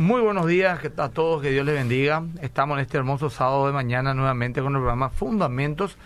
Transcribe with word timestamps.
Muy 0.00 0.22
buenos 0.22 0.46
días 0.46 0.80
a 0.96 1.08
todos, 1.10 1.42
que 1.42 1.50
Dios 1.50 1.66
les 1.66 1.74
bendiga. 1.74 2.24
Estamos 2.40 2.78
en 2.78 2.84
este 2.84 2.96
hermoso 2.96 3.28
sábado 3.28 3.66
de 3.66 3.74
mañana 3.74 4.14
nuevamente 4.14 4.62
con 4.62 4.74
el 4.74 4.78
programa 4.78 5.10
Fundamentos, 5.10 5.98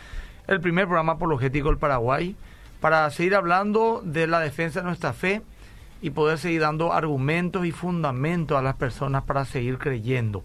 el 0.48 0.60
primer 0.60 0.86
programa 0.86 1.12
apologético 1.12 1.68
del 1.68 1.78
Paraguay, 1.78 2.34
para 2.80 3.08
seguir 3.10 3.36
hablando 3.36 4.02
de 4.04 4.26
la 4.26 4.41
defensa 4.41 4.80
de 4.80 4.86
nuestra 4.86 5.12
fe 5.12 5.42
y 6.02 6.10
poder 6.10 6.38
seguir 6.38 6.62
dando 6.62 6.92
argumentos 6.92 7.65
y 7.67 7.70
fundamentos 7.70 8.59
a 8.59 8.62
las 8.62 8.75
personas 8.75 9.22
para 9.22 9.45
seguir 9.45 9.79
creyendo. 9.79 10.43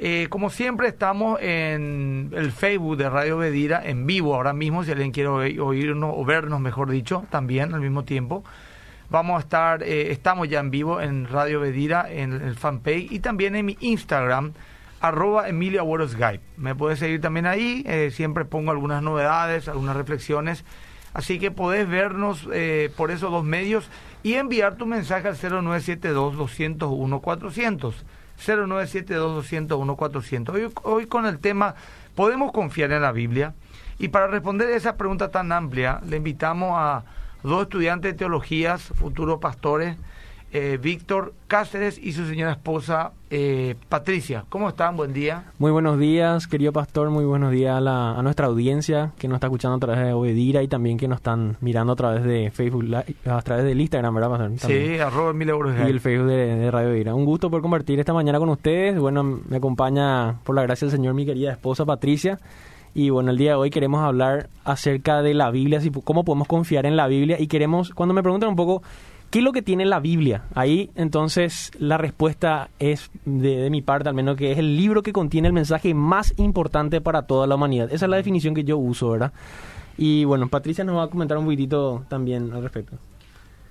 Eh, 0.00 0.26
como 0.28 0.50
siempre 0.50 0.88
estamos 0.88 1.40
en 1.40 2.32
el 2.34 2.50
Facebook 2.50 2.96
de 2.96 3.08
Radio 3.08 3.38
Bedira 3.38 3.82
en 3.84 4.04
vivo 4.04 4.34
ahora 4.34 4.52
mismo, 4.52 4.82
si 4.82 4.90
alguien 4.90 5.12
quiere 5.12 5.28
oírnos 5.28 6.12
o 6.12 6.24
vernos, 6.24 6.58
mejor 6.58 6.90
dicho, 6.90 7.24
también 7.30 7.72
al 7.72 7.82
mismo 7.82 8.02
tiempo. 8.02 8.42
Vamos 9.10 9.36
a 9.36 9.40
estar, 9.40 9.82
eh, 9.82 10.12
estamos 10.12 10.48
ya 10.48 10.60
en 10.60 10.70
vivo 10.70 10.98
en 11.00 11.28
Radio 11.28 11.60
Bedira, 11.60 12.10
en 12.10 12.32
el 12.32 12.56
fanpage 12.56 13.12
y 13.12 13.20
también 13.20 13.54
en 13.54 13.66
mi 13.66 13.76
Instagram, 13.80 14.54
arroba 15.00 15.46
Emilio. 15.48 15.86
Me 16.56 16.74
puedes 16.74 16.98
seguir 16.98 17.20
también 17.20 17.44
ahí, 17.46 17.84
eh, 17.86 18.10
siempre 18.10 18.46
pongo 18.46 18.70
algunas 18.70 19.02
novedades, 19.02 19.68
algunas 19.68 19.94
reflexiones. 19.96 20.64
Así 21.12 21.38
que 21.38 21.50
podés 21.50 21.86
vernos 21.88 22.48
eh, 22.52 22.90
por 22.96 23.10
esos 23.12 23.30
dos 23.30 23.44
medios 23.44 23.90
y 24.22 24.34
enviar 24.34 24.76
tu 24.76 24.86
mensaje 24.86 25.28
al 25.28 25.36
0972-201-400. 25.36 27.94
0972-201-400. 28.44 30.48
Hoy, 30.48 30.72
hoy 30.82 31.06
con 31.06 31.26
el 31.26 31.38
tema, 31.38 31.76
¿podemos 32.16 32.50
confiar 32.52 32.90
en 32.90 33.02
la 33.02 33.12
Biblia? 33.12 33.54
Y 33.98 34.08
para 34.08 34.26
responder 34.26 34.70
esa 34.70 34.96
pregunta 34.96 35.30
tan 35.30 35.52
amplia, 35.52 36.00
le 36.04 36.16
invitamos 36.16 36.72
a 36.74 37.04
dos 37.44 37.62
estudiantes 37.62 38.12
de 38.12 38.18
teologías, 38.18 38.82
futuros 38.82 39.38
pastores, 39.38 39.96
eh, 40.56 40.78
Víctor 40.80 41.34
Cáceres 41.48 41.98
y 41.98 42.12
su 42.12 42.26
señora 42.26 42.52
esposa 42.52 43.10
eh, 43.28 43.74
Patricia. 43.88 44.44
¿Cómo 44.48 44.68
están? 44.68 44.96
Buen 44.96 45.12
día. 45.12 45.46
Muy 45.58 45.72
buenos 45.72 45.98
días, 45.98 46.46
querido 46.46 46.72
pastor. 46.72 47.10
Muy 47.10 47.24
buenos 47.24 47.50
días 47.50 47.82
a, 47.84 48.22
nuestra 48.22 48.46
audiencia 48.46 49.10
que 49.18 49.26
nos 49.26 49.38
está 49.38 49.48
escuchando 49.48 49.76
a 49.76 49.80
través 49.80 50.04
de 50.04 50.12
Obedira 50.12 50.62
y 50.62 50.68
también 50.68 50.96
que 50.96 51.08
nos 51.08 51.16
están 51.16 51.56
mirando 51.60 51.94
a 51.94 51.96
través 51.96 52.22
de 52.22 52.52
Facebook, 52.52 52.86
a 53.26 53.42
través 53.42 53.64
del 53.64 53.80
Instagram, 53.80 54.14
¿verdad, 54.14 54.30
pastor? 54.30 54.70
Sí, 54.70 54.96
arroba 55.00 55.32
mil 55.32 55.48
euros. 55.48 55.74
Y 55.76 55.90
el 55.90 55.98
Facebook 55.98 56.28
de, 56.28 56.70
Radio 56.70 56.90
Obedira. 56.90 57.16
Un 57.16 57.24
gusto 57.24 57.50
por 57.50 57.60
compartir 57.60 57.98
esta 57.98 58.12
mañana 58.12 58.38
con 58.38 58.48
ustedes. 58.48 58.96
Bueno, 58.96 59.24
me 59.24 59.56
acompaña, 59.56 60.38
por 60.44 60.54
la 60.54 60.62
gracia 60.62 60.86
del 60.86 60.96
Señor, 60.96 61.14
mi 61.14 61.26
querida 61.26 61.50
esposa 61.50 61.84
Patricia. 61.84 62.38
Y 62.94 63.10
bueno, 63.10 63.32
el 63.32 63.36
día 63.36 63.50
de 63.50 63.56
hoy 63.56 63.70
queremos 63.70 64.02
hablar 64.02 64.48
acerca 64.64 65.20
de 65.20 65.34
la 65.34 65.50
Biblia, 65.50 65.80
cómo 66.04 66.24
podemos 66.24 66.46
confiar 66.46 66.86
en 66.86 66.96
la 66.96 67.08
Biblia. 67.08 67.40
Y 67.40 67.48
queremos, 67.48 67.90
cuando 67.90 68.14
me 68.14 68.22
preguntan 68.22 68.50
un 68.50 68.56
poco, 68.56 68.84
¿qué 69.30 69.40
es 69.40 69.44
lo 69.44 69.52
que 69.52 69.62
tiene 69.62 69.84
la 69.84 69.98
Biblia? 69.98 70.44
Ahí 70.54 70.92
entonces 70.94 71.72
la 71.76 71.98
respuesta 71.98 72.70
es 72.78 73.10
de, 73.24 73.68
mi 73.68 73.82
parte, 73.82 74.08
al 74.08 74.14
menos 74.14 74.36
que 74.36 74.52
es 74.52 74.58
el 74.58 74.76
libro 74.76 75.02
que 75.02 75.12
contiene 75.12 75.48
el 75.48 75.54
mensaje 75.54 75.92
más 75.92 76.38
importante 76.38 77.00
para 77.00 77.22
toda 77.22 77.48
la 77.48 77.56
humanidad. 77.56 77.92
Esa 77.92 78.06
es 78.06 78.10
la 78.10 78.16
definición 78.16 78.54
que 78.54 78.62
yo 78.62 78.78
uso, 78.78 79.10
¿verdad? 79.10 79.32
Y 79.98 80.24
bueno, 80.24 80.46
Patricia 80.46 80.84
nos 80.84 80.96
va 80.96 81.04
a 81.04 81.08
comentar 81.08 81.36
un 81.36 81.44
poquitito 81.44 82.04
también 82.08 82.52
al 82.52 82.62
respecto. 82.62 82.96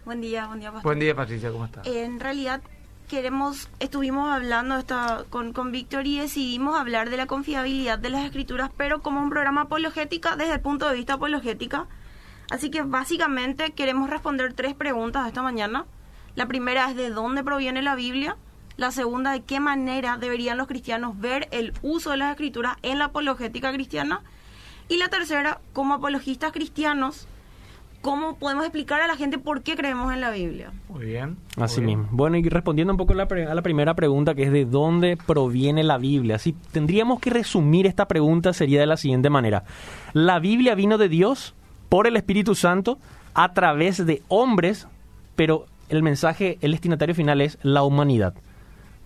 Buen 0.03 0.19
día, 0.19 0.47
buen 0.47 0.59
día, 0.59 0.69
Pastor. 0.69 0.89
Buen 0.89 0.99
día, 0.99 1.15
Patricia, 1.15 1.49
¿cómo 1.49 1.63
estás? 1.63 1.87
En 1.87 2.19
realidad, 2.19 2.61
queremos, 3.07 3.69
estuvimos 3.79 4.29
hablando 4.31 4.77
esta, 4.77 5.25
con, 5.29 5.53
con 5.53 5.71
Víctor 5.71 6.07
y 6.07 6.19
decidimos 6.19 6.79
hablar 6.79 7.09
de 7.09 7.17
la 7.17 7.27
confiabilidad 7.27 7.99
de 7.99 8.09
las 8.09 8.25
escrituras, 8.25 8.71
pero 8.75 9.01
como 9.01 9.21
un 9.21 9.29
programa 9.29 9.61
apologética 9.61 10.35
desde 10.35 10.53
el 10.53 10.61
punto 10.61 10.87
de 10.87 10.95
vista 10.95 11.13
apologética. 11.13 11.87
Así 12.49 12.69
que 12.69 12.81
básicamente 12.81 13.71
queremos 13.71 14.09
responder 14.09 14.53
tres 14.53 14.73
preguntas 14.73 15.27
esta 15.27 15.41
mañana. 15.41 15.85
La 16.35 16.47
primera 16.47 16.89
es 16.89 16.95
de 16.95 17.09
dónde 17.09 17.43
proviene 17.43 17.81
la 17.81 17.95
Biblia. 17.95 18.37
La 18.75 18.91
segunda, 18.91 19.31
de 19.31 19.43
qué 19.43 19.59
manera 19.59 20.17
deberían 20.17 20.57
los 20.57 20.67
cristianos 20.67 21.19
ver 21.19 21.47
el 21.51 21.73
uso 21.83 22.11
de 22.11 22.17
las 22.17 22.31
escrituras 22.31 22.77
en 22.81 22.99
la 22.99 23.05
apologética 23.05 23.71
cristiana. 23.71 24.21
Y 24.89 24.97
la 24.97 25.09
tercera, 25.09 25.61
como 25.73 25.93
apologistas 25.93 26.51
cristianos, 26.51 27.27
¿cómo 28.03 28.35
podemos 28.35 28.65
explicar 28.65 29.01
a 29.01 29.07
la 29.07 29.15
gente 29.15 29.39
por 29.39 29.63
qué 29.63 29.75
creemos 29.75 30.13
en 30.13 30.21
la 30.21 30.29
Biblia? 30.29 30.71
Muy 30.89 31.05
bien. 31.05 31.37
Así 31.57 31.81
mismo. 31.81 32.07
Bueno, 32.11 32.37
y 32.37 32.47
respondiendo 32.47 32.93
un 32.93 32.97
poco 32.97 33.13
a 33.13 33.15
la, 33.15 33.61
primera 33.63 33.95
pregunta, 33.95 34.35
que 34.35 34.43
es 34.43 34.51
de 34.51 34.65
dónde 34.65 35.17
proviene 35.17 35.83
la 35.83 35.97
Biblia. 35.97 36.37
Si 36.37 36.53
tendríamos 36.53 37.19
que 37.19 37.31
resumir 37.31 37.87
esta 37.87 38.07
pregunta, 38.07 38.53
sería 38.53 38.81
de 38.81 38.85
la 38.85 38.97
siguiente 38.97 39.29
manera. 39.29 39.63
La 40.11 40.39
Biblia 40.39 40.75
vino 40.75 40.99
de 40.99 41.09
Dios 41.09 41.55
por 41.89 42.05
el 42.05 42.17
Espíritu 42.17 42.53
Santo 42.53 42.99
a 43.33 43.53
través 43.53 44.05
de 44.05 44.21
hombres, 44.27 44.87
pero 45.35 45.65
el 45.89 46.03
mensaje, 46.03 46.57
el 46.61 46.71
destinatario 46.73 47.15
final 47.15 47.41
es 47.41 47.57
la 47.63 47.83
humanidad 47.83 48.35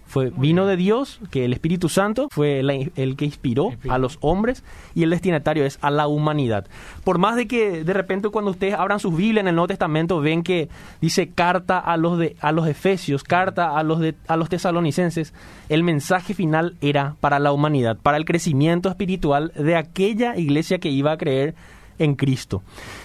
fue 0.08 0.32
vino 0.36 0.66
de 0.66 0.78
Dios, 0.78 1.20
que 1.30 1.46
el 1.46 1.54
Espíritu 1.54 1.90
Santo 1.90 2.28
fue 2.32 2.60
el 2.60 3.16
que 3.16 3.26
inspiró 3.26 3.72
a 3.90 3.98
los 3.98 4.18
hombres 4.22 4.64
y 4.96 5.04
el 5.04 5.10
destinatario 5.10 5.66
es 5.66 5.78
a 5.82 5.92
la 5.92 6.08
humanidad. 6.08 6.66
Por 7.04 7.20
más 7.20 7.36
de 7.36 7.48
que 7.48 7.84
de 7.84 7.94
repente 7.94 8.30
cuando 8.30 8.52
ustedes 8.52 8.74
abran 8.74 9.00
sus 9.00 9.16
Biblias 9.16 9.44
en 9.44 9.50
el 9.50 9.56
Nuevo 9.56 9.68
Testamento 9.68 10.22
ven 10.22 10.44
que 10.44 10.70
dice 11.02 11.30
carta 11.30 11.78
a 11.78 11.98
los 11.98 12.18
de 12.18 12.36
a 12.40 12.52
los 12.52 12.68
efesios, 12.68 13.24
carta 13.24 13.78
a 13.78 13.84
los 13.84 14.00
de 14.00 14.16
a 14.28 14.38
los 14.38 14.50
tesalonicenses, 14.50 15.34
el 15.70 15.84
mensaje 15.84 16.34
final 16.34 16.76
era 16.82 17.16
para 17.20 17.40
la 17.40 17.52
humanidad, 17.52 17.98
para 18.02 18.18
el 18.18 18.26
crecimiento 18.26 18.90
espiritual 18.90 19.52
de 19.56 19.76
aquella 19.76 20.38
iglesia 20.38 20.80
que 20.80 20.90
iba 20.90 21.12
a 21.12 21.18
creer 21.18 21.56
en 22.00 22.16
Cristo. 22.16 22.64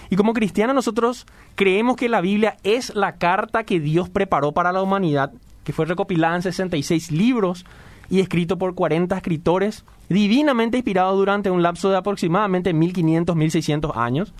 Y 0.09 0.15
como 0.15 0.33
cristianos 0.33 0.75
nosotros 0.75 1.25
creemos 1.55 1.97
que 1.97 2.09
la 2.09 2.21
Biblia 2.21 2.57
es 2.63 2.95
la 2.95 3.13
carta 3.15 3.63
que 3.63 3.79
Dios 3.79 4.09
preparó 4.09 4.51
para 4.51 4.71
la 4.71 4.81
humanidad 4.81 5.31
que 5.63 5.73
fue 5.73 5.85
recopilada 5.85 6.35
en 6.35 6.41
66 6.41 7.11
libros 7.11 7.65
y 8.09 8.19
escrito 8.19 8.57
por 8.57 8.75
40 8.75 9.15
escritores, 9.15 9.85
divinamente 10.09 10.77
inspirados 10.77 11.17
durante 11.17 11.49
un 11.49 11.63
lapso 11.63 11.89
de 11.89 11.97
aproximadamente 11.97 12.73
1500-1600 12.73 13.95
años. 13.95 14.33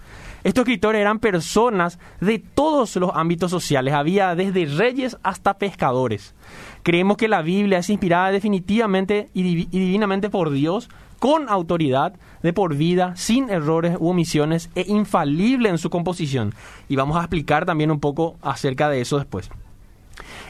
Estos 0.43 0.63
escritores 0.63 1.01
eran 1.01 1.19
personas 1.19 1.97
de 2.19 2.39
todos 2.39 2.95
los 2.97 3.11
ámbitos 3.13 3.49
sociales, 3.49 3.93
había 3.93 4.35
desde 4.35 4.65
reyes 4.65 5.17
hasta 5.23 5.57
pescadores. 5.57 6.35
Creemos 6.83 7.17
que 7.17 7.29
la 7.29 7.41
Biblia 7.41 7.79
es 7.79 7.89
inspirada 7.89 8.31
definitivamente 8.31 9.29
y, 9.33 9.65
divinamente 9.65 10.29
por 10.29 10.51
Dios, 10.51 10.89
con 11.19 11.47
autoridad, 11.47 12.13
de 12.41 12.51
por 12.51 12.75
vida, 12.75 13.15
sin 13.15 13.49
errores 13.49 13.95
u 13.97 14.09
omisiones 14.09 14.69
e 14.75 14.83
infalible 14.89 15.69
en 15.69 15.77
su 15.77 15.89
composición. 15.89 16.53
Y 16.89 16.97
vamos 16.97 17.15
a 17.15 17.21
explicar 17.21 17.65
también 17.65 17.89
un 17.89 18.01
poco 18.01 18.35
acerca 18.41 18.89
de 18.89 18.99
eso 18.99 19.17
después. 19.17 19.49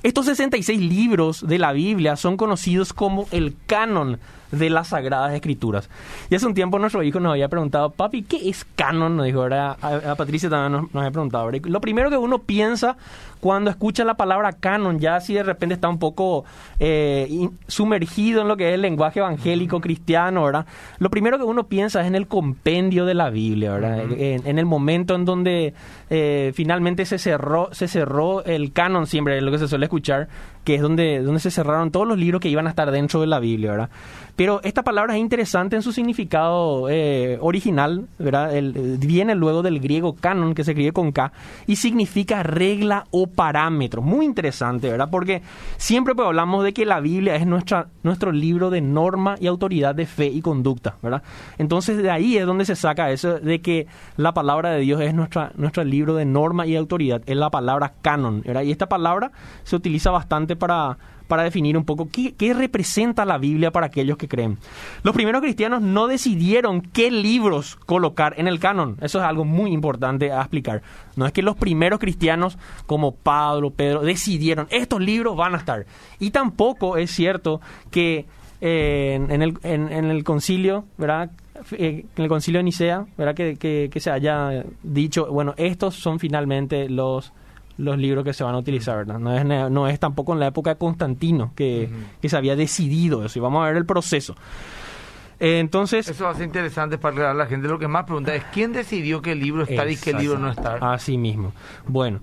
Estos 0.04 0.26
66 0.26 0.80
libros 0.80 1.48
de 1.48 1.60
la 1.60 1.72
Biblia 1.72 2.16
son 2.16 2.38
conocidos 2.38 2.94
como 2.94 3.28
el 3.32 3.56
canon 3.68 4.20
de 4.53 4.69
las 4.69 4.90
Sagradas 4.90 5.34
Escrituras. 5.34 5.90
Y 6.30 6.36
hace 6.36 6.46
un 6.46 6.53
tiempo 6.53 6.80
nuestro 6.80 7.03
hijo 7.03 7.19
nos 7.19 7.31
había 7.31 7.50
preguntado, 7.50 7.90
papi, 7.90 8.24
¿qué 8.24 8.50
es 8.50 8.66
canon? 8.75 9.18
Nos 9.18 9.25
dijo, 9.25 9.41
ahora 9.41 9.78
a, 9.81 10.16
Patricia 10.16 10.50
también 10.50 10.84
nos, 10.84 10.96
había 10.96 11.12
preguntado. 11.12 11.50
Lo 11.52 11.81
primero 11.81 12.09
que 12.09 12.18
uno 12.18 12.40
piensa 12.40 12.96
cuando 13.40 13.69
escucha 13.69 14.06
la 14.06 14.13
palabra 14.16 14.53
canon, 14.53 15.00
ya 15.00 15.19
si 15.19 15.34
de 15.34 15.44
repente 15.44 15.75
está 15.75 15.90
un 15.90 16.00
poco 16.00 16.46
eh, 16.80 17.50
sumergido 17.68 18.42
en 18.42 18.47
lo 18.47 18.56
que 18.56 18.69
es 18.69 18.75
el 18.75 18.81
lenguaje 18.81 19.19
evangélico 19.19 19.81
cristiano, 19.81 20.46
¿verdad? 20.46 20.66
Lo 21.00 21.09
primero 21.09 21.38
que 21.38 21.44
uno 21.44 21.68
piensa 21.68 22.02
es 22.02 22.08
en 22.08 22.16
el 22.16 22.28
compendio 22.28 23.06
de 23.06 23.16
la 23.16 23.30
Biblia, 23.30 23.74
¿verdad? 23.74 24.06
en, 24.12 24.58
el 24.58 24.66
momento 24.66 25.16
en 25.16 25.25
donde 25.25 25.74
eh, 26.09 26.53
finalmente 26.56 27.06
se 27.06 27.18
cerró, 27.18 27.68
se 27.74 27.90
cerró 27.90 28.46
el 28.46 28.72
canon, 28.72 29.08
siempre 29.08 29.38
es 29.38 29.44
lo 29.44 29.52
que 29.52 29.59
se 29.59 29.68
suele 29.68 29.88
escuchar, 29.88 30.30
que 30.63 30.75
es 30.75 30.81
donde, 30.81 31.22
donde 31.22 31.40
se 31.40 31.51
cerraron 31.51 31.91
todos 31.91 32.07
los 32.07 32.18
libros 32.18 32.41
que 32.41 32.50
iban 32.50 32.68
a 32.68 32.69
estar 32.69 32.90
dentro 32.91 33.22
de 33.22 33.28
la 33.28 33.40
Biblia, 33.40 33.72
¿verdad? 33.72 33.90
Pero 34.35 34.62
esta 34.63 34.81
palabra 34.81 35.16
es 35.16 35.22
interesante 35.22 35.75
en 35.75 35.84
su 35.84 35.91
significado 35.91 36.90
eh, 36.90 37.38
original, 37.40 38.07
¿verdad? 38.18 38.51
viene 39.00 39.35
luego 39.35 39.62
del 39.62 39.79
griego 39.79 40.16
canon, 40.16 40.56
que 40.56 40.63
se 40.63 40.72
escribe 40.72 40.91
con 40.91 41.12
K, 41.12 41.31
y 41.68 41.75
significa 41.75 42.41
regla 42.41 43.06
o 43.12 43.28
parámetro. 43.28 44.01
Muy 44.01 44.25
interesante, 44.25 44.90
¿verdad? 44.90 45.09
Porque 45.12 45.44
siempre 45.78 46.16
pues, 46.16 46.28
hablamos 46.28 46.63
de 46.63 46.74
que 46.74 46.85
la 46.85 47.00
Biblia 47.00 47.35
es 47.35 47.45
nuestra, 47.45 47.90
nuestro 48.01 48.31
libro 48.31 48.71
de 48.71 48.81
norma 48.81 49.36
y 49.39 49.45
autoridad 49.45 49.94
de 49.94 50.07
fe 50.07 50.27
y 50.27 50.42
conducta, 50.42 50.95
¿verdad? 51.04 51.21
Entonces 51.59 51.98
de 51.98 52.09
ahí 52.09 52.38
es 52.38 52.48
donde 52.48 52.66
se 52.66 52.75
saca 52.75 53.12
eso 53.12 53.39
de 53.39 53.62
que 53.62 53.86
la 54.18 54.33
palabra 54.33 54.71
de 54.71 54.80
Dios 54.80 55.00
es 55.01 55.13
nuestra, 55.13 55.51
nuestro 55.56 55.83
libro 55.83 56.16
de 56.16 56.25
norma 56.25 56.66
y 56.66 56.75
autoridad, 56.75 57.21
es 57.27 57.38
la 57.38 57.51
palabra 57.51 57.94
canon, 58.01 58.42
¿verdad? 58.42 58.63
Y 58.63 58.71
esta 58.71 58.89
palabra 58.89 59.31
se 59.63 59.75
utiliza 59.75 60.09
bastante 60.09 60.53
para 60.56 60.98
para 61.28 61.44
definir 61.44 61.78
un 61.78 61.84
poco 61.84 62.10
qué, 62.12 62.54
representa 62.54 63.26
la 63.26 63.40
Biblia 63.40 63.72
para 63.72 63.88
aquellos 63.88 64.18
que 64.18 64.28
creen. 64.28 64.60
Los 65.02 65.16
primeros 65.16 65.42
cristianos 65.42 65.82
no 65.82 66.08
decidieron 66.08 66.82
qué 66.82 67.10
libros 67.10 67.76
colocar 67.88 68.36
en 68.38 68.48
el 68.48 68.60
canon. 68.60 68.98
Eso 69.02 69.20
es 69.20 69.26
algo 69.26 69.46
muy 69.46 69.72
importante 69.72 70.32
a 70.32 70.42
explicar. 70.42 70.84
No 71.16 71.26
es 71.26 71.34
que 71.34 71.42
los 71.42 71.56
primeros 71.56 72.00
cristianos 72.00 72.58
como 72.86 73.16
Pablo, 73.16 73.72
Pedro, 73.72 74.02
decidieron 74.02 74.68
estos 74.70 75.02
libros 75.02 75.36
van 75.36 75.56
a 75.56 75.58
estar. 75.58 75.86
Y 76.20 76.30
tampoco 76.30 76.98
es 76.98 77.10
cierto 77.10 77.62
que 77.90 78.26
eh, 78.62 79.16
en, 79.16 79.42
el, 79.42 79.58
en, 79.64 79.92
el 79.92 80.24
concilio, 80.24 80.86
¿verdad? 80.98 81.32
Eh, 81.72 82.06
en 82.16 82.24
el 82.24 82.30
concilio 82.30 82.60
de 82.60 82.64
Nicea, 82.64 83.06
¿verdad? 83.18 83.34
Que, 83.36 83.56
que, 83.56 83.90
que 83.92 84.00
se 84.00 84.12
haya 84.12 84.64
dicho, 84.84 85.26
bueno, 85.32 85.54
estos 85.58 85.96
son 85.96 86.20
finalmente 86.20 86.90
los 86.90 87.34
los 87.78 87.98
libros 87.98 88.24
que 88.24 88.34
se 88.34 88.44
van 88.44 88.56
a 88.56 88.58
utilizar, 88.58 88.98
¿verdad? 88.98 89.20
No 89.20 89.36
es, 89.36 89.46
no 89.46 89.88
es 89.88 90.00
tampoco 90.00 90.34
en 90.34 90.40
la 90.40 90.48
época 90.48 90.72
de 90.72 90.78
Constantino 90.78 91.54
que, 91.56 91.90
que 92.22 92.30
se 92.30 92.38
había 92.38 92.56
decidido 92.56 93.24
eso. 93.25 93.40
Y 93.40 93.42
vamos 93.42 93.64
a 93.64 93.68
ver 93.68 93.78
el 93.78 93.86
proceso. 93.86 94.36
Eh, 95.40 95.60
entonces... 95.60 96.08
Eso 96.08 96.25
va 96.25 96.31
a 96.31 96.36
ser 96.36 96.46
interesante 96.46 96.98
para 96.98 97.34
la 97.34 97.46
gente. 97.48 97.68
Lo 97.68 97.80
que 97.80 97.88
más 97.88 98.06
pregunta 98.06 98.34
es, 98.34 98.44
¿quién 98.54 98.72
decidió 98.72 99.22
qué 99.22 99.36
libro 99.36 99.64
está 99.64 99.88
y 99.90 99.98
qué 99.98 100.14
libro 100.14 100.38
no 100.40 100.50
está? 100.50 100.75
Así 100.94 101.18
mismo. 101.18 101.52
Bueno, 101.88 102.22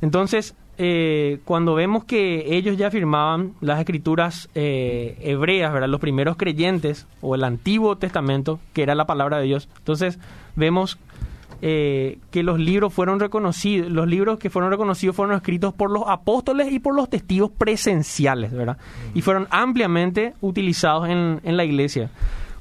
entonces, 0.00 0.54
eh, 0.78 1.40
cuando 1.44 1.74
vemos 1.74 2.04
que 2.04 2.56
ellos 2.56 2.76
ya 2.76 2.90
firmaban 2.90 3.54
las 3.60 3.80
escrituras 3.80 4.48
eh, 4.54 5.18
hebreas, 5.20 5.72
¿verdad? 5.72 5.88
Los 5.88 6.00
primeros 6.00 6.36
creyentes, 6.36 7.06
o 7.20 7.34
el 7.34 7.44
Antiguo 7.44 7.96
Testamento, 7.96 8.60
que 8.72 8.82
era 8.82 8.94
la 8.94 9.06
palabra 9.06 9.38
de 9.38 9.44
Dios, 9.44 9.68
entonces 9.78 10.18
vemos 10.56 10.98
que 11.60 12.42
los 12.42 12.58
libros 12.58 12.92
fueron 12.92 13.20
reconocidos, 13.20 13.90
los 13.90 14.08
libros 14.08 14.38
que 14.38 14.50
fueron 14.50 14.70
reconocidos 14.70 15.14
fueron 15.14 15.36
escritos 15.36 15.74
por 15.74 15.90
los 15.90 16.04
apóstoles 16.06 16.72
y 16.72 16.78
por 16.78 16.94
los 16.94 17.10
testigos 17.10 17.50
presenciales, 17.50 18.52
¿verdad? 18.52 18.78
Y 19.14 19.22
fueron 19.22 19.46
ampliamente 19.50 20.34
utilizados 20.40 21.08
en, 21.08 21.40
en 21.44 21.56
la 21.56 21.64
iglesia. 21.64 22.10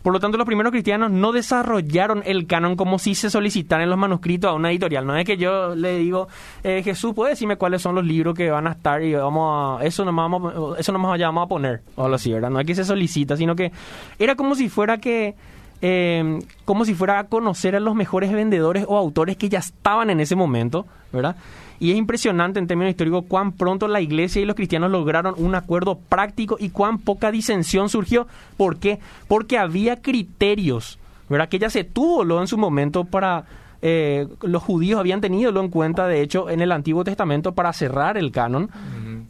Por 0.02 0.14
lo 0.14 0.20
tanto, 0.22 0.38
los 0.38 0.48
primeros 0.48 0.72
cristianos 0.72 1.12
no 1.12 1.34
desarrollaron 1.34 2.24
el 2.26 2.48
canon 2.48 2.78
como 2.78 3.00
si 3.00 3.16
se 3.16 3.30
solicitaran 3.30 3.90
los 3.90 3.98
manuscritos 3.98 4.50
a 4.50 4.54
una 4.54 4.72
editorial. 4.72 5.06
No 5.06 5.16
es 5.18 5.26
que 5.26 5.36
yo 5.36 5.76
le 5.76 5.98
digo, 5.98 6.30
eh, 6.64 6.82
Jesús, 6.84 7.14
¿puede 7.14 7.32
decirme 7.32 7.58
cuáles 7.58 7.82
son 7.82 7.96
los 7.96 8.06
libros 8.06 8.34
que 8.34 8.50
van 8.50 8.68
a 8.68 8.72
estar 8.72 9.04
y 9.04 9.14
vamos 9.14 9.82
a, 9.82 9.86
eso 9.86 10.06
no 10.06 10.14
vamos, 10.14 10.80
eso 10.80 10.92
nomás 10.94 11.20
vamos 11.20 11.46
a 11.46 11.48
poner? 11.48 11.82
O 11.96 12.06
algo 12.06 12.16
así, 12.16 12.32
¿verdad? 12.32 12.50
No 12.50 12.62
es 12.62 12.66
que 12.66 12.76
se 12.76 12.86
solicita, 12.86 13.36
sino 13.36 13.56
que 13.56 13.74
era 14.18 14.36
como 14.36 14.56
si 14.56 14.70
fuera 14.70 15.00
que 15.00 15.36
eh, 15.82 16.40
como 16.66 16.86
si 16.86 16.94
fuera 16.94 17.20
a 17.20 17.24
conocer 17.26 17.76
a 17.76 17.80
los 17.80 17.96
mejores 17.96 18.32
vendedores 18.32 18.86
o 18.88 18.98
autores 18.98 19.38
que 19.38 19.50
ya 19.50 19.60
estaban 19.60 20.10
en 20.10 20.20
ese 20.20 20.36
momento, 20.36 20.86
¿verdad? 21.12 21.36
Y 21.80 21.92
es 21.92 21.98
impresionante 21.98 22.60
en 22.60 22.68
términos 22.68 22.92
históricos 22.92 23.24
cuán 23.28 23.54
pronto 23.54 23.88
la 23.88 24.02
iglesia 24.02 24.42
y 24.42 24.46
los 24.46 24.56
cristianos 24.56 24.92
lograron 24.92 25.36
un 25.38 25.56
acuerdo 25.56 25.98
práctico 25.98 26.58
y 26.60 26.70
cuán 26.70 27.00
poca 27.00 27.32
disensión 27.32 27.88
surgió. 27.88 28.28
¿Por 28.58 28.78
qué? 28.78 29.00
Porque 29.30 29.58
había 29.58 30.02
criterios, 30.02 31.00
¿verdad? 31.30 31.48
Que 31.48 31.60
ya 31.60 31.70
se 31.70 31.86
tuvo 31.86 32.24
lo 32.24 32.42
en 32.42 32.48
su 32.48 32.58
momento 32.58 33.06
para... 33.06 33.46
Eh, 33.82 34.28
los 34.42 34.62
judíos 34.62 35.00
habían 35.00 35.22
tenido 35.22 35.58
en 35.58 35.70
cuenta, 35.70 36.06
de 36.06 36.22
hecho, 36.22 36.50
en 36.50 36.60
el 36.60 36.74
Antiguo 36.74 37.06
Testamento 37.06 37.54
para 37.54 37.72
cerrar 37.72 38.18
el 38.18 38.30
canon. 38.30 38.70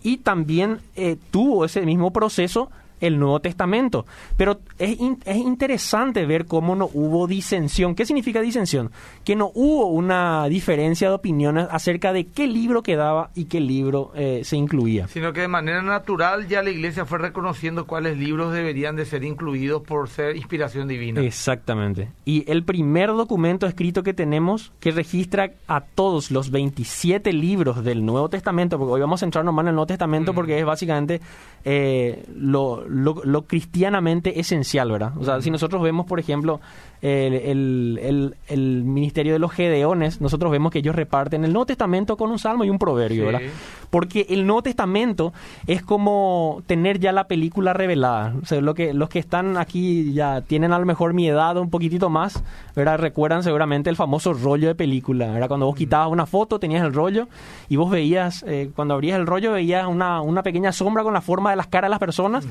Y 0.02 0.18
también 0.18 0.80
eh, 0.96 1.18
tuvo 1.30 1.66
ese 1.66 1.86
mismo 1.86 2.12
proceso 2.12 2.72
el 3.00 3.20
Nuevo 3.20 3.40
Testamento. 3.40 4.06
Pero 4.38 4.60
es, 4.78 4.98
es, 5.26 5.38
interesante 5.38 6.26
ver 6.26 6.46
cómo 6.46 6.76
no 6.76 6.90
hubo 6.94 7.28
disensión. 7.28 7.96
¿Qué 7.96 8.06
significa 8.06 8.42
disensión? 8.42 8.92
Que 9.24 9.36
no 9.36 9.52
hubo 9.54 9.88
una 9.88 10.48
diferencia 10.48 11.10
de 11.10 11.16
opiniones 11.16 11.68
acerca 11.72 12.14
de 12.14 12.28
qué 12.28 12.48
libro 12.48 12.84
quedaba 12.84 13.32
y 13.36 13.46
qué 13.46 13.60
libro 13.60 14.12
eh, 14.16 14.42
se 14.44 14.58
incluía. 14.58 15.08
Sino 15.08 15.34
que 15.34 15.42
de 15.42 15.48
manera 15.48 15.82
natural 15.82 16.48
ya 16.48 16.62
la 16.62 16.70
iglesia 16.70 17.06
fue 17.06 17.20
reconociendo 17.20 17.86
cuáles 17.86 18.18
libros 18.18 18.54
deberían 18.54 18.96
de 18.96 19.06
ser 19.06 19.24
incluidos 19.24 19.82
por 19.84 20.10
ser 20.10 20.36
inspiración 20.36 20.88
divina. 20.88 21.22
Exactamente. 21.22 22.10
Y 22.26 22.50
el 22.52 22.64
primer 22.64 23.10
documento 23.10 23.68
escrito 23.68 24.04
que 24.04 24.14
tenemos 24.14 24.72
que 24.80 24.92
registra 24.92 25.52
a 25.68 25.82
todos 25.82 26.32
los 26.32 26.52
27 26.52 27.34
libros 27.34 27.84
del 27.84 28.06
Nuevo 28.06 28.30
Testamento, 28.30 28.78
porque 28.78 28.94
hoy 28.94 29.02
vamos 29.02 29.22
a 29.22 29.26
centrarnos 29.26 29.54
más 29.54 29.64
en 29.64 29.70
el 29.70 29.76
Nuevo 29.76 29.88
Testamento 29.88 30.34
mm. 30.34 30.36
porque 30.36 30.60
es 30.60 30.66
básicamente 30.66 31.22
eh, 31.64 32.26
lo, 32.36 32.86
lo, 32.90 33.44
cristianamente 33.44 34.40
esencial, 34.40 34.92
¿verdad? 34.92 35.14
O 35.18 35.24
sea, 35.24 35.42
si 35.42 35.52
nosotros 35.52 35.82
vemos, 35.82 36.06
por 36.06 36.20
ejemplo, 36.20 36.60
el, 37.02 38.36
el, 38.48 38.84
ministerio 38.84 39.34
de 39.34 39.40
los 39.40 39.52
Gedeones, 39.52 40.20
nosotros 40.20 40.52
vemos 40.52 40.72
que 40.72 40.80
ellos 40.80 40.96
reparten 40.96 41.46
el 41.46 41.54
Nuevo 41.54 41.66
Testamento 41.68 42.18
con 42.18 42.32
un 42.32 42.40
salmo 42.40 42.66
y 42.66 42.70
un 42.70 42.78
proverbio, 42.78 43.28
¿verdad? 43.28 43.42
Porque 43.90 44.26
el 44.30 44.46
Nuevo 44.46 44.64
Testamento 44.64 45.34
es 45.66 45.82
como 45.82 46.62
tener 46.68 47.00
ya 47.00 47.12
la 47.12 47.28
película 47.28 47.74
revelada. 47.74 48.36
O 48.42 48.46
sea, 48.46 48.60
lo 48.62 48.74
que, 48.74 48.94
los 48.94 49.10
que 49.10 49.20
están 49.20 49.58
aquí 49.58 50.14
ya 50.14 50.42
tienen 50.42 50.74
a 50.74 50.80
lo 50.80 50.86
mejor 50.86 51.14
mi 51.14 51.28
edad 51.28 51.58
un 51.58 51.70
poquitito 51.70 52.10
más, 52.10 52.44
¿verdad? 52.76 53.00
Recuerdan 53.00 53.44
seguramente 53.44 53.90
el 53.90 53.96
famoso 53.96 54.34
rollo 54.34 54.68
de 54.68 54.76
película, 54.76 55.32
¿verdad? 55.32 55.48
Cuando 55.48 55.66
vos 55.68 55.76
quitabas 55.76 56.12
una 56.12 56.26
foto, 56.26 56.60
tenías 56.60 56.84
el 56.84 56.94
rollo 56.94 57.28
y 57.70 57.78
vos 57.78 57.90
veías, 57.90 58.44
eh, 58.48 58.72
cuando 58.76 58.94
abrías 58.94 59.18
el 59.18 59.26
rollo, 59.26 59.54
veías 59.54 59.88
una, 59.88 60.22
una 60.22 60.44
pequeña 60.44 60.72
sombra 60.72 61.04
con 61.04 61.14
la 61.14 61.22
forma 61.22 61.52
de 61.52 61.56
las 61.56 61.68
caras 61.68 61.88
de 61.88 61.92
las 61.92 62.00
personas 62.00 62.46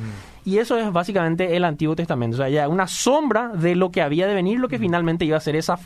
y 0.44 0.58
eso 0.58 0.78
es 0.78 0.90
básicamente 0.92 1.56
el 1.56 1.64
Antiguo 1.64 1.94
Testamento. 1.94 2.36
O 2.36 2.38
sea, 2.38 2.48
ya 2.48 2.69
una 2.69 2.86
sombra 2.86 3.48
de 3.48 3.75
lo 3.75 3.90
que 3.90 4.02
había 4.02 4.26
de 4.26 4.34
venir, 4.34 4.58
lo 4.58 4.69
que 4.69 4.78
finalmente 4.78 5.25
iba 5.25 5.36
a 5.36 5.40
ser 5.40 5.56
esa, 5.56 5.78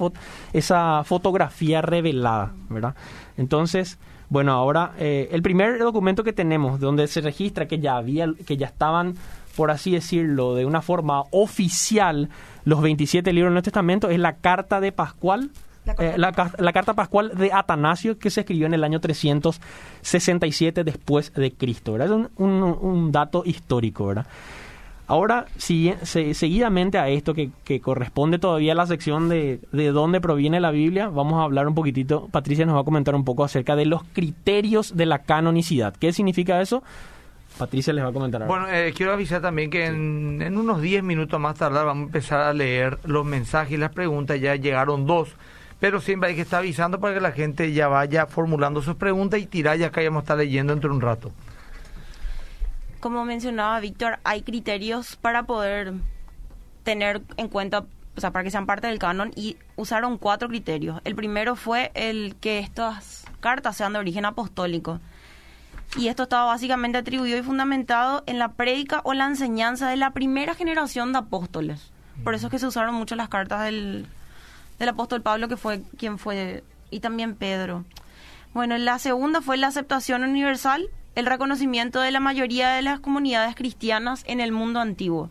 esa 0.53 1.03
fotografía 1.05 1.83
revelada, 1.83 2.53
¿verdad? 2.69 2.95
Entonces, 3.37 3.99
bueno, 4.29 4.53
ahora 4.53 4.93
eh, 4.99 5.29
el 5.33 5.43
primer 5.43 5.79
documento 5.79 6.25
que 6.25 6.33
tenemos 6.33 6.81
donde 6.81 7.07
se 7.07 7.21
registra 7.21 7.67
que 7.67 7.81
ya 7.81 7.97
había, 7.97 8.33
que 8.47 8.57
ya 8.57 8.67
estaban, 8.67 9.15
por 9.57 9.71
así 9.71 9.91
decirlo, 9.91 10.55
de 10.55 10.65
una 10.65 10.81
forma 10.81 11.25
oficial 11.33 12.29
los 12.65 12.81
27 12.81 13.33
libros 13.33 13.49
del 13.49 13.55
Nuevo 13.55 13.65
Testamento 13.65 14.11
es 14.11 14.19
la 14.19 14.37
Carta 14.37 14.81
de 14.81 14.93
Pascual. 14.93 15.51
La, 15.85 16.29
eh, 16.29 16.73
carta 16.73 16.95
Pascual 16.95 17.33
de 17.37 17.53
Atanasio 17.53 18.19
que 18.19 18.31
se 18.31 18.41
escribió 18.41 18.67
en 18.67 18.75
el 18.75 18.85
año 18.85 19.01
367 19.01 20.85
después 20.85 21.33
de 21.35 21.53
Cristo. 21.53 21.93
¿verdad? 21.93 22.07
Es 22.09 22.13
un, 22.13 22.31
un, 22.37 22.79
un 22.81 23.13
dato 23.13 23.43
histórico, 23.45 24.07
¿verdad? 24.07 24.27
Ahora, 25.09 25.47
si, 25.59 25.93
seguidamente 26.05 26.97
a 26.97 27.09
esto 27.09 27.35
que, 27.35 27.51
corresponde 27.81 28.39
todavía 28.39 28.73
a 28.73 28.77
la 28.77 28.87
sección 28.87 29.29
de, 29.29 29.61
de 29.73 29.91
dónde 29.91 30.21
proviene 30.23 30.61
la 30.61 30.71
Biblia, 30.71 31.09
vamos 31.09 31.41
a 31.41 31.43
hablar 31.43 31.69
un 31.69 31.75
poquitito, 31.75 32.29
Patricia 32.31 32.65
nos 32.65 32.77
va 32.77 32.81
a 32.81 32.85
comentar 32.85 33.15
un 33.15 33.25
poco 33.25 33.45
acerca 33.45 33.77
de 33.77 33.85
los 33.85 34.05
criterios 34.15 34.97
de 34.97 35.05
la 35.05 35.19
canonicidad. 35.19 35.95
¿Qué 35.97 36.13
significa 36.13 36.63
eso? 36.63 36.83
Patricia 37.59 37.93
les 37.93 38.05
va 38.05 38.09
a 38.09 38.13
comentar 38.13 38.47
Bueno, 38.47 38.67
eh, 38.69 38.95
quiero 38.97 39.13
avisar 39.13 39.43
también 39.43 39.71
que 39.71 39.87
en, 39.87 40.57
unos 40.57 40.81
10 40.81 41.03
minutos 41.03 41.39
más 41.39 41.57
tarde 41.57 41.85
vamos 41.85 42.05
a 42.05 42.07
empezar 42.07 42.41
a 42.41 42.55
leer 42.55 42.99
los 43.05 43.27
mensajes 43.27 43.73
y 43.73 43.77
las 43.77 43.93
preguntas. 43.93 44.41
Ya 44.41 44.57
llegaron 44.57 45.07
dos, 45.07 45.35
pero 45.83 46.01
siempre 46.01 46.31
hay 46.31 46.37
que 46.37 46.43
estar 46.43 46.61
avisando 46.61 46.99
para 46.99 47.13
que 47.13 47.21
la 47.21 47.33
gente 47.33 47.73
ya 47.73 47.89
vaya 47.89 48.25
formulando 48.27 48.81
sus 48.81 48.95
preguntas 48.95 49.41
y 49.41 49.47
tirar 49.47 49.77
ya 49.77 49.91
que 49.91 50.09
vamos 50.09 50.21
a 50.21 50.25
estar 50.25 50.39
leyendo 50.39 50.73
entre 50.73 50.89
un 50.89 51.03
rato 51.03 51.31
como 53.03 53.25
mencionaba 53.25 53.81
Víctor, 53.81 54.21
hay 54.23 54.43
criterios 54.43 55.17
para 55.17 55.43
poder 55.43 55.93
tener 56.85 57.21
en 57.37 57.49
cuenta, 57.49 57.85
o 58.17 58.21
sea, 58.21 58.31
para 58.31 58.45
que 58.45 58.53
sean 58.53 58.65
parte 58.65 58.87
del 58.87 59.01
canon 59.01 59.33
y 59.35 59.57
usaron 59.75 60.19
cuatro 60.19 60.49
criterios. 60.49 61.01
El 61.03 61.17
primero 61.17 61.57
fue 61.57 61.91
el 61.95 62.37
que 62.41 62.61
estas 62.61 63.25
cartas 63.41 63.77
sean 63.77 63.93
de 63.93 63.99
origen 63.99 64.25
apostólico. 64.25 65.01
Y 65.97 66.09
esto 66.09 66.23
estaba 66.23 66.45
básicamente 66.45 66.97
atribuido 66.97 67.37
y 67.37 67.43
fundamentado 67.43 68.23
en 68.27 68.39
la 68.39 68.53
prédica 68.53 69.01
o 69.03 69.15
la 69.15 69.27
enseñanza 69.27 69.91
de 69.91 69.97
la 69.97 70.13
primera 70.13 70.55
generación 70.55 71.13
de 71.13 71.19
apóstoles. 71.19 71.91
Por 72.23 72.35
eso 72.35 72.47
es 72.47 72.51
que 72.53 72.61
se 72.61 72.69
usaron 72.69 72.95
mucho 72.95 73.17
las 73.17 73.29
cartas 73.29 73.65
del, 73.65 74.07
del 74.79 74.89
apóstol 74.89 75.23
Pablo, 75.23 75.49
que 75.49 75.57
fue 75.57 75.83
quien 75.97 76.19
fue, 76.19 76.65
y 76.91 77.01
también 77.01 77.37
Pedro. 77.37 77.85
Bueno, 78.55 78.77
la 78.79 78.99
segunda 78.99 79.41
fue 79.41 79.57
la 79.57 79.69
aceptación 79.69 80.25
universal 80.25 80.91
el 81.15 81.27
reconocimiento 81.27 82.01
de 82.01 82.11
la 82.11 82.21
mayoría 82.21 82.71
de 82.71 82.83
las 82.83 83.01
comunidades 83.01 83.55
cristianas 83.55 84.25
en 84.27 84.41
el 84.41 84.53
mundo 84.53 84.81
antiguo. 84.81 85.31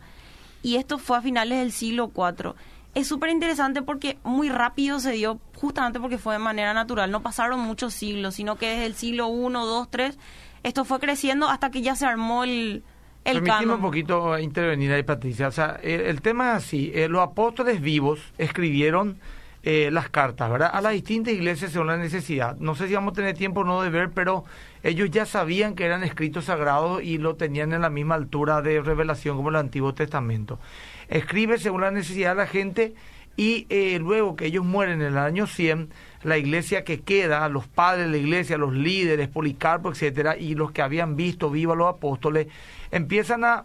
Y 0.62 0.76
esto 0.76 0.98
fue 0.98 1.18
a 1.18 1.22
finales 1.22 1.58
del 1.58 1.72
siglo 1.72 2.12
IV. 2.14 2.54
Es 2.94 3.08
súper 3.08 3.30
interesante 3.30 3.82
porque 3.82 4.18
muy 4.22 4.48
rápido 4.48 5.00
se 5.00 5.12
dio, 5.12 5.40
justamente 5.56 5.98
porque 5.98 6.18
fue 6.18 6.34
de 6.34 6.38
manera 6.38 6.74
natural. 6.74 7.10
No 7.10 7.22
pasaron 7.22 7.60
muchos 7.60 7.94
siglos, 7.94 8.34
sino 8.34 8.56
que 8.56 8.68
desde 8.68 8.86
el 8.86 8.94
siglo 8.94 9.28
I, 9.28 9.52
II, 9.52 9.88
III, 9.92 10.18
esto 10.62 10.84
fue 10.84 11.00
creciendo 11.00 11.48
hasta 11.48 11.70
que 11.70 11.82
ya 11.82 11.96
se 11.96 12.06
armó 12.06 12.44
el, 12.44 12.84
el 13.24 13.70
un 13.70 13.80
poquito 13.80 14.38
intervenir 14.38 14.92
ahí, 14.92 15.02
Patricia. 15.02 15.48
O 15.48 15.52
sea, 15.52 15.78
el, 15.82 16.20
tema 16.20 16.50
es 16.50 16.64
así. 16.64 16.92
Eh, 16.94 17.08
los 17.08 17.22
apóstoles 17.22 17.80
vivos 17.80 18.20
escribieron 18.38 19.18
eh, 19.62 19.90
las 19.92 20.08
cartas, 20.08 20.50
¿verdad? 20.50 20.70
A 20.72 20.80
las 20.80 20.92
distintas 20.92 21.32
iglesias 21.32 21.70
según 21.70 21.86
la 21.86 21.96
necesidad. 21.96 22.56
No 22.56 22.74
sé 22.74 22.88
si 22.88 22.94
vamos 22.94 23.12
a 23.12 23.14
tener 23.14 23.36
tiempo 23.36 23.60
o 23.60 23.64
no 23.64 23.80
de 23.82 23.90
ver, 23.90 24.10
pero 24.10 24.44
ellos 24.82 25.08
ya 25.10 25.24
sabían 25.24 25.76
que 25.76 25.84
eran 25.84 26.02
escritos 26.02 26.46
sagrados 26.46 27.00
y 27.02 27.18
lo 27.18 27.36
tenían 27.36 27.72
en 27.72 27.82
la 27.82 27.90
misma 27.90 28.16
altura 28.16 28.60
de 28.60 28.80
revelación 28.80 29.36
como 29.36 29.50
el 29.50 29.56
Antiguo 29.56 29.94
Testamento. 29.94 30.58
Escribe 31.08 31.58
según 31.58 31.82
la 31.82 31.92
necesidad 31.92 32.30
de 32.30 32.36
la 32.36 32.46
gente 32.48 32.94
y 33.36 33.66
eh, 33.70 33.98
luego 33.98 34.36
que 34.36 34.46
ellos 34.46 34.64
mueren 34.64 35.00
en 35.00 35.08
el 35.08 35.18
año 35.18 35.46
100, 35.46 35.90
la 36.22 36.38
iglesia 36.38 36.84
que 36.84 37.00
queda, 37.00 37.48
los 37.48 37.66
padres 37.66 38.06
de 38.06 38.12
la 38.12 38.18
iglesia, 38.18 38.58
los 38.58 38.74
líderes, 38.74 39.28
Policarpo, 39.28 39.90
etcétera, 39.90 40.36
y 40.36 40.54
los 40.54 40.72
que 40.72 40.82
habían 40.82 41.16
visto 41.16 41.50
viva 41.50 41.74
los 41.74 41.88
apóstoles, 41.88 42.48
empiezan 42.90 43.44
a 43.44 43.64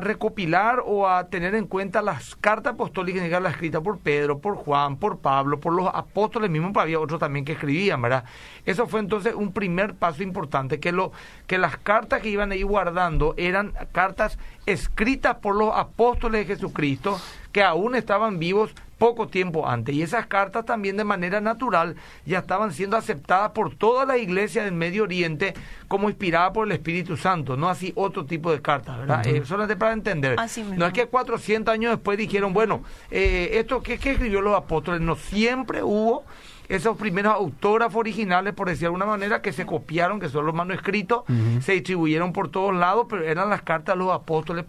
recopilar 0.00 0.82
o 0.86 1.06
a 1.06 1.28
tener 1.28 1.54
en 1.54 1.66
cuenta 1.66 2.00
las 2.00 2.34
cartas 2.36 2.72
apostólicas 2.72 3.28
las 3.42 3.52
escritas 3.52 3.82
por 3.82 3.98
Pedro, 3.98 4.38
por 4.38 4.56
Juan, 4.56 4.96
por 4.96 5.18
Pablo, 5.18 5.60
por 5.60 5.74
los 5.74 5.90
apóstoles 5.92 6.48
mismos, 6.48 6.70
pero 6.72 6.82
había 6.82 7.00
otros 7.00 7.20
también 7.20 7.44
que 7.44 7.52
escribían, 7.52 8.00
¿verdad? 8.00 8.24
Eso 8.64 8.86
fue 8.86 9.00
entonces 9.00 9.34
un 9.34 9.52
primer 9.52 9.94
paso 9.94 10.22
importante, 10.22 10.80
que, 10.80 10.90
lo, 10.90 11.12
que 11.46 11.58
las 11.58 11.76
cartas 11.76 12.22
que 12.22 12.30
iban 12.30 12.50
a 12.50 12.56
ir 12.56 12.64
guardando 12.64 13.34
eran 13.36 13.74
cartas 13.92 14.38
escritas 14.64 15.36
por 15.36 15.54
los 15.54 15.74
apóstoles 15.76 16.46
de 16.46 16.54
Jesucristo, 16.54 17.20
que 17.58 17.64
aún 17.64 17.96
estaban 17.96 18.38
vivos 18.38 18.70
poco 18.98 19.26
tiempo 19.26 19.68
antes. 19.68 19.92
Y 19.92 20.02
esas 20.02 20.26
cartas 20.26 20.64
también 20.64 20.96
de 20.96 21.02
manera 21.02 21.40
natural 21.40 21.96
ya 22.24 22.38
estaban 22.38 22.72
siendo 22.72 22.96
aceptadas 22.96 23.50
por 23.50 23.74
toda 23.74 24.06
la 24.06 24.16
iglesia 24.16 24.62
del 24.62 24.74
Medio 24.74 25.02
Oriente 25.02 25.54
como 25.88 26.08
inspirada 26.08 26.52
por 26.52 26.68
el 26.68 26.72
Espíritu 26.72 27.16
Santo, 27.16 27.56
no 27.56 27.68
así 27.68 27.92
otro 27.96 28.26
tipo 28.26 28.52
de 28.52 28.62
cartas, 28.62 28.96
¿verdad? 28.96 29.26
Eh, 29.26 29.44
solamente 29.44 29.74
para 29.74 29.92
entender. 29.92 30.36
no 30.76 30.86
es 30.86 30.92
que 30.92 31.06
400 31.06 31.74
años 31.74 31.90
después 31.90 32.16
dijeron, 32.16 32.52
bueno, 32.52 32.84
eh, 33.10 33.50
esto 33.54 33.82
¿qué, 33.82 33.98
¿qué 33.98 34.12
escribió 34.12 34.40
los 34.40 34.54
apóstoles? 34.54 35.00
No 35.00 35.16
siempre 35.16 35.82
hubo 35.82 36.22
esos 36.68 36.96
primeros 36.96 37.34
autógrafos 37.34 37.96
originales, 37.96 38.54
por 38.54 38.68
decir 38.68 38.82
de 38.82 38.86
alguna 38.86 39.06
manera, 39.06 39.42
que 39.42 39.52
se 39.52 39.66
copiaron, 39.66 40.20
que 40.20 40.28
son 40.28 40.46
los 40.46 40.54
manuscritos, 40.54 41.24
se 41.60 41.72
distribuyeron 41.72 42.32
por 42.32 42.52
todos 42.52 42.72
lados, 42.72 43.08
pero 43.10 43.24
eran 43.24 43.50
las 43.50 43.62
cartas 43.62 43.96
de 43.96 44.04
los 44.04 44.14
apóstoles 44.14 44.64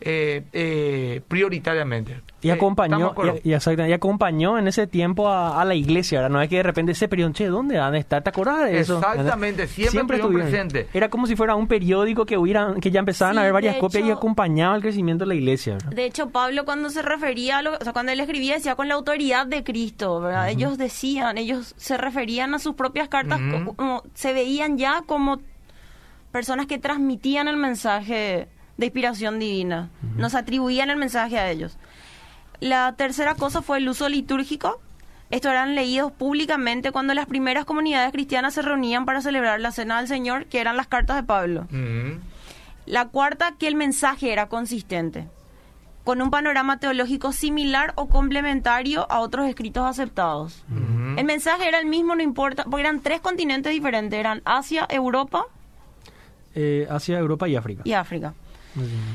eh, 0.00 0.44
eh, 0.52 1.20
prioritariamente. 1.28 2.20
Y 2.42 2.48
eh, 2.48 2.52
acompañó, 2.52 3.14
y, 3.44 3.50
y, 3.50 3.92
acompañó 3.92 4.58
en 4.58 4.66
ese 4.66 4.86
tiempo 4.86 5.28
a, 5.28 5.62
la 5.64 5.74
iglesia, 5.74 6.26
No 6.30 6.40
es 6.40 6.48
que 6.48 6.56
de 6.56 6.62
repente 6.62 6.92
ese 6.92 7.06
periódico, 7.06 7.36
che, 7.36 7.46
¿dónde 7.48 7.78
van 7.78 7.92
a 7.94 7.98
estar? 7.98 8.22
¿Te 8.22 8.30
acordás 8.30 8.64
de 8.64 8.80
eso? 8.80 8.96
Exactamente, 8.96 9.66
siempre, 9.66 10.16
siempre 10.18 10.42
presente. 10.42 10.88
Era 10.94 11.10
como 11.10 11.26
si 11.26 11.36
fuera 11.36 11.54
un 11.54 11.66
periódico 11.66 12.24
que 12.24 12.38
hubieran, 12.38 12.80
que 12.80 12.90
ya 12.90 13.00
empezaban 13.00 13.36
a 13.36 13.42
ver 13.42 13.52
varias 13.52 13.76
copias 13.76 14.04
y 14.04 14.10
acompañaba 14.10 14.74
el 14.74 14.82
crecimiento 14.82 15.24
de 15.24 15.28
la 15.28 15.34
iglesia. 15.34 15.76
De 15.90 16.06
hecho, 16.06 16.30
Pablo 16.30 16.64
cuando 16.64 16.88
se 16.88 17.02
refería, 17.02 17.58
a 17.58 17.62
lo, 17.62 17.74
o 17.74 17.84
sea, 17.84 17.92
cuando 17.92 18.12
él 18.12 18.20
escribía 18.20 18.54
decía 18.54 18.74
con 18.74 18.88
la 18.88 18.94
autoridad 18.94 19.46
de 19.46 19.62
Cristo, 19.62 20.20
¿verdad? 20.20 20.48
Ellos 20.48 20.78
decían, 20.78 21.36
ellos 21.36 21.74
se 21.76 21.98
referían 21.98 22.54
a 22.54 22.58
sus 22.58 22.74
propias 22.74 23.08
cartas, 23.08 23.38
como, 23.76 24.02
se 24.14 24.32
veían 24.32 24.78
ya 24.78 25.02
como 25.04 25.40
personas 26.32 26.66
que 26.66 26.78
transmitían 26.78 27.48
el 27.48 27.56
mensaje 27.56 28.48
de 28.80 28.86
inspiración 28.86 29.38
divina. 29.38 29.90
Nos 30.16 30.34
atribuían 30.34 30.90
el 30.90 30.96
mensaje 30.96 31.38
a 31.38 31.50
ellos. 31.50 31.76
La 32.58 32.94
tercera 32.96 33.34
cosa 33.34 33.62
fue 33.62 33.78
el 33.78 33.88
uso 33.88 34.08
litúrgico. 34.08 34.80
Estos 35.30 35.52
eran 35.52 35.74
leídos 35.74 36.10
públicamente 36.10 36.90
cuando 36.90 37.14
las 37.14 37.26
primeras 37.26 37.64
comunidades 37.64 38.10
cristianas 38.10 38.54
se 38.54 38.62
reunían 38.62 39.04
para 39.04 39.20
celebrar 39.20 39.60
la 39.60 39.70
Cena 39.70 39.98
del 39.98 40.08
Señor, 40.08 40.46
que 40.46 40.60
eran 40.60 40.76
las 40.76 40.88
cartas 40.88 41.16
de 41.16 41.22
Pablo. 41.22 41.68
La 42.86 43.08
cuarta, 43.08 43.54
que 43.56 43.68
el 43.68 43.76
mensaje 43.76 44.32
era 44.32 44.48
consistente, 44.48 45.28
con 46.02 46.20
un 46.20 46.30
panorama 46.30 46.80
teológico 46.80 47.32
similar 47.32 47.92
o 47.94 48.08
complementario 48.08 49.06
a 49.10 49.20
otros 49.20 49.46
escritos 49.46 49.86
aceptados. 49.86 50.64
El 51.16 51.24
mensaje 51.24 51.68
era 51.68 51.78
el 51.78 51.86
mismo, 51.86 52.14
no 52.14 52.22
importa, 52.22 52.64
porque 52.64 52.80
eran 52.80 53.00
tres 53.00 53.20
continentes 53.20 53.72
diferentes, 53.72 54.18
eran 54.18 54.42
Asia, 54.44 54.86
Europa. 54.90 55.44
Eh, 56.54 56.88
Asia, 56.90 57.18
Europa 57.18 57.46
y 57.46 57.54
África. 57.56 57.82
Y 57.84 57.92
África. 57.92 58.34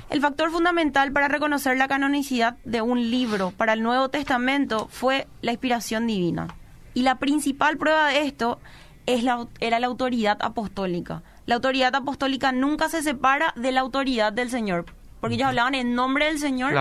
El 0.09 0.21
factor 0.21 0.51
fundamental 0.51 1.11
para 1.11 1.27
reconocer 1.27 1.77
la 1.77 1.87
canonicidad 1.87 2.57
de 2.65 2.81
un 2.81 3.09
libro 3.09 3.51
para 3.51 3.73
el 3.73 3.83
Nuevo 3.83 4.09
Testamento 4.09 4.87
fue 4.91 5.27
la 5.41 5.51
inspiración 5.51 6.07
divina. 6.07 6.47
Y 6.93 7.01
la 7.03 7.19
principal 7.19 7.77
prueba 7.77 8.07
de 8.07 8.21
esto 8.21 8.59
es 9.05 9.23
la, 9.23 9.47
era 9.59 9.79
la 9.79 9.87
autoridad 9.87 10.37
apostólica. 10.41 11.23
La 11.45 11.55
autoridad 11.55 11.93
apostólica 11.95 12.51
nunca 12.51 12.89
se 12.89 13.03
separa 13.03 13.53
de 13.55 13.71
la 13.71 13.81
autoridad 13.81 14.33
del 14.33 14.49
Señor, 14.49 14.85
porque 15.19 15.35
ellos 15.35 15.47
hablaban 15.47 15.75
en 15.75 15.93
nombre 15.93 16.25
del 16.25 16.39
Señor 16.39 16.73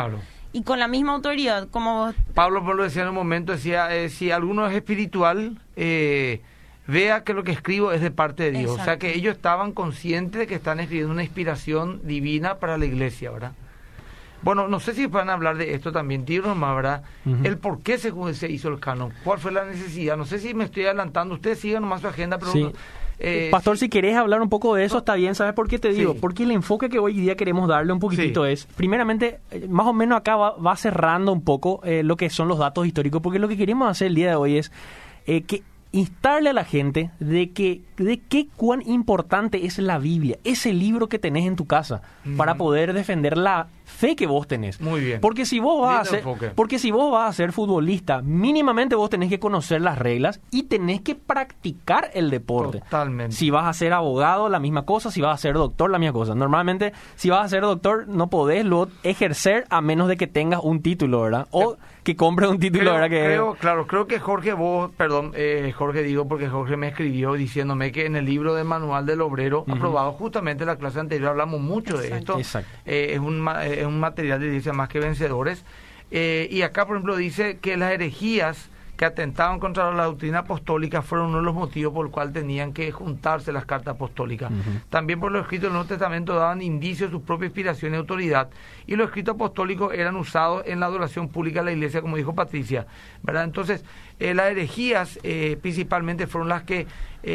y 0.52 0.62
con 0.62 0.78
la 0.78 0.88
misma 0.88 1.12
autoridad. 1.12 1.68
como 1.68 2.12
Pablo, 2.34 2.64
por 2.64 2.76
lo 2.76 2.84
decía 2.84 3.02
en 3.02 3.08
un 3.08 3.14
momento, 3.14 3.52
decía, 3.52 3.94
eh, 3.94 4.08
si 4.08 4.30
alguno 4.30 4.66
es 4.66 4.74
espiritual, 4.74 5.60
eh, 5.76 6.42
vea 6.86 7.24
que 7.24 7.34
lo 7.34 7.44
que 7.44 7.52
escribo 7.52 7.92
es 7.92 8.00
de 8.00 8.10
parte 8.10 8.50
de 8.50 8.58
Dios. 8.58 8.78
O 8.78 8.84
sea 8.84 8.98
que 8.98 9.14
ellos 9.14 9.36
estaban 9.36 9.72
conscientes 9.72 10.40
de 10.40 10.46
que 10.46 10.54
están 10.54 10.80
escribiendo 10.80 11.12
una 11.12 11.22
inspiración 11.22 12.00
divina 12.04 12.56
para 12.56 12.78
la 12.78 12.84
iglesia, 12.84 13.30
¿verdad? 13.30 13.52
Bueno, 14.42 14.68
no 14.68 14.78
sé 14.78 14.92
si 14.92 15.06
van 15.06 15.30
a 15.30 15.32
hablar 15.32 15.56
de 15.56 15.72
esto 15.72 15.90
también, 15.90 16.26
tío 16.26 16.54
más, 16.54 16.76
¿verdad? 16.76 17.02
El 17.44 17.56
por 17.56 17.80
qué 17.80 17.96
se, 17.96 18.12
se, 18.34 18.50
hizo 18.50 18.68
el 18.68 18.78
canon, 18.78 19.10
cuál 19.24 19.38
fue 19.38 19.50
la 19.50 19.64
necesidad. 19.64 20.18
No 20.18 20.26
sé 20.26 20.38
si 20.38 20.52
me 20.52 20.64
estoy 20.64 20.84
adelantando, 20.84 21.34
ustedes 21.34 21.58
sigan 21.58 21.82
nomás 21.82 22.02
su 22.02 22.08
agenda, 22.08 22.38
pero... 22.38 22.72
Eh, 23.20 23.48
Pastor, 23.50 23.78
si 23.78 23.88
querés 23.88 24.16
hablar 24.16 24.42
un 24.42 24.48
poco 24.48 24.74
de 24.74 24.84
eso, 24.84 24.98
está 24.98 25.14
bien. 25.14 25.36
¿Sabes 25.36 25.54
por 25.54 25.68
qué 25.68 25.78
te 25.78 25.90
digo? 25.90 26.14
Porque 26.14 26.42
el 26.42 26.50
enfoque 26.50 26.90
que 26.90 26.98
hoy 26.98 27.14
día 27.14 27.36
queremos 27.36 27.68
darle 27.68 27.92
un 27.92 28.00
poquitito 28.00 28.44
es, 28.44 28.66
primeramente, 28.66 29.38
eh, 29.52 29.66
más 29.68 29.86
o 29.86 29.92
menos 29.92 30.18
acá 30.18 30.36
va, 30.36 30.76
cerrando 30.76 31.32
un 31.32 31.42
poco 31.42 31.80
eh, 31.84 32.02
lo 32.02 32.16
que 32.16 32.28
son 32.28 32.48
los 32.48 32.58
datos 32.58 32.86
históricos, 32.86 33.22
porque 33.22 33.38
lo 33.38 33.48
que 33.48 33.56
queremos 33.56 33.88
hacer 33.88 34.08
el 34.08 34.16
día 34.16 34.30
de 34.30 34.34
hoy 34.34 34.58
es 34.58 34.72
que 35.24 35.62
instarle 35.94 36.50
a 36.50 36.52
la 36.52 36.64
gente 36.64 37.10
de 37.20 37.52
que 37.52 37.82
de 37.96 38.20
qué 38.20 38.48
cuán 38.56 38.82
importante 38.84 39.64
es 39.64 39.78
la 39.78 39.98
Biblia, 39.98 40.38
ese 40.42 40.72
libro 40.72 41.08
que 41.08 41.20
tenés 41.20 41.46
en 41.46 41.54
tu 41.54 41.66
casa, 41.66 42.02
para 42.36 42.56
poder 42.56 42.92
defender 42.92 43.38
la 43.38 43.68
fe 43.84 44.16
que 44.16 44.26
vos 44.26 44.48
tenés. 44.48 44.80
Muy 44.80 45.00
bien. 45.00 45.20
Porque 45.20 45.46
si 45.46 45.60
vos 45.60 45.80
vas 45.80 46.08
a 46.08 46.10
ser, 46.10 46.24
porque 46.56 46.80
si 46.80 46.90
vos 46.90 47.12
vas 47.12 47.30
a 47.30 47.32
ser 47.32 47.52
futbolista, 47.52 48.22
mínimamente 48.22 48.96
vos 48.96 49.08
tenés 49.10 49.28
que 49.28 49.38
conocer 49.38 49.80
las 49.80 49.96
reglas 49.96 50.40
y 50.50 50.64
tenés 50.64 51.02
que 51.02 51.14
practicar 51.14 52.10
el 52.14 52.30
deporte. 52.30 52.80
Totalmente. 52.80 53.36
Si 53.36 53.50
vas 53.50 53.66
a 53.66 53.72
ser 53.72 53.92
abogado, 53.92 54.48
la 54.48 54.58
misma 54.58 54.84
cosa, 54.84 55.12
si 55.12 55.20
vas 55.20 55.34
a 55.34 55.40
ser 55.40 55.54
doctor, 55.54 55.90
la 55.90 56.00
misma 56.00 56.14
cosa. 56.14 56.34
Normalmente, 56.34 56.92
si 57.14 57.30
vas 57.30 57.44
a 57.44 57.48
ser 57.48 57.62
doctor, 57.62 58.08
no 58.08 58.28
podés 58.28 58.64
luego 58.64 58.88
ejercer 59.04 59.66
a 59.70 59.80
menos 59.80 60.08
de 60.08 60.16
que 60.16 60.26
tengas 60.26 60.60
un 60.64 60.82
título, 60.82 61.22
¿verdad? 61.22 61.46
O 61.52 61.76
que 62.04 62.16
compres 62.16 62.50
un 62.50 62.58
título, 62.58 62.92
¿verdad? 62.92 63.08
Que... 63.08 63.24
Creo, 63.24 63.54
claro, 63.54 63.86
creo 63.86 64.06
que 64.06 64.20
Jorge, 64.20 64.52
vos, 64.52 64.90
perdón, 64.96 65.32
eh, 65.34 65.72
Jorge 65.74 66.02
digo 66.02 66.28
porque 66.28 66.48
Jorge 66.48 66.76
me 66.76 66.88
escribió 66.88 67.32
diciéndome 67.32 67.90
que 67.92 68.04
en 68.04 68.14
el 68.14 68.26
libro 68.26 68.54
de 68.54 68.62
Manual 68.62 69.06
del 69.06 69.22
Obrero, 69.22 69.64
aprobado 69.66 70.12
justamente 70.12 70.64
en 70.64 70.68
la 70.68 70.76
clase 70.76 71.00
anterior, 71.00 71.30
hablamos 71.30 71.60
mucho 71.60 71.96
de 71.96 72.16
esto. 72.18 72.38
Exacto. 72.38 72.70
Eh, 72.84 73.12
es 73.14 73.18
un 73.18 73.48
es 73.64 73.86
un 73.86 73.98
material 73.98 74.38
de 74.38 74.50
dice 74.50 74.72
más 74.72 74.88
que 74.88 75.00
vencedores. 75.00 75.64
Eh, 76.10 76.46
y 76.50 76.62
acá, 76.62 76.86
por 76.86 76.96
ejemplo, 76.96 77.16
dice 77.16 77.58
que 77.58 77.76
las 77.76 77.92
herejías 77.92 78.70
que 78.96 79.04
atentaban 79.04 79.58
contra 79.58 79.92
la 79.92 80.04
doctrina 80.04 80.40
apostólica 80.40 81.02
fueron 81.02 81.28
uno 81.28 81.38
de 81.38 81.44
los 81.44 81.54
motivos 81.54 81.92
por 81.92 82.06
el 82.06 82.12
cual 82.12 82.32
tenían 82.32 82.72
que 82.72 82.92
juntarse 82.92 83.52
las 83.52 83.64
cartas 83.64 83.94
apostólicas. 83.94 84.52
También 84.88 85.20
por 85.20 85.32
lo 85.32 85.40
escrito 85.40 85.64
del 85.64 85.72
Nuevo 85.72 85.88
Testamento 85.88 86.34
daban 86.34 86.62
indicios 86.62 87.10
de 87.10 87.16
su 87.16 87.22
propia 87.22 87.46
inspiración 87.46 87.94
y 87.94 87.96
autoridad, 87.96 88.48
y 88.86 88.96
los 88.96 89.08
escritos 89.08 89.34
apostólicos 89.34 89.92
eran 89.92 90.16
usados 90.16 90.62
en 90.66 90.80
la 90.80 90.86
adoración 90.86 91.28
pública 91.28 91.60
de 91.60 91.66
la 91.66 91.72
iglesia, 91.72 92.00
como 92.00 92.16
dijo 92.16 92.34
Patricia. 92.34 92.86
¿verdad? 93.22 93.44
Entonces, 93.44 93.84
eh, 94.20 94.34
las 94.34 94.50
herejías 94.50 95.18
eh, 95.22 95.58
principalmente 95.60 96.26
fueron 96.26 96.48
las 96.48 96.62
que 96.62 96.86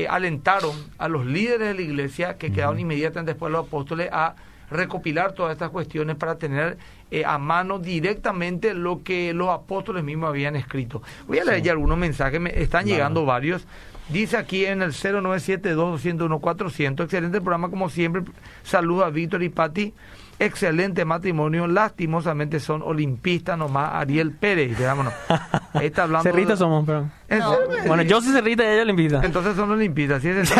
alentaron 0.07 0.75
a 0.99 1.07
los 1.07 1.25
líderes 1.25 1.69
de 1.69 1.73
la 1.73 1.81
iglesia, 1.81 2.37
que 2.37 2.51
quedaron 2.51 2.79
inmediatamente 2.79 3.31
después 3.31 3.51
de 3.51 3.57
los 3.57 3.65
apóstoles, 3.65 4.09
a 4.11 4.35
recopilar 4.71 5.33
todas 5.33 5.53
estas 5.53 5.69
cuestiones 5.69 6.15
para 6.15 6.37
tener 6.37 6.77
eh, 7.11 7.25
a 7.25 7.37
mano 7.37 7.79
directamente 7.79 8.73
lo 8.73 9.03
que 9.03 9.33
los 9.33 9.49
apóstoles 9.49 10.03
mismos 10.03 10.29
habían 10.29 10.55
escrito. 10.55 11.01
Voy 11.27 11.39
a 11.39 11.45
leer 11.45 11.61
ya 11.61 11.71
algunos 11.71 11.97
mensajes, 11.97 12.39
me 12.39 12.61
están 12.61 12.85
llegando 12.85 13.25
varios. 13.25 13.65
Dice 14.09 14.37
aquí 14.37 14.65
en 14.65 14.81
el 14.81 14.93
0972-201-400, 14.93 17.03
excelente 17.03 17.41
programa 17.41 17.69
como 17.69 17.89
siempre. 17.89 18.23
Saludos 18.63 19.05
a 19.05 19.09
Víctor 19.09 19.43
y 19.43 19.49
Pati 19.49 19.93
excelente 20.39 21.03
matrimonio, 21.05 21.67
lastimosamente 21.67 22.59
son 22.59 22.81
olimpistas 22.81 23.57
nomás, 23.57 23.91
Ariel 23.93 24.31
Pérez, 24.31 24.79
vámonos. 24.81 25.13
Ahí 25.73 25.85
está 25.87 26.03
hablando. 26.03 26.23
Cerrita 26.23 26.55
somos, 26.55 26.85
pero. 26.85 27.09
Bueno, 27.85 28.03
yo 28.03 28.21
soy 28.21 28.31
cerrita 28.31 28.63
y 28.63 28.67
ella 28.67 28.81
olimpista. 28.83 29.21
Entonces 29.23 29.55
son 29.55 29.71
olimpistas, 29.71 30.21
¿sí 30.21 30.29
es 30.29 30.53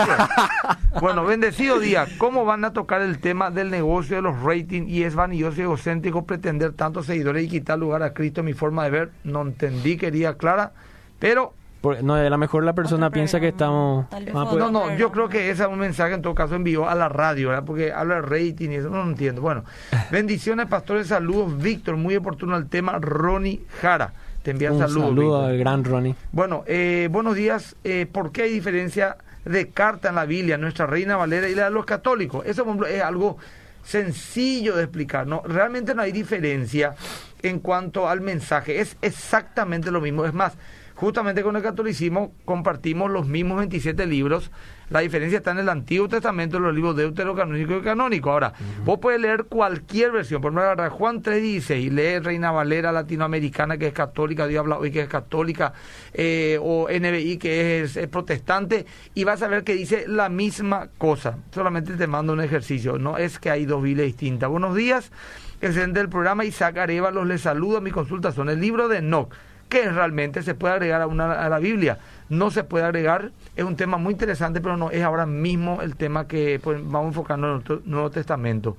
bueno, 1.02 1.24
bendecido 1.24 1.80
día. 1.80 2.08
¿Cómo 2.18 2.46
van 2.46 2.66
a 2.66 2.74
tocar 2.74 3.02
el 3.02 3.20
tema 3.20 3.50
del 3.50 3.72
negocio 3.72 4.18
de 4.18 4.22
los 4.22 4.42
ratings 4.42 4.90
y 4.90 5.04
es 5.04 5.16
vanidioso 5.16 5.62
y 5.62 5.64
egocéntrico 5.64 6.26
pretender 6.26 6.74
tantos 6.74 7.06
seguidores 7.06 7.46
y 7.46 7.50
quitar 7.50 7.80
lugar 7.80 8.04
a 8.04 8.14
Cristo? 8.14 8.44
Mi 8.44 8.54
forma 8.54 8.84
de 8.84 8.90
ver, 8.90 9.12
no 9.24 9.42
entendí, 9.42 9.98
quería 9.98 10.36
clara, 10.36 10.74
pero 11.20 11.54
no, 12.02 12.16
a 12.16 12.30
lo 12.30 12.38
mejor 12.38 12.64
la 12.64 12.74
persona 12.74 13.10
piensa 13.10 13.40
que 13.40 13.50
estamos... 13.50 14.06
no, 14.34 14.72
no, 14.72 14.96
yo 14.96 15.12
creo 15.12 15.30
que 15.30 15.50
ese 15.50 15.64
es 15.64 15.70
un 15.70 15.80
mensaje 15.80 16.14
en 16.14 16.22
todo 16.22 16.36
caso 16.36 16.56
envió 16.56 16.90
a 16.90 16.96
la 16.96 17.10
radio, 17.10 17.50
¿verdad? 17.50 17.64
Porque 17.66 17.92
habla 17.92 18.16
de 18.16 18.22
rating 18.22 18.70
y 18.70 18.76
eso, 18.76 18.90
no 18.90 19.04
lo 19.04 19.10
entiendo. 19.10 19.42
Bueno, 19.42 19.64
bendiciones, 20.12 20.68
pastores, 20.68 21.08
saludos. 21.08 21.58
Víctor, 21.58 21.96
muy 21.98 22.16
oportuno 22.16 22.58
el 22.58 22.68
tema. 22.68 23.00
Ronnie 23.00 23.64
Jara, 23.82 24.14
te 24.44 24.52
envía 24.52 24.70
saludos. 24.70 25.10
Saludo 25.10 25.46
al 25.46 25.58
gran 25.58 25.84
Ronnie. 25.84 26.16
Bueno, 26.32 26.64
eh, 26.68 27.08
buenos 27.12 27.36
días. 27.36 27.76
Eh, 27.84 28.08
¿Por 28.12 28.32
qué 28.32 28.44
hay 28.44 28.52
diferencia 28.52 29.18
de 29.46 29.70
carta 29.70 30.10
en 30.10 30.16
la 30.16 30.26
Biblia, 30.26 30.58
nuestra 30.58 30.86
Reina 30.86 31.16
Valera 31.16 31.48
y 31.48 31.56
la 31.56 31.66
de 31.66 31.72
los 31.72 31.86
católicos? 31.86 32.46
Eso 32.46 32.66
es 32.86 33.02
algo 33.02 33.38
sencillo 33.84 34.76
de 34.76 34.84
explicar, 34.84 35.26
¿no? 35.26 35.42
Realmente 35.46 35.96
no 35.96 36.02
hay 36.02 36.12
diferencia 36.12 36.96
en 37.42 37.60
cuanto 37.60 38.10
al 38.10 38.22
mensaje, 38.22 38.82
es 38.82 38.98
exactamente 39.02 39.92
lo 39.92 40.02
mismo. 40.02 40.26
Es 40.26 40.34
más, 40.34 40.54
justamente 41.00 41.44
con 41.44 41.56
el 41.56 41.63
catolicismo 41.63 42.34
compartimos 42.44 43.10
los 43.10 43.25
mismos 43.25 43.60
27 43.60 44.06
libros. 44.06 44.51
La 44.89 45.00
diferencia 45.00 45.38
está 45.38 45.51
en 45.51 45.60
el 45.60 45.70
Antiguo 45.70 46.10
Testamento, 46.10 46.58
en 46.58 46.63
los 46.63 46.75
libros 46.75 46.98
deuterocanónico 46.98 47.77
y 47.77 47.82
canónico. 47.82 48.32
Ahora, 48.32 48.53
vos 48.84 49.00
puedes 49.00 49.22
leer 49.22 49.46
cualquier 49.46 50.12
versión. 50.12 50.41
Por 50.41 50.51
ejemplo, 50.51 50.89
Juan 50.89 51.24
3.16 51.24 51.79
y 51.79 51.89
lee 51.89 52.20
Reina 52.20 52.51
Valera 52.51 52.91
latinoamericana, 52.91 53.77
que 53.77 53.88
es 53.88 53.94
católica, 53.94 54.46
Dios 54.46 54.60
habla 54.60 54.77
hoy 54.77 54.91
que 54.91 55.01
es 55.01 55.08
católica, 55.08 55.72
eh, 56.13 56.60
o 56.62 56.89
NBI, 56.89 57.38
que 57.38 57.84
es, 57.84 57.98
protestante, 58.08 58.86
y 59.13 59.24
vas 59.24 59.41
a 59.41 59.48
ver 59.48 59.63
que 59.63 59.75
dice 59.75 60.06
la 60.06 60.27
misma 60.27 60.89
cosa. 60.98 61.38
Solamente 61.53 61.94
te 61.94 62.08
mando 62.08 62.34
un 62.34 62.41
ejercicio. 62.41 62.98
No 62.98 63.18
es 63.18 63.39
que 63.39 63.51
hay 63.51 63.65
dos 63.65 63.82
Biblias 63.82 64.08
distintas. 64.08 64.50
Buenos 64.50 64.75
días, 64.75 65.13
excelente 65.62 66.00
del 66.00 66.10
programa. 66.10 66.44
Isaac 66.44 66.77
Arevalos 66.77 67.25
les 67.25 67.39
saludo. 67.39 67.79
Mi 67.79 67.91
consulta 67.91 68.34
son 68.34 68.50
el 68.50 68.60
libro 68.60 68.89
de 68.89 68.98
Enoch 68.98 69.34
que 69.70 69.90
realmente 69.90 70.44
se 70.44 70.56
puede 70.56 70.74
agregar 70.74 71.02
a, 71.02 71.08
una, 71.08 71.32
a 71.32 71.48
la 71.48 71.60
Biblia. 71.60 72.00
No 72.28 72.52
se 72.52 72.64
puede 72.64 72.86
agregar, 72.86 73.32
es 73.56 73.64
un 73.64 73.76
tema 73.76 73.98
muy 73.98 74.14
interesante, 74.14 74.62
pero 74.62 74.76
no 74.76 74.92
es 74.92 75.04
ahora 75.04 75.26
mismo 75.26 75.82
el 75.82 75.96
tema 75.96 76.28
que 76.28 76.60
pues, 76.62 76.80
vamos 76.84 77.10
enfocando 77.10 77.56
en 77.56 77.64
el 77.66 77.82
Nuevo 77.86 78.10
Testamento. 78.10 78.76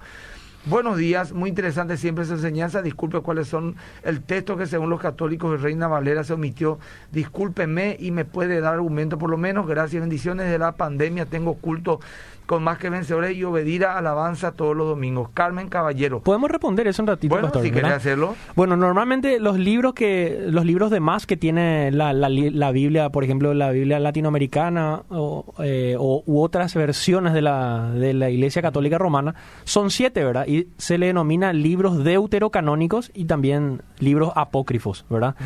Buenos 0.66 0.98
días, 0.98 1.32
muy 1.32 1.48
interesante 1.48 1.96
siempre 1.96 2.24
esa 2.24 2.34
enseñanza. 2.34 2.82
Disculpe 2.82 3.20
cuáles 3.20 3.48
son 3.48 3.76
el 4.02 4.20
texto 4.20 4.58
que 4.58 4.66
según 4.66 4.90
los 4.90 5.00
católicos 5.00 5.50
de 5.52 5.56
Reina 5.56 5.88
Valera 5.88 6.22
se 6.22 6.34
omitió. 6.34 6.78
Discúlpeme 7.12 7.96
y 7.98 8.10
me 8.10 8.26
puede 8.26 8.60
dar 8.60 8.74
argumento 8.74 9.16
por 9.16 9.30
lo 9.30 9.38
menos. 9.38 9.66
Gracias, 9.66 10.02
bendiciones 10.02 10.50
de 10.50 10.58
la 10.58 10.72
pandemia. 10.72 11.24
Tengo 11.24 11.54
culto 11.54 12.00
con 12.46 12.64
más 12.64 12.78
que 12.78 12.90
vencedores 12.90 13.36
y 13.36 13.44
obedir 13.44 13.84
a 13.84 13.96
alabanza 13.96 14.52
todos 14.52 14.76
los 14.76 14.88
domingos. 14.88 15.30
Carmen 15.34 15.68
Caballero. 15.68 16.20
Podemos 16.20 16.50
responder 16.50 16.88
eso 16.88 17.02
un 17.02 17.08
ratito, 17.08 17.34
bueno, 17.34 17.46
pastor. 17.46 17.62
Si 17.62 17.70
querés 17.70 17.92
hacerlo. 17.92 18.34
Bueno, 18.56 18.76
normalmente 18.76 19.38
los 19.38 19.58
libros 19.58 19.94
que 19.94 20.46
los 20.48 20.64
libros 20.64 20.90
de 20.90 21.00
más 21.00 21.26
que 21.26 21.36
tiene 21.36 21.90
la, 21.92 22.12
la, 22.12 22.70
Biblia, 22.72 23.10
por 23.10 23.24
ejemplo, 23.24 23.54
la 23.54 23.70
Biblia 23.70 24.00
latinoamericana 24.00 25.02
o, 25.10 25.54
eh, 25.60 25.96
o, 25.98 26.22
u 26.26 26.40
otras 26.40 26.74
versiones 26.74 27.34
de 27.34 27.42
la, 27.42 27.90
de 27.92 28.14
la 28.14 28.30
Iglesia 28.30 28.62
Católica 28.62 28.98
Romana, 28.98 29.34
son 29.64 29.90
siete, 29.90 30.24
¿verdad? 30.24 30.46
Y 30.46 30.68
se 30.76 30.98
le 30.98 31.06
denomina 31.06 31.52
libros 31.52 32.02
deuterocanónicos 32.02 33.10
y 33.14 33.26
también 33.26 33.82
libros 33.98 34.32
apócrifos, 34.34 35.04
¿verdad? 35.08 35.36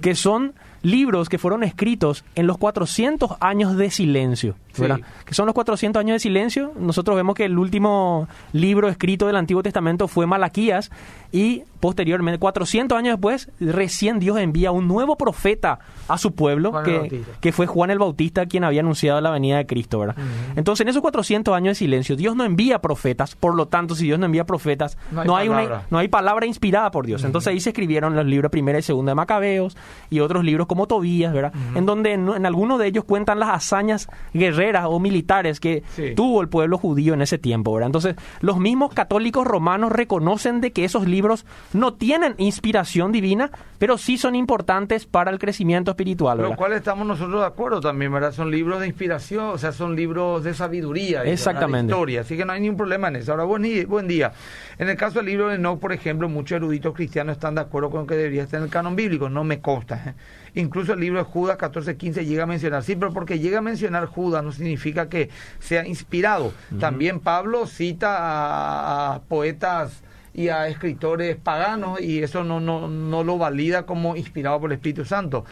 Que 0.00 0.14
son 0.14 0.54
libros 0.84 1.28
que 1.28 1.38
fueron 1.38 1.64
escritos 1.64 2.24
en 2.36 2.46
los 2.46 2.58
400 2.58 3.32
años 3.40 3.76
de 3.76 3.90
silencio, 3.90 4.54
¿verdad? 4.78 5.00
Que 5.24 5.34
son 5.34 5.46
los 5.46 5.54
400 5.54 5.98
años 5.98 6.16
de 6.16 6.20
silencio. 6.20 6.72
Nosotros 6.78 7.16
vemos 7.16 7.34
que 7.34 7.46
el 7.46 7.58
último 7.58 8.28
libro 8.52 8.88
escrito 8.88 9.26
del 9.26 9.36
Antiguo 9.36 9.62
Testamento 9.62 10.06
fue 10.06 10.26
Malaquías 10.26 10.90
y 11.34 11.64
posteriormente, 11.80 12.38
400 12.38 12.96
años 12.96 13.14
después, 13.14 13.50
recién 13.58 14.20
Dios 14.20 14.38
envía 14.38 14.70
un 14.70 14.86
nuevo 14.86 15.16
profeta 15.16 15.80
a 16.06 16.16
su 16.16 16.32
pueblo, 16.32 16.72
que, 16.84 17.24
que, 17.40 17.50
fue 17.50 17.66
Juan 17.66 17.90
el 17.90 17.98
Bautista, 17.98 18.46
quien 18.46 18.62
había 18.62 18.82
anunciado 18.82 19.20
la 19.20 19.30
venida 19.30 19.56
de 19.56 19.66
Cristo, 19.66 19.98
¿verdad? 19.98 20.14
Entonces, 20.54 20.82
en 20.84 20.90
esos 20.90 21.02
400 21.02 21.52
años 21.52 21.72
de 21.72 21.74
silencio, 21.74 22.14
Dios 22.14 22.36
no 22.36 22.44
envía 22.44 22.78
profetas, 22.78 23.34
por 23.34 23.56
lo 23.56 23.66
tanto, 23.66 23.96
si 23.96 24.04
Dios 24.04 24.20
no 24.20 24.26
envía 24.26 24.46
profetas, 24.46 24.96
no 25.10 25.36
hay, 25.36 25.48
una, 25.48 25.82
no 25.90 25.98
hay 25.98 26.06
palabra 26.06 26.46
inspirada 26.46 26.92
por 26.92 27.04
Dios. 27.04 27.24
Entonces, 27.24 27.48
ahí 27.48 27.58
se 27.58 27.70
escribieron 27.70 28.14
los 28.14 28.24
libros 28.24 28.52
primera 28.52 28.78
y 28.78 28.82
segunda 28.82 29.10
de 29.10 29.16
Macabeos 29.16 29.76
y 30.08 30.20
otros 30.20 30.44
libros 30.44 30.68
como 30.68 30.86
Tobías, 30.86 31.32
¿verdad? 31.32 31.52
En 31.74 31.84
donde 31.84 32.12
en, 32.12 32.46
algunos 32.46 32.78
de 32.78 32.86
ellos 32.86 33.04
cuentan 33.04 33.40
las 33.40 33.50
hazañas 33.50 34.08
guerreras 34.32 34.86
o 34.88 35.00
militares 35.00 35.58
que 35.58 35.82
tuvo 36.14 36.42
el 36.42 36.48
pueblo 36.48 36.78
judío 36.78 37.12
en 37.12 37.22
ese 37.22 37.38
tiempo, 37.38 37.74
¿verdad? 37.74 37.88
Entonces, 37.88 38.14
los 38.40 38.60
mismos 38.60 38.94
católicos 38.94 39.44
romanos 39.44 39.90
reconocen 39.90 40.60
de 40.60 40.72
que 40.72 40.84
esos 40.84 41.08
libros 41.08 41.23
no 41.72 41.94
tienen 41.94 42.34
inspiración 42.38 43.12
divina, 43.12 43.50
pero 43.78 43.98
sí 43.98 44.16
son 44.18 44.34
importantes 44.34 45.06
para 45.06 45.30
el 45.30 45.38
crecimiento 45.38 45.90
espiritual. 45.90 46.38
Lo 46.38 46.56
cual 46.56 46.72
estamos 46.72 47.06
nosotros 47.06 47.40
de 47.40 47.46
acuerdo 47.46 47.80
también, 47.80 48.12
¿verdad? 48.12 48.32
Son 48.32 48.50
libros 48.50 48.80
de 48.80 48.86
inspiración, 48.86 49.46
o 49.46 49.58
sea, 49.58 49.72
son 49.72 49.96
libros 49.96 50.44
de 50.44 50.54
sabiduría. 50.54 51.22
Exactamente. 51.24 51.92
De 51.92 51.92
historia, 51.92 52.20
así 52.22 52.36
que 52.36 52.44
no 52.44 52.52
hay 52.52 52.60
ningún 52.60 52.76
problema 52.76 53.08
en 53.08 53.16
eso. 53.16 53.32
Ahora, 53.32 53.44
buen, 53.44 53.88
buen 53.88 54.08
día. 54.08 54.32
En 54.78 54.88
el 54.88 54.96
caso 54.96 55.18
del 55.18 55.26
libro 55.26 55.48
de 55.48 55.56
Enoch, 55.56 55.78
por 55.78 55.92
ejemplo, 55.92 56.28
muchos 56.28 56.56
eruditos 56.56 56.94
cristianos 56.94 57.34
están 57.34 57.54
de 57.54 57.60
acuerdo 57.62 57.90
con 57.90 58.06
que 58.06 58.14
debería 58.14 58.44
estar 58.44 58.58
en 58.58 58.64
el 58.64 58.70
canon 58.70 58.96
bíblico, 58.96 59.28
no 59.28 59.44
me 59.44 59.60
consta. 59.60 60.02
¿eh? 60.06 60.14
Incluso 60.54 60.92
el 60.92 61.00
libro 61.00 61.18
de 61.18 61.24
Judas 61.24 61.58
14:15 61.58 62.24
llega 62.24 62.44
a 62.44 62.46
mencionar, 62.46 62.82
sí, 62.82 62.96
pero 62.96 63.12
porque 63.12 63.38
llega 63.38 63.58
a 63.58 63.62
mencionar 63.62 64.06
Judas 64.06 64.44
no 64.44 64.52
significa 64.52 65.08
que 65.08 65.30
sea 65.58 65.86
inspirado. 65.86 66.52
También 66.78 67.20
Pablo 67.20 67.66
cita 67.66 69.14
a 69.14 69.22
poetas 69.22 70.02
y 70.34 70.48
a 70.48 70.66
escritores 70.66 71.36
paganos 71.36 72.00
y 72.00 72.22
eso 72.22 72.42
no, 72.42 72.58
no, 72.58 72.88
no 72.88 73.22
lo 73.22 73.38
valida 73.38 73.86
como 73.86 74.16
inspirado 74.16 74.60
por 74.60 74.70
el 74.70 74.76
Espíritu 74.76 75.04
Santo. 75.04 75.44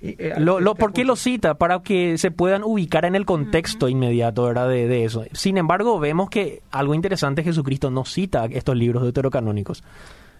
Eh, 0.00 0.34
lo, 0.38 0.74
¿Por 0.74 0.94
qué 0.94 1.04
lo 1.04 1.14
cita? 1.14 1.54
Para 1.54 1.80
que 1.80 2.16
se 2.16 2.30
puedan 2.30 2.64
ubicar 2.64 3.04
en 3.04 3.14
el 3.14 3.26
contexto 3.26 3.88
inmediato 3.88 4.44
¿verdad? 4.44 4.68
De, 4.68 4.88
de, 4.88 5.04
eso. 5.04 5.24
Sin 5.32 5.58
embargo, 5.58 6.00
vemos 6.00 6.30
que 6.30 6.62
algo 6.70 6.94
interesante, 6.94 7.44
Jesucristo 7.44 7.90
no 7.90 8.06
cita 8.06 8.46
estos 8.46 8.76
libros 8.76 9.02
deuterocanónicos. 9.02 9.84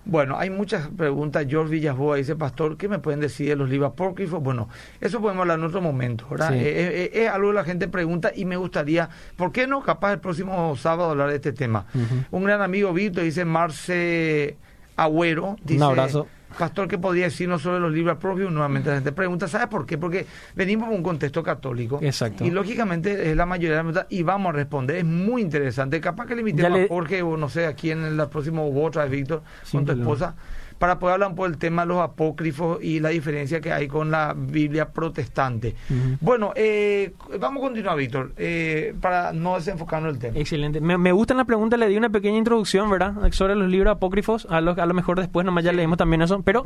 Bueno, 0.04 0.38
hay 0.38 0.50
muchas 0.50 0.88
preguntas. 0.88 1.46
George 1.48 1.72
Villasboa 1.72 2.16
dice, 2.16 2.34
Pastor, 2.34 2.76
¿qué 2.76 2.88
me 2.88 2.98
pueden 2.98 3.20
decir 3.20 3.48
de 3.48 3.56
los 3.56 3.68
libros 3.68 3.92
apócrifos? 3.92 4.42
Bueno, 4.42 4.68
eso 5.00 5.20
podemos 5.20 5.42
hablar 5.42 5.58
en 5.58 5.64
otro 5.66 5.80
momento, 5.80 6.26
¿verdad? 6.30 6.54
Eh, 6.54 6.62
eh, 6.64 7.10
es, 7.12 7.28
algo 7.28 7.50
que 7.50 7.54
la 7.54 7.64
gente 7.64 7.86
pregunta 7.88 8.32
y 8.34 8.44
me 8.44 8.56
gustaría, 8.56 9.08
¿por 9.36 9.52
qué 9.52 9.66
no 9.66 9.82
capaz 9.82 10.12
el 10.14 10.20
próximo 10.20 10.74
sábado 10.76 11.10
hablar 11.10 11.28
de 11.28 11.36
este 11.36 11.52
tema? 11.52 11.86
Un 12.30 12.44
gran 12.44 12.62
amigo 12.62 12.92
Víctor 12.92 13.24
dice, 13.24 13.44
Marce 13.44 14.56
Agüero, 14.96 15.56
dice... 15.62 15.76
Un 15.76 15.82
abrazo 15.82 16.26
Pastor, 16.58 16.88
¿qué 16.88 16.98
podría 16.98 17.24
decirnos 17.24 17.62
sobre 17.62 17.80
los 17.80 17.92
libros 17.92 18.18
propios? 18.18 18.52
Nuevamente 18.52 18.90
la 18.90 18.96
gente 18.96 19.12
pregunta, 19.12 19.48
¿sabe 19.48 19.66
por 19.66 19.86
qué? 19.86 19.98
Porque 19.98 20.26
venimos 20.54 20.88
de 20.88 20.96
un 20.96 21.02
contexto 21.02 21.42
católico. 21.42 22.00
Exacto. 22.02 22.44
Y 22.44 22.50
lógicamente 22.50 23.30
es 23.30 23.36
la 23.36 23.46
mayoría 23.46 23.70
de 23.70 23.76
la 23.76 23.82
preguntas 23.82 24.06
y 24.10 24.22
vamos 24.22 24.50
a 24.50 24.52
responder. 24.52 24.96
Es 24.96 25.04
muy 25.04 25.42
interesante. 25.42 26.00
Capaz 26.00 26.26
que 26.26 26.34
le 26.34 26.40
invitemos 26.40 26.80
a 26.80 26.88
Jorge 26.88 27.22
o 27.22 27.36
no 27.36 27.48
sé, 27.48 27.66
aquí 27.66 27.90
en 27.90 28.04
el 28.04 28.28
próximo 28.28 28.70
otra 28.84 29.04
vez, 29.04 29.12
Víctor, 29.12 29.42
con 29.70 29.84
tu 29.84 29.92
esposa 29.92 30.34
para 30.80 30.98
poder 30.98 31.12
hablar 31.12 31.28
un 31.28 31.34
poco 31.36 31.46
del 31.46 31.58
tema 31.58 31.82
de 31.82 31.88
los 31.88 32.00
apócrifos 32.00 32.82
y 32.82 33.00
la 33.00 33.10
diferencia 33.10 33.60
que 33.60 33.70
hay 33.70 33.86
con 33.86 34.10
la 34.10 34.34
Biblia 34.34 34.88
protestante. 34.88 35.76
Bueno, 36.22 36.54
eh, 36.56 37.12
vamos 37.38 37.62
a 37.62 37.66
continuar, 37.66 37.98
Víctor, 37.98 38.32
eh, 38.38 38.94
para 38.98 39.34
no 39.34 39.56
desenfocarnos 39.56 40.14
el 40.14 40.18
tema. 40.18 40.38
Excelente. 40.38 40.80
Me, 40.80 40.96
me, 40.96 41.12
gusta 41.12 41.34
la 41.34 41.44
pregunta, 41.44 41.76
le 41.76 41.86
di 41.86 41.98
una 41.98 42.08
pequeña 42.08 42.38
introducción, 42.38 42.88
¿verdad? 42.88 43.12
Sobre 43.32 43.56
los 43.56 43.68
libros 43.68 43.94
apócrifos, 43.94 44.46
a 44.48 44.62
lo, 44.62 44.70
a 44.70 44.86
lo 44.86 44.94
mejor 44.94 45.20
después 45.20 45.44
nomás 45.44 45.64
ya 45.64 45.72
leemos 45.72 45.98
también 45.98 46.22
eso, 46.22 46.40
pero, 46.40 46.64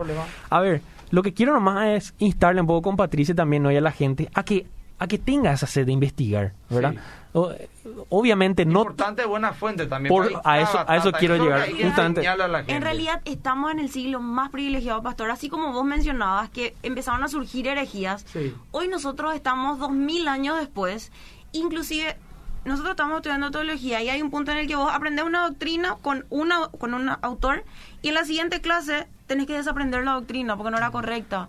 a 0.48 0.60
ver, 0.60 0.80
lo 1.10 1.24
que 1.24 1.34
quiero 1.34 1.52
nomás 1.52 1.88
es 1.88 2.14
instarle 2.18 2.60
un 2.60 2.68
poco 2.68 2.82
con 2.82 2.96
Patricia 2.96 3.34
también, 3.34 3.64
¿no? 3.64 3.72
y 3.72 3.76
a 3.76 3.80
la 3.80 3.90
gente, 3.90 4.30
a 4.32 4.44
que 4.44 4.66
a 4.96 5.08
que 5.08 5.18
tenga 5.18 5.52
esa 5.52 5.66
sed 5.66 5.86
de 5.86 5.92
investigar, 5.92 6.52
¿verdad? 6.70 6.94
Obviamente 7.34 8.64
no 8.64 8.82
importante 8.82 9.24
buena 9.24 9.52
fuente 9.52 9.86
también 9.86 10.14
a 10.44 10.60
eso 10.60 10.84
a 10.86 10.96
eso 10.96 11.10
quiero 11.12 11.36
llegar 11.36 11.68
justamente 11.70 12.24
en 12.68 12.82
realidad 12.82 13.20
estamos 13.24 13.72
en 13.72 13.80
el 13.80 13.90
siglo 13.90 14.20
más 14.20 14.50
privilegiado 14.50 15.02
pastor 15.02 15.30
así 15.30 15.48
como 15.48 15.72
vos 15.72 15.84
mencionabas 15.84 16.48
que 16.50 16.76
empezaron 16.82 17.24
a 17.24 17.28
surgir 17.28 17.66
herejías 17.66 18.24
hoy 18.70 18.88
nosotros 18.88 19.34
estamos 19.34 19.80
dos 19.80 19.90
mil 19.90 20.28
años 20.28 20.58
después 20.58 21.10
inclusive 21.52 22.16
nosotros 22.64 22.92
estamos 22.92 23.16
estudiando 23.16 23.50
teología 23.50 24.02
y 24.02 24.08
hay 24.08 24.22
un 24.22 24.30
punto 24.30 24.52
en 24.52 24.58
el 24.58 24.66
que 24.66 24.76
vos 24.76 24.90
aprendes 24.92 25.24
una 25.24 25.42
doctrina 25.42 25.96
con 26.00 26.24
una 26.30 26.68
con 26.68 26.94
un 26.94 27.10
autor 27.20 27.64
y 28.00 28.08
en 28.08 28.14
la 28.14 28.24
siguiente 28.24 28.60
clase 28.60 29.06
tenés 29.26 29.46
que 29.46 29.54
desaprender 29.54 30.04
la 30.04 30.12
doctrina 30.12 30.56
porque 30.56 30.70
no 30.70 30.78
era 30.78 30.90
correcta. 30.90 31.48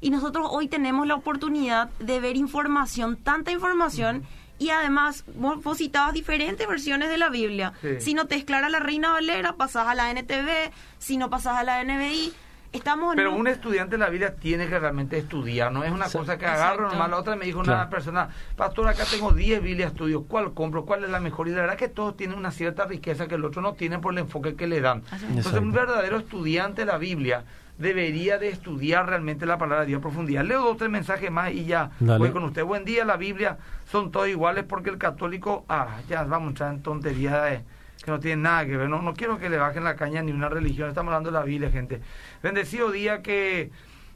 Y 0.00 0.10
nosotros 0.10 0.48
hoy 0.50 0.68
tenemos 0.68 1.06
la 1.06 1.14
oportunidad 1.14 1.88
de 1.98 2.20
ver 2.20 2.36
información 2.36 3.16
tanta 3.16 3.50
información 3.50 4.24
y 4.58 4.70
además, 4.70 5.24
vos, 5.34 5.78
citabas 5.78 6.14
diferentes 6.14 6.66
versiones 6.66 7.10
de 7.10 7.18
la 7.18 7.28
Biblia. 7.28 7.72
Si 7.98 8.14
no 8.14 8.26
te 8.26 8.36
es 8.36 8.44
clara 8.44 8.68
la 8.68 8.80
Reina 8.80 9.10
Valera, 9.10 9.54
pasás 9.54 9.86
a 9.86 9.94
la 9.94 10.10
NTV, 10.10 10.72
si 10.98 11.16
no 11.16 11.28
pasás 11.28 11.58
a 11.58 11.64
la 11.64 11.84
NBI. 11.84 12.32
Estamos 12.72 13.14
Pero 13.16 13.34
un... 13.34 13.46
estudiante 13.46 13.92
de 13.92 13.98
la 13.98 14.10
Biblia 14.10 14.34
tiene 14.34 14.66
que 14.68 14.78
realmente 14.78 15.16
estudiar, 15.16 15.72
no 15.72 15.84
es 15.84 15.92
una 15.92 16.10
cosa 16.10 16.36
que 16.36 16.46
agarro 16.46 16.88
normal. 16.88 17.10
La 17.10 17.18
otra 17.18 17.36
me 17.36 17.46
dijo 17.46 17.60
una 17.60 17.88
persona, 17.88 18.28
pastor, 18.56 18.88
acá 18.88 19.04
tengo 19.10 19.32
10 19.32 19.62
Biblias 19.62 19.92
estudio, 19.92 20.24
¿cuál 20.24 20.52
compro? 20.52 20.84
¿Cuál 20.84 21.04
es 21.04 21.10
la 21.10 21.20
mejor? 21.20 21.48
Y 21.48 21.52
la 21.52 21.62
verdad 21.62 21.76
que 21.76 21.88
todos 21.88 22.16
tienen 22.16 22.36
una 22.36 22.50
cierta 22.50 22.84
riqueza 22.84 23.28
que 23.28 23.36
el 23.36 23.44
otro 23.44 23.62
no 23.62 23.74
tiene 23.74 23.98
por 23.98 24.12
el 24.12 24.18
enfoque 24.18 24.56
que 24.56 24.66
le 24.66 24.80
dan. 24.80 25.04
Entonces, 25.28 25.60
un 25.60 25.72
verdadero 25.72 26.18
estudiante 26.18 26.82
de 26.82 26.86
la 26.86 26.98
Biblia 26.98 27.44
debería 27.78 28.38
de 28.38 28.48
estudiar 28.48 29.08
realmente 29.08 29.46
la 29.46 29.58
palabra 29.58 29.82
de 29.82 29.88
Dios 29.88 29.98
a 29.98 30.02
profundidad. 30.02 30.44
Leo 30.44 30.60
dos 30.60 30.74
o 30.74 30.76
tres 30.76 30.90
mensajes 30.90 31.30
más 31.30 31.52
y 31.52 31.64
ya 31.64 31.90
voy 32.00 32.30
con 32.30 32.44
usted. 32.44 32.64
Buen 32.64 32.84
día, 32.84 33.04
la 33.04 33.16
Biblia 33.16 33.58
son 33.90 34.10
todos 34.10 34.28
iguales 34.28 34.64
porque 34.64 34.90
el 34.90 34.98
católico, 34.98 35.64
ah, 35.68 35.98
ya 36.08 36.24
vamos 36.24 36.46
a 36.46 36.50
entrar 36.50 36.74
en 36.74 36.82
tonterías 36.82 37.62
que 38.02 38.10
no 38.10 38.20
tienen 38.20 38.42
nada 38.42 38.64
que 38.66 38.76
ver. 38.76 38.88
No, 38.88 39.02
no 39.02 39.14
quiero 39.14 39.38
que 39.38 39.50
le 39.50 39.58
bajen 39.58 39.84
la 39.84 39.96
caña 39.96 40.22
ni 40.22 40.32
una 40.32 40.48
religión, 40.48 40.88
estamos 40.88 41.12
hablando 41.12 41.30
de 41.30 41.38
la 41.38 41.44
Biblia, 41.44 41.70
gente. 41.70 42.00
Bendecido 42.42 42.90
día 42.90 43.22
que 43.22 43.70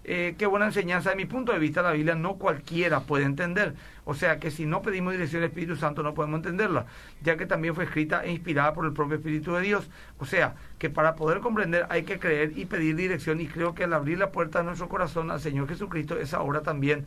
eh, 0.05 0.35
qué 0.38 0.46
buena 0.46 0.66
enseñanza. 0.66 1.11
De 1.11 1.16
mi 1.16 1.27
punto 1.27 1.53
de 1.53 1.59
vista, 1.59 1.83
la 1.83 1.92
Biblia 1.92 2.14
no 2.14 2.37
cualquiera 2.37 3.01
puede 3.01 3.25
entender. 3.25 3.75
O 4.11 4.14
sea 4.14 4.40
que 4.40 4.51
si 4.51 4.66
no 4.66 4.83
pedimos 4.83 5.12
dirección 5.12 5.40
del 5.40 5.51
Espíritu 5.51 5.77
Santo 5.77 6.03
no 6.03 6.14
podemos 6.14 6.38
entenderla, 6.38 6.87
ya 7.23 7.37
que 7.37 7.46
también 7.46 7.77
fue 7.77 7.85
escrita 7.85 8.25
e 8.25 8.33
inspirada 8.33 8.75
por 8.75 8.85
el 8.85 8.92
propio 8.92 9.18
Espíritu 9.18 9.55
de 9.55 9.61
Dios. 9.61 9.88
O 10.18 10.25
sea 10.25 10.57
que 10.81 10.90
para 10.90 11.14
poder 11.14 11.38
comprender 11.38 11.87
hay 11.90 12.03
que 12.03 12.18
creer 12.18 12.59
y 12.59 12.64
pedir 12.64 12.96
dirección 12.96 13.40
y 13.40 13.46
creo 13.46 13.73
que 13.73 13.85
al 13.85 13.92
abrir 13.92 14.18
la 14.18 14.33
puerta 14.33 14.59
de 14.59 14.64
nuestro 14.64 14.88
corazón 14.88 15.31
al 15.31 15.38
Señor 15.38 15.68
Jesucristo, 15.68 16.18
esa 16.18 16.40
obra 16.40 16.62
también 16.62 17.07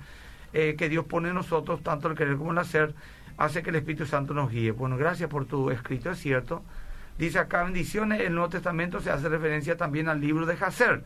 eh, 0.54 0.76
que 0.78 0.88
Dios 0.88 1.04
pone 1.04 1.28
en 1.28 1.36
nosotros, 1.36 1.84
tanto 1.84 2.08
el 2.08 2.16
querer 2.16 2.38
como 2.38 2.54
el 2.54 2.58
hacer, 2.58 2.96
hace 3.36 3.64
que 3.64 3.72
el 3.72 3.76
Espíritu 3.76 4.06
Santo 4.06 4.34
nos 4.34 4.50
guíe. 4.50 4.72
Bueno, 4.72 4.96
gracias 4.96 5.30
por 5.30 5.44
tu 5.44 5.72
escrito, 5.72 6.10
es 6.10 6.20
cierto. 6.20 6.64
Dice 7.18 7.38
acá 7.38 7.66
bendiciones, 7.66 8.22
el 8.22 8.34
Nuevo 8.34 8.48
Testamento 8.48 9.02
se 9.02 9.12
hace 9.12 9.28
referencia 9.28 9.76
también 9.76 10.08
al 10.08 10.22
libro 10.22 10.46
de 10.46 10.54
Hacer. 10.54 11.04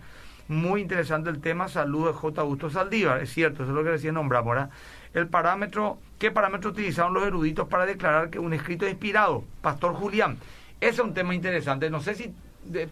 Muy 0.48 0.80
interesante 0.80 1.32
el 1.32 1.42
tema, 1.42 1.70
saludos 1.70 2.16
J. 2.18 2.40
Augusto 2.40 2.70
Saldívar, 2.70 3.20
es 3.20 3.34
cierto, 3.34 3.64
eso 3.64 3.72
es 3.72 3.76
lo 3.76 3.84
que 3.84 3.90
recién 3.90 4.14
nombramos, 4.14 4.52
¿verdad? 4.52 4.70
El 5.14 5.28
parámetro, 5.28 5.98
¿qué 6.20 6.32
parámetro 6.32 6.72
utilizaron 6.72 7.14
los 7.14 7.24
eruditos 7.24 7.68
para 7.68 7.86
declarar 7.86 8.30
que 8.30 8.40
un 8.40 8.54
escrito 8.54 8.86
es 8.86 8.92
inspirado? 8.92 9.44
Pastor 9.62 9.94
Julián, 9.94 10.38
ese 10.80 10.92
es 10.92 11.00
un 11.00 11.14
tema 11.14 11.34
interesante, 11.34 11.90
no 11.90 12.02
sé 12.02 12.16
si 12.16 12.34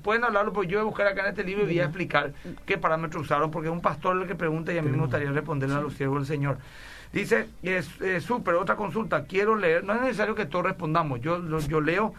pueden 0.01 0.23
hablarlo, 0.23 0.53
pues 0.53 0.69
yo 0.69 0.77
voy 0.77 0.83
a 0.83 0.89
buscar 0.89 1.07
acá 1.07 1.21
en 1.23 1.27
este 1.29 1.43
libro 1.43 1.63
y 1.63 1.67
voy 1.67 1.79
a 1.79 1.85
explicar 1.85 2.33
qué 2.65 2.77
parámetros 2.77 3.23
usaron, 3.23 3.51
porque 3.51 3.67
es 3.67 3.73
un 3.73 3.81
pastor 3.81 4.21
el 4.21 4.27
que 4.27 4.35
pregunta 4.35 4.73
y 4.73 4.77
a 4.77 4.81
mí 4.81 4.89
me 4.89 4.97
gustaría 4.97 5.31
responderle 5.31 5.75
a 5.75 5.81
los 5.81 5.93
siervos 5.93 6.19
del 6.19 6.27
Señor. 6.27 6.57
Dice, 7.13 7.47
es 7.61 7.87
súper, 8.23 8.55
otra 8.55 8.75
consulta, 8.75 9.25
quiero 9.25 9.55
leer, 9.55 9.83
no 9.83 9.93
es 9.93 10.01
necesario 10.01 10.35
que 10.35 10.45
todos 10.45 10.65
respondamos, 10.65 11.21
yo, 11.21 11.41
yo 11.67 11.79
leo, 11.79 12.13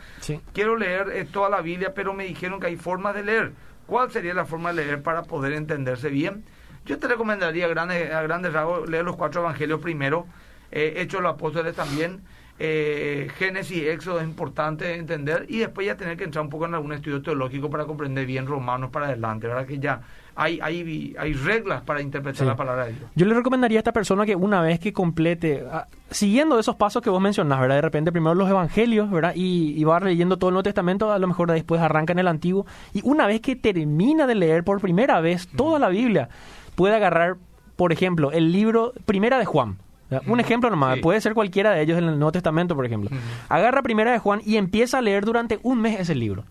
quiero 0.54 0.76
leer 0.76 1.10
eh, 1.12 1.26
toda 1.30 1.50
la 1.50 1.60
Biblia, 1.60 1.92
pero 1.94 2.14
me 2.14 2.24
dijeron 2.24 2.60
que 2.60 2.68
hay 2.68 2.76
formas 2.76 3.14
de 3.14 3.24
leer. 3.24 3.52
¿Cuál 3.86 4.10
sería 4.10 4.34
la 4.34 4.46
forma 4.46 4.72
de 4.72 4.84
leer 4.84 5.02
para 5.02 5.22
poder 5.22 5.52
entenderse 5.52 6.08
bien? 6.08 6.44
Yo 6.86 6.98
te 6.98 7.08
recomendaría 7.08 7.66
a 7.66 7.68
grandes, 7.68 8.12
a 8.12 8.22
grandes 8.22 8.52
rasgos 8.52 8.88
leer 8.88 9.04
los 9.04 9.16
cuatro 9.16 9.42
evangelios 9.42 9.80
primero, 9.80 10.26
eh, 10.70 10.94
Hechos 10.96 11.18
de 11.18 11.22
los 11.24 11.34
Apóstoles 11.34 11.74
también, 11.74 12.20
eh, 12.58 13.28
Génesis 13.36 13.76
y 13.76 13.86
Éxodo 13.86 14.18
es 14.20 14.24
importante 14.24 14.94
entender 14.94 15.44
y 15.48 15.58
después 15.58 15.86
ya 15.86 15.96
tener 15.96 16.16
que 16.16 16.24
entrar 16.24 16.42
un 16.42 16.48
poco 16.48 16.64
en 16.64 16.74
algún 16.74 16.92
estudio 16.92 17.20
teológico 17.20 17.68
para 17.68 17.84
comprender 17.84 18.24
bien 18.24 18.46
Romanos 18.46 18.90
para 18.90 19.06
adelante, 19.06 19.46
¿verdad? 19.46 19.66
Que 19.66 19.78
ya 19.78 20.00
hay, 20.34 20.58
hay, 20.62 21.14
hay 21.18 21.32
reglas 21.34 21.82
para 21.82 22.00
interpretar 22.00 22.46
la 22.46 22.56
palabra 22.56 22.86
de 22.86 22.92
Dios. 22.92 23.10
Yo 23.14 23.26
le 23.26 23.34
recomendaría 23.34 23.78
a 23.78 23.80
esta 23.80 23.92
persona 23.92 24.24
que 24.24 24.36
una 24.36 24.62
vez 24.62 24.80
que 24.80 24.92
complete, 24.92 25.64
ah, 25.70 25.86
siguiendo 26.10 26.58
esos 26.58 26.76
pasos 26.76 27.02
que 27.02 27.10
vos 27.10 27.20
mencionás, 27.20 27.60
¿verdad? 27.60 27.76
De 27.76 27.82
repente 27.82 28.10
primero 28.10 28.34
los 28.34 28.48
evangelios, 28.48 29.10
¿verdad? 29.10 29.32
Y, 29.34 29.74
y 29.76 29.84
va 29.84 30.00
leyendo 30.00 30.38
todo 30.38 30.48
el 30.48 30.54
Nuevo 30.54 30.64
Testamento, 30.64 31.12
a 31.12 31.18
lo 31.18 31.26
mejor 31.26 31.50
después 31.50 31.82
arranca 31.82 32.12
en 32.12 32.20
el 32.20 32.28
Antiguo, 32.28 32.64
y 32.94 33.02
una 33.04 33.26
vez 33.26 33.42
que 33.42 33.56
termina 33.56 34.26
de 34.26 34.34
leer 34.34 34.64
por 34.64 34.80
primera 34.80 35.20
vez 35.20 35.46
toda 35.48 35.78
la 35.78 35.88
Biblia, 35.88 36.30
puede 36.76 36.94
agarrar, 36.94 37.36
por 37.74 37.92
ejemplo, 37.92 38.30
el 38.30 38.52
libro 38.52 38.92
Primera 39.04 39.38
de 39.38 39.44
Juan, 39.44 39.78
un 40.26 40.38
ejemplo 40.38 40.70
nomás, 40.70 41.00
puede 41.00 41.20
ser 41.20 41.34
cualquiera 41.34 41.72
de 41.72 41.82
ellos 41.82 41.98
en 41.98 42.04
el 42.04 42.18
Nuevo 42.18 42.32
Testamento, 42.32 42.76
por 42.76 42.86
ejemplo. 42.86 43.10
Agarra 43.48 43.82
Primera 43.82 44.12
de 44.12 44.18
Juan 44.20 44.40
y 44.44 44.56
empieza 44.56 44.98
a 44.98 45.02
leer 45.02 45.24
durante 45.24 45.58
un 45.64 45.80
mes 45.80 45.98
ese 45.98 46.14
libro. 46.14 46.44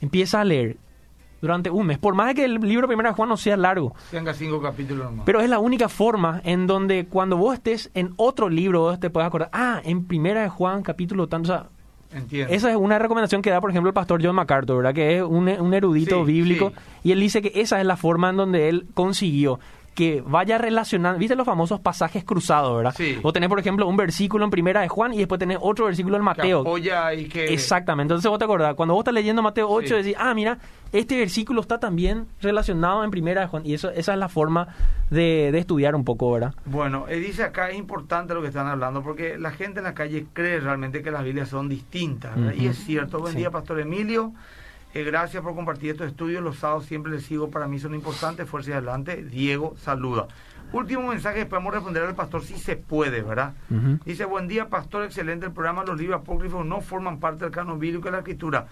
Empieza 0.00 0.40
a 0.40 0.44
leer 0.44 0.76
durante 1.40 1.70
un 1.70 1.86
mes. 1.86 1.98
Por 1.98 2.14
más 2.14 2.34
que 2.34 2.44
el 2.44 2.54
libro 2.54 2.86
Primera 2.86 3.10
de 3.10 3.14
Juan 3.16 3.28
no 3.28 3.36
sea 3.36 3.56
largo. 3.56 3.94
Tenga 4.10 4.32
cinco 4.32 4.62
capítulos 4.62 5.06
nomás. 5.06 5.26
Pero 5.26 5.40
es 5.40 5.50
la 5.50 5.58
única 5.58 5.88
forma 5.88 6.40
en 6.44 6.66
donde 6.66 7.06
cuando 7.06 7.36
vos 7.36 7.54
estés 7.54 7.90
en 7.94 8.14
otro 8.16 8.48
libro, 8.48 8.80
vos 8.80 9.00
te 9.00 9.10
puedes 9.10 9.26
acordar, 9.26 9.50
ah, 9.52 9.80
en 9.84 10.06
Primera 10.06 10.42
de 10.42 10.48
Juan, 10.48 10.82
capítulo 10.82 11.26
tanto, 11.26 11.52
o 11.52 11.54
sea, 11.54 11.66
Entiendo. 12.14 12.54
Esa 12.54 12.70
es 12.70 12.76
una 12.76 12.98
recomendación 12.98 13.42
que 13.42 13.50
da, 13.50 13.60
por 13.60 13.70
ejemplo, 13.70 13.88
el 13.88 13.94
pastor 13.94 14.24
John 14.24 14.36
MacArthur, 14.36 14.76
¿verdad? 14.76 14.94
Que 14.94 15.16
es 15.16 15.22
un, 15.22 15.48
erudito 15.48 16.24
bíblico. 16.24 16.72
Y 17.02 17.12
él 17.12 17.20
dice 17.20 17.42
que 17.42 17.60
esa 17.60 17.80
es 17.80 17.86
la 17.86 17.96
forma 17.96 18.30
en 18.30 18.36
donde 18.36 18.68
él 18.68 18.86
consiguió 18.94 19.58
que 19.94 20.22
vaya 20.26 20.58
relacionando, 20.58 21.18
viste 21.18 21.36
los 21.36 21.46
famosos 21.46 21.80
pasajes 21.80 22.24
cruzados, 22.24 22.76
¿verdad? 22.76 22.94
Sí. 22.96 23.18
Vos 23.22 23.32
tenés, 23.32 23.48
por 23.48 23.58
ejemplo, 23.58 23.86
un 23.86 23.96
versículo 23.96 24.44
en 24.44 24.50
primera 24.50 24.80
de 24.80 24.88
Juan 24.88 25.14
y 25.14 25.18
después 25.18 25.38
tenés 25.38 25.58
otro 25.60 25.86
versículo 25.86 26.16
en 26.16 26.24
Mateo. 26.24 26.64
Que 26.64 27.14
y 27.16 27.28
que... 27.28 27.52
Exactamente, 27.52 28.12
entonces 28.12 28.28
vos 28.28 28.38
te 28.38 28.44
acordás, 28.44 28.74
cuando 28.74 28.94
vos 28.94 29.02
estás 29.02 29.14
leyendo 29.14 29.42
Mateo 29.42 29.68
8, 29.68 29.96
decís, 29.96 30.14
ah, 30.18 30.34
mira, 30.34 30.58
este 30.92 31.16
versículo 31.16 31.60
está 31.60 31.78
también 31.78 32.26
relacionado 32.40 33.04
en 33.04 33.10
primera 33.10 33.42
de 33.42 33.46
Juan, 33.46 33.64
y 33.64 33.74
eso, 33.74 33.90
esa 33.90 34.12
es 34.12 34.18
la 34.18 34.28
forma 34.28 34.68
de, 35.10 35.50
de 35.52 35.58
estudiar 35.58 35.94
un 35.94 36.04
poco, 36.04 36.32
¿verdad? 36.32 36.54
Bueno, 36.64 37.06
eh, 37.08 37.16
dice 37.16 37.44
acá, 37.44 37.70
es 37.70 37.78
importante 37.78 38.34
lo 38.34 38.42
que 38.42 38.48
están 38.48 38.66
hablando, 38.66 39.02
porque 39.02 39.38
la 39.38 39.52
gente 39.52 39.78
en 39.78 39.84
la 39.84 39.94
calle 39.94 40.26
cree 40.32 40.60
realmente 40.60 41.02
que 41.02 41.10
las 41.10 41.24
Biblias 41.24 41.48
son 41.48 41.68
distintas, 41.68 42.34
¿verdad? 42.36 42.54
Y 42.54 42.66
es 42.66 42.78
cierto, 42.78 43.20
buen 43.20 43.36
día, 43.36 43.50
Pastor 43.50 43.80
Emilio. 43.80 44.32
Eh, 44.94 45.02
gracias 45.02 45.42
por 45.42 45.56
compartir 45.56 45.90
estos 45.90 46.06
estudios. 46.06 46.40
Los 46.40 46.58
sábados 46.58 46.86
siempre 46.86 47.10
les 47.10 47.24
sigo. 47.24 47.50
Para 47.50 47.66
mí 47.66 47.80
son 47.80 47.96
importantes. 47.96 48.48
Fuerza 48.48 48.70
y 48.70 48.72
adelante. 48.74 49.24
Diego, 49.24 49.74
saluda. 49.76 50.28
Último 50.72 51.08
mensaje, 51.08 51.46
podemos 51.46 51.74
responder 51.74 52.04
al 52.04 52.14
pastor 52.14 52.44
si 52.44 52.54
se 52.54 52.76
puede, 52.76 53.22
¿verdad? 53.22 53.54
Dice, 54.04 54.24
buen 54.24 54.46
día, 54.46 54.68
pastor, 54.68 55.04
excelente 55.04 55.46
el 55.46 55.52
programa. 55.52 55.84
Los 55.84 55.98
libros 55.98 56.20
apócrifos 56.20 56.64
no 56.64 56.80
forman 56.80 57.18
parte 57.18 57.44
del 57.44 57.52
canon 57.52 57.80
bíblico 57.80 58.04
de 58.04 58.12
la 58.12 58.18
escritura. 58.18 58.68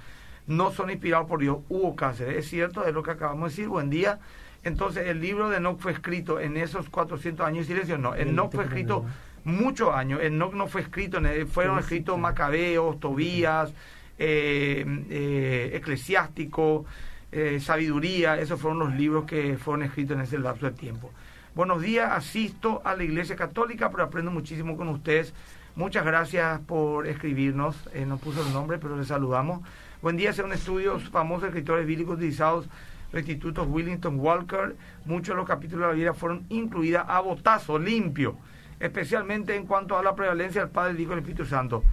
No 0.46 0.70
son 0.70 0.90
inspirados 0.90 1.28
por 1.28 1.40
Dios. 1.40 1.58
Hugo 1.68 1.96
Cáceres, 1.96 2.36
es 2.36 2.48
cierto, 2.48 2.84
es 2.86 2.94
lo 2.94 3.02
que 3.02 3.10
acabamos 3.10 3.50
de 3.50 3.56
decir. 3.56 3.68
Buen 3.68 3.90
día. 3.90 4.20
Entonces, 4.62 5.08
el 5.08 5.20
libro 5.20 5.48
de 5.48 5.56
Enoch 5.56 5.80
fue 5.80 5.90
escrito 5.90 6.38
en 6.38 6.56
esos 6.56 6.88
400 6.88 7.44
años 7.44 7.66
de 7.66 7.74
silencio. 7.74 7.98
No, 7.98 8.14
Enoch 8.14 8.52
fue 8.52 8.64
escrito 8.64 9.04
muchos 9.42 9.92
años. 9.92 10.20
Enoch 10.22 10.54
no 10.54 10.68
fue 10.68 10.82
escrito, 10.82 11.20
fueron 11.48 11.80
escritos 11.80 12.16
Macabeos, 12.16 13.00
Tobías 13.00 13.72
eh, 14.18 14.84
eh, 15.10 15.70
eclesiástico, 15.74 16.84
eh, 17.32 17.60
sabiduría, 17.60 18.38
esos 18.38 18.60
fueron 18.60 18.78
los 18.78 18.94
libros 18.94 19.24
que 19.24 19.56
fueron 19.56 19.82
escritos 19.82 20.16
en 20.16 20.22
ese 20.22 20.38
lapso 20.38 20.66
de 20.66 20.72
tiempo. 20.72 21.10
Buenos 21.54 21.82
días, 21.82 22.10
asisto 22.10 22.82
a 22.84 22.94
la 22.94 23.04
Iglesia 23.04 23.36
Católica, 23.36 23.90
pero 23.90 24.04
aprendo 24.04 24.30
muchísimo 24.30 24.76
con 24.76 24.88
ustedes. 24.88 25.34
Muchas 25.74 26.04
gracias 26.04 26.60
por 26.60 27.06
escribirnos, 27.06 27.88
eh, 27.94 28.04
no 28.04 28.18
puso 28.18 28.46
el 28.46 28.52
nombre, 28.52 28.78
pero 28.78 28.96
les 28.96 29.08
saludamos. 29.08 29.62
Buen 30.02 30.18
día, 30.18 30.34
un 30.44 30.52
estudios 30.52 31.08
famosos 31.08 31.48
escritores 31.48 31.86
bíblicos 31.86 32.16
utilizados 32.16 32.68
los 33.12 33.20
institutos 33.20 33.66
Willington 33.68 34.20
Walker. 34.20 34.76
Muchos 35.06 35.34
de 35.34 35.36
los 35.36 35.46
capítulos 35.46 35.80
de 35.80 35.86
la 35.86 35.92
Biblia 35.94 36.14
fueron 36.14 36.44
incluidos 36.50 37.04
a 37.06 37.20
botazo, 37.20 37.78
limpio, 37.78 38.36
especialmente 38.80 39.56
en 39.56 39.64
cuanto 39.66 39.96
a 39.96 40.02
la 40.02 40.14
prevalencia 40.14 40.62
del 40.62 40.70
Padre, 40.70 40.92
el 40.92 41.00
y 41.00 41.04
el 41.04 41.18
Espíritu 41.18 41.46
Santo. 41.46 41.84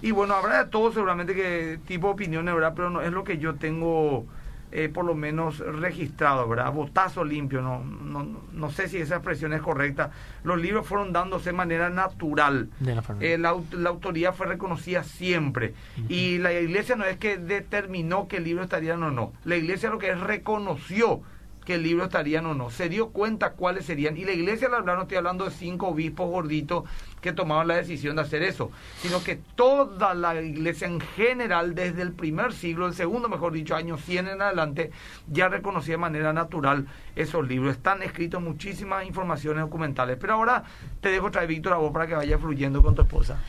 Y 0.00 0.12
bueno, 0.12 0.34
habrá 0.34 0.64
de 0.64 0.70
todo 0.70 0.92
seguramente 0.92 1.34
que 1.34 1.78
tipo 1.86 2.08
de 2.08 2.12
opiniones, 2.14 2.54
¿verdad? 2.54 2.72
Pero 2.76 2.90
no 2.90 3.00
es 3.02 3.12
lo 3.12 3.24
que 3.24 3.38
yo 3.38 3.56
tengo 3.56 4.26
eh, 4.70 4.90
por 4.90 5.06
lo 5.06 5.14
menos 5.14 5.60
registrado, 5.60 6.46
¿verdad? 6.46 6.70
Botazo 6.72 7.24
limpio, 7.24 7.62
no, 7.62 7.82
no, 7.82 8.42
no 8.52 8.70
sé 8.70 8.88
si 8.88 8.98
esa 8.98 9.16
expresión 9.16 9.54
es 9.54 9.62
correcta. 9.62 10.10
Los 10.44 10.60
libros 10.60 10.86
fueron 10.86 11.10
dándose 11.10 11.50
de 11.50 11.56
manera 11.56 11.88
natural. 11.88 12.68
la, 12.80 13.02
eh, 13.20 13.38
la, 13.38 13.88
autoría 13.88 14.34
fue 14.34 14.46
reconocida 14.46 15.04
siempre. 15.04 15.72
Y 16.08 16.36
la 16.38 16.52
iglesia 16.52 16.96
no 16.96 17.06
es 17.06 17.16
que 17.16 17.38
determinó 17.38 18.28
que 18.28 18.36
el 18.36 18.44
libro 18.44 18.62
estaría 18.62 18.94
o 18.94 18.98
no. 18.98 19.32
La 19.44 19.56
iglesia 19.56 19.88
lo 19.88 19.98
que 19.98 20.10
es 20.10 20.20
reconoció 20.20 21.22
que 21.68 21.74
el 21.74 21.82
libro 21.82 22.04
estarían 22.04 22.46
o 22.46 22.54
no. 22.54 22.70
Se 22.70 22.88
dio 22.88 23.10
cuenta 23.10 23.52
cuáles 23.52 23.84
serían. 23.84 24.16
Y 24.16 24.24
la 24.24 24.32
iglesia, 24.32 24.70
la 24.70 24.78
verdad, 24.78 24.96
no 24.96 25.02
estoy 25.02 25.18
hablando 25.18 25.44
de 25.44 25.50
cinco 25.50 25.88
obispos 25.88 26.30
gorditos 26.30 26.84
que 27.20 27.34
tomaban 27.34 27.68
la 27.68 27.76
decisión 27.76 28.16
de 28.16 28.22
hacer 28.22 28.42
eso, 28.42 28.70
sino 29.02 29.22
que 29.22 29.36
toda 29.54 30.14
la 30.14 30.40
iglesia 30.40 30.86
en 30.86 30.98
general, 30.98 31.74
desde 31.74 32.00
el 32.00 32.12
primer 32.12 32.54
siglo, 32.54 32.86
el 32.86 32.94
segundo, 32.94 33.28
mejor 33.28 33.52
dicho, 33.52 33.76
año 33.76 33.98
100 33.98 34.28
en 34.28 34.40
adelante, 34.40 34.92
ya 35.30 35.50
reconocía 35.50 35.92
de 35.92 35.98
manera 35.98 36.32
natural 36.32 36.86
esos 37.16 37.46
libros. 37.46 37.76
Están 37.76 38.02
escritos 38.02 38.40
muchísimas 38.40 39.04
informaciones 39.04 39.60
documentales. 39.60 40.16
Pero 40.18 40.32
ahora 40.32 40.64
te 41.02 41.10
dejo 41.10 41.30
traer, 41.30 41.48
Víctor, 41.48 41.74
a 41.74 41.76
vos 41.76 41.92
para 41.92 42.06
que 42.06 42.14
vaya 42.14 42.38
fluyendo 42.38 42.82
con 42.82 42.94
tu 42.94 43.02
esposa. 43.02 43.42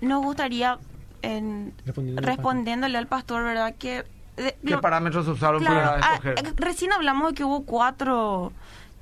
Nos 0.00 0.22
gustaría, 0.22 0.78
en, 1.22 1.74
respondiéndole 1.84 2.98
al 2.98 3.08
pastor, 3.08 3.42
¿verdad? 3.42 3.74
Que 3.76 4.04
¿Qué 4.36 4.78
parámetros 4.78 5.28
usaron 5.28 5.62
para 5.62 5.94
ah, 5.94 6.14
escoger? 6.14 6.54
Recién 6.56 6.92
hablamos 6.92 7.30
de 7.30 7.34
que 7.34 7.44
hubo 7.44 7.64
cuatro 7.64 8.52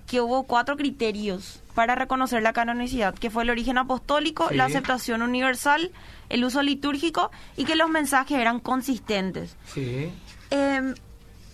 que 0.06 0.20
hubo 0.20 0.42
cuatro 0.42 0.76
criterios 0.76 1.62
para 1.74 1.94
reconocer 1.94 2.42
la 2.42 2.52
canonicidad, 2.52 3.14
que 3.14 3.30
fue 3.30 3.44
el 3.44 3.50
origen 3.50 3.78
apostólico, 3.78 4.50
la 4.50 4.66
aceptación 4.66 5.22
universal, 5.22 5.90
el 6.28 6.44
uso 6.44 6.60
litúrgico 6.62 7.30
y 7.56 7.64
que 7.64 7.76
los 7.76 7.88
mensajes 7.88 8.38
eran 8.38 8.60
consistentes. 8.60 9.56
Sí. 9.72 10.12
Em, 10.50 10.94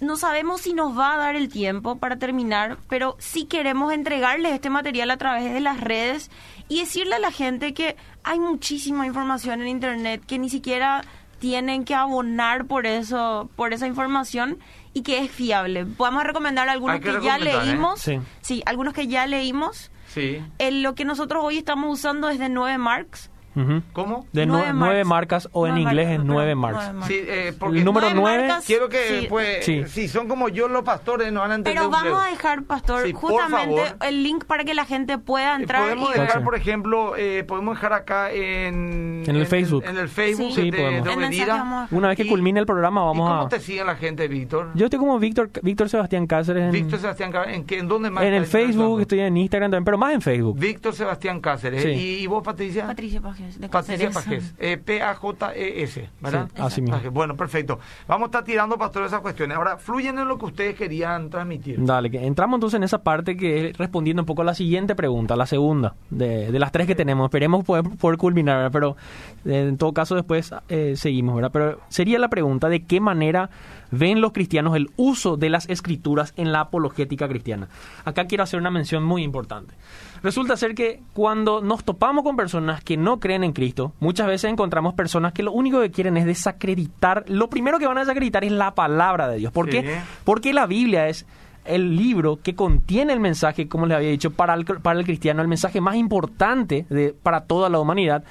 no 0.01 0.17
sabemos 0.17 0.63
si 0.63 0.75
nos 0.75 0.99
va 0.99 1.15
a 1.15 1.19
dar 1.19 1.37
el 1.37 1.49
tiempo 1.49 1.99
para 1.99 2.17
terminar, 2.17 2.79
pero 2.89 3.17
sí 3.19 3.45
queremos 3.45 3.93
entregarles 3.93 4.53
este 4.53 4.71
material 4.71 5.11
a 5.11 5.17
través 5.17 5.53
de 5.53 5.61
las 5.61 5.81
redes 5.81 6.31
y 6.69 6.81
decirle 6.81 7.17
a 7.17 7.21
la 7.21 7.31
gente 7.31 7.75
que 7.75 7.97
hay 8.25 8.41
muchísima 8.41 9.07
información 9.07 9.61
en 9.61 9.69
Internet 9.69 10.23
que 10.27 10.39
ni 10.39 10.51
siquiera 10.51 11.03
tienen 11.39 11.85
que 11.85 11.95
abonar 11.95 12.67
por 12.67 12.87
eso, 12.87 13.49
por 13.57 13.73
esa 13.73 13.87
información 13.87 14.59
y 14.93 15.03
que 15.03 15.19
es 15.19 15.31
fiable. 15.31 15.87
Podemos 15.87 16.25
recomendar 16.25 16.69
algunos 16.69 17.01
que, 17.01 17.19
ya 17.23 17.37
¿eh? 17.37 17.41
leímos. 17.41 18.01
Sí. 18.41 18.63
algunos 18.67 18.95
que 18.95 19.07
ya 19.07 19.27
leímos. 19.27 19.91
Sí. 20.09 20.43
lo 20.59 20.95
que 20.95 21.05
nosotros 21.05 21.45
hoy 21.45 21.59
estamos 21.59 21.93
usando 21.93 22.29
es 22.29 22.39
de 22.39 22.49
9 22.49 22.79
marks. 22.79 23.31
Ujú. 23.63 23.83
¿Cómo? 23.93 24.27
De 24.33 24.47
Nueve 24.47 24.69
nue- 24.69 24.75
nueve 24.75 25.05
marcas. 25.05 25.45
marcas 25.45 25.49
o 25.53 25.67
en 25.67 25.79
inglés 25.79 26.07
marcas, 26.07 26.21
es 26.21 26.25
nueve 26.25 26.55
marcas. 26.55 26.83
nueve 26.95 26.99
marcas. 26.99 27.09
Sí, 27.09 27.21
eh, 27.27 27.53
porque 27.59 27.79
El 27.79 27.85
número 27.85 28.07
Nueve 28.09 28.21
nueve, 28.21 28.49
marcas, 28.49 28.67
quiero 28.67 28.89
que, 28.89 29.21
sí. 29.21 29.27
pues, 29.29 29.65
Sí. 29.65 29.85
si 29.87 30.09
son 30.09 30.29
como 30.29 30.49
yo 30.49 30.69
los 30.69 30.83
pastores, 30.85 31.33
no 31.33 31.41
van 31.41 31.51
a 31.53 31.55
entender. 31.57 31.81
Pero 31.83 31.91
vamos 31.91 32.23
a 32.23 32.31
dejar, 32.31 32.63
pastor, 32.65 33.05
Sí, 33.07 33.13
justamente 33.13 33.83
el 34.07 34.23
link 34.23 34.45
para 34.45 34.65
que 34.65 34.75
la 34.75 34.85
gente 34.85 35.19
pueda 35.19 35.53
Eh, 35.57 35.61
entrar 35.61 35.83
Podemos 35.83 36.15
y 36.15 36.19
dejar, 36.21 36.45
por 36.45 36.55
ejemplo, 36.55 37.17
eh, 37.17 37.45
podemos 37.45 37.75
dejar 37.77 37.93
acá 37.93 38.31
en... 38.33 39.25
En 39.27 39.37
el 39.37 39.47
Facebook. 39.47 39.85
En, 39.87 39.97
el 39.97 40.09
Facebook 40.09 40.53
Sí, 40.55 40.71
de, 40.71 40.77
podemos. 40.79 41.05
de 41.05 41.13
El 41.13 41.19
mensaje 41.19 41.43
Obedira. 41.43 41.55
vamos 41.55 41.79
a 41.79 41.83
dejar. 41.83 41.99
Una 41.99 42.09
vez 42.09 42.17
que 42.17 42.23
Y- 42.25 42.29
culmine 42.29 42.61
el 42.61 42.67
programa 42.67 43.01
¿Y 43.01 43.05
vamos 43.05 43.29
cómo 43.29 43.43
a... 43.43 43.49
te 43.49 43.61
sigue 43.61 43.85
la 43.85 43.97
gente, 43.97 44.29
Víctor? 44.29 44.71
Yo 44.75 44.87
estoy 44.87 44.99
como 44.99 45.19
Víctor 45.19 45.51
Víctor 45.63 45.89
Sebastián 45.89 46.27
Cáceres 46.27 46.65
en, 46.65 46.71
Víctor 46.73 46.99
Sebastián 47.01 47.33
Cáceres, 47.33 47.57
¿en, 47.59 47.65
qué, 47.65 47.79
en 47.79 47.89
dónde 47.89 48.11
más 48.11 48.25
en 48.25 48.35
el 48.35 48.47
Facebook, 48.47 49.01
estoy 49.01 49.21
en 49.21 49.37
Instagram 49.37 49.71
también, 49.71 49.85
pero 49.85 49.99
más 49.99 50.13
en 50.15 50.21
Facebook. 50.23 50.59
Víctor 50.59 50.95
Sebastián 50.95 51.41
Cáceres. 51.41 51.83
Sí. 51.83 51.89
¿Y 52.23 52.27
vos, 52.27 52.43
Patricia? 52.43 52.87
Patricia 52.87 53.21
Pajes. 53.49 53.61
de 53.61 53.69
Patricia. 53.69 54.11
Pajes. 54.11 54.55
Eh, 54.59 54.77
P-A-J-E-S, 54.79 56.11
¿verdad? 56.21 56.49
Sí, 56.55 56.63
así 56.63 56.83
mismo. 56.83 56.99
Bueno, 57.11 57.37
perfecto. 57.37 57.79
Vamos 58.07 58.27
a 58.27 58.29
estar 58.29 58.45
tirando, 58.45 58.77
pastor, 58.79 59.05
esas 59.05 59.21
cuestiones. 59.21 59.57
Ahora, 59.57 59.79
fluyen 59.79 60.19
en 60.19 60.29
lo 60.29 60.39
que 60.39 60.47
ustedes 60.47 60.77
querían 60.77 61.31
transmitir. 61.31 61.77
Dale, 61.85 62.11
que 62.11 62.25
entramos 62.25 62.57
entonces 62.57 62.77
en 62.79 62.85
esa 62.85 63.03
parte 63.03 63.37
que 63.37 63.69
es 63.69 63.79
respondiendo 63.79 64.23
un 64.23 64.27
poco 64.27 64.43
a 64.43 64.45
la 64.45 64.55
siguiente 64.55 64.95
pregunta, 64.95 65.37
la 65.37 65.47
segunda 65.47 65.95
de, 66.11 66.51
de 66.51 66.59
las 66.59 66.73
tres 66.73 66.87
que 66.87 66.95
tenemos. 66.95 67.27
Esperemos 67.27 67.65
poder, 67.65 67.85
poder 67.99 68.19
culminar, 68.19 68.57
¿verdad? 68.57 68.73
pero 68.73 68.97
eh, 69.45 69.69
en 69.69 69.77
todo 69.77 69.93
caso 69.93 70.15
después 70.15 70.53
eh, 70.69 70.95
seguimos, 70.97 71.35
¿verdad? 71.35 71.51
Pero 71.53 71.81
sería 71.89 72.19
la 72.19 72.29
pregunta 72.29 72.69
de 72.69 72.85
qué 72.85 73.01
manera 73.01 73.51
ven 73.91 74.21
los 74.21 74.33
cristianos 74.33 74.77
el 74.77 74.91
uso 74.97 75.37
de 75.37 75.51
las 75.51 75.69
escrituras 75.69 76.33
en 76.37 76.53
la 76.53 76.61
apologética 76.61 77.29
cristiana. 77.29 77.69
Acá 78.05 78.27
quiero 78.27 78.45
hacer 78.45 78.61
una 78.61 78.71
mención 78.71 79.03
muy 79.05 79.23
importante. 79.23 79.75
Resulta 80.23 80.57
ser 80.57 80.75
que 80.75 81.01
cuando 81.13 81.61
nos 81.61 81.85
topamos 81.85 82.25
con 82.25 82.37
personas 82.37 82.83
que 82.83 82.97
no 82.97 83.21
creen 83.21 83.45
en 83.45 83.53
Cristo, 83.53 83.93
muchas 84.01 84.27
veces 84.27 84.51
encontramos 84.51 84.95
personas 84.95 85.33
que 85.33 85.43
lo 85.43 85.53
único 85.53 85.81
que 85.81 85.91
quieren 85.91 86.17
es 86.17 86.27
desacreditar, 86.27 87.25
lo 87.29 87.49
primero 87.49 87.79
que 87.79 87.87
van 87.87 87.99
a 87.99 88.01
desacreditar 88.01 88.45
es 88.45 88.53
la 88.53 88.75
palabra 88.75 89.29
de 89.29 89.39
Dios. 89.39 89.53
¿Por 89.53 89.67
Sí. 89.67 89.81
qué? 89.83 89.99
Porque 90.25 90.53
la 90.53 90.67
Biblia 90.67 91.09
es 91.09 91.25
el 91.65 91.97
libro 91.97 92.41
que 92.43 92.55
contiene 92.55 93.13
el 93.13 93.21
mensaje, 93.21 93.69
como 93.69 93.87
les 93.87 93.97
había 93.99 94.09
dicho, 94.11 94.31
para 94.33 94.55
el, 94.55 94.65
para 94.65 94.99
el 94.99 95.05
cristiano, 95.05 95.43
el 95.43 95.49
mensaje 95.49 95.81
más 95.81 95.97
importante 95.97 96.87
de, 96.89 97.15
para 97.23 97.43
toda 97.43 97.69
la 97.69 97.79
humanidad. 97.79 98.25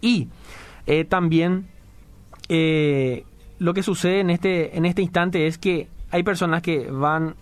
Y 0.00 0.28
eh, 0.86 1.04
también 1.04 1.66
eh, 2.48 3.24
lo 3.58 3.74
que 3.74 3.82
sucede 3.82 4.20
en 4.20 4.30
este, 4.30 4.76
en 4.76 4.86
este 4.86 5.02
instante 5.02 5.46
es 5.46 5.58
que 5.58 5.88
hay 6.10 6.22
personas 6.22 6.62
que 6.62 6.90
van 6.90 7.34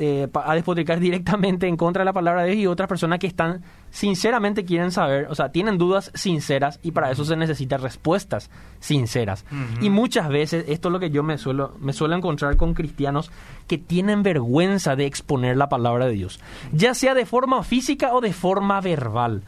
eh, 0.00 0.28
a 0.32 0.54
despotricar 0.54 1.00
directamente 1.00 1.66
en 1.66 1.76
contra 1.76 2.02
de 2.02 2.04
la 2.04 2.12
palabra 2.12 2.42
de 2.42 2.52
Dios 2.52 2.62
y 2.62 2.66
otras 2.66 2.88
personas 2.88 3.18
que 3.18 3.26
están 3.26 3.62
sinceramente 3.90 4.64
quieren 4.64 4.92
saber, 4.92 5.26
o 5.28 5.34
sea, 5.34 5.50
tienen 5.50 5.76
dudas 5.76 6.12
sinceras 6.14 6.78
y 6.84 6.92
para 6.92 7.10
eso 7.10 7.24
se 7.24 7.34
necesitan 7.34 7.82
respuestas 7.82 8.48
sinceras. 8.78 9.44
Y 9.80 9.90
muchas 9.90 10.28
veces, 10.28 10.66
esto 10.68 10.88
es 10.88 10.92
lo 10.92 11.00
que 11.00 11.10
yo 11.10 11.22
me 11.22 11.36
suelo, 11.36 11.74
me 11.80 11.92
suelo 11.92 12.14
encontrar 12.14 12.56
con 12.56 12.74
cristianos 12.74 13.32
que 13.66 13.76
tienen 13.76 14.22
vergüenza 14.22 14.94
de 14.94 15.06
exponer 15.06 15.56
la 15.56 15.68
palabra 15.68 16.06
de 16.06 16.12
Dios, 16.12 16.38
ya 16.72 16.94
sea 16.94 17.14
de 17.14 17.26
forma 17.26 17.64
física 17.64 18.14
o 18.14 18.20
de 18.20 18.32
forma 18.32 18.80
verbal. 18.80 19.42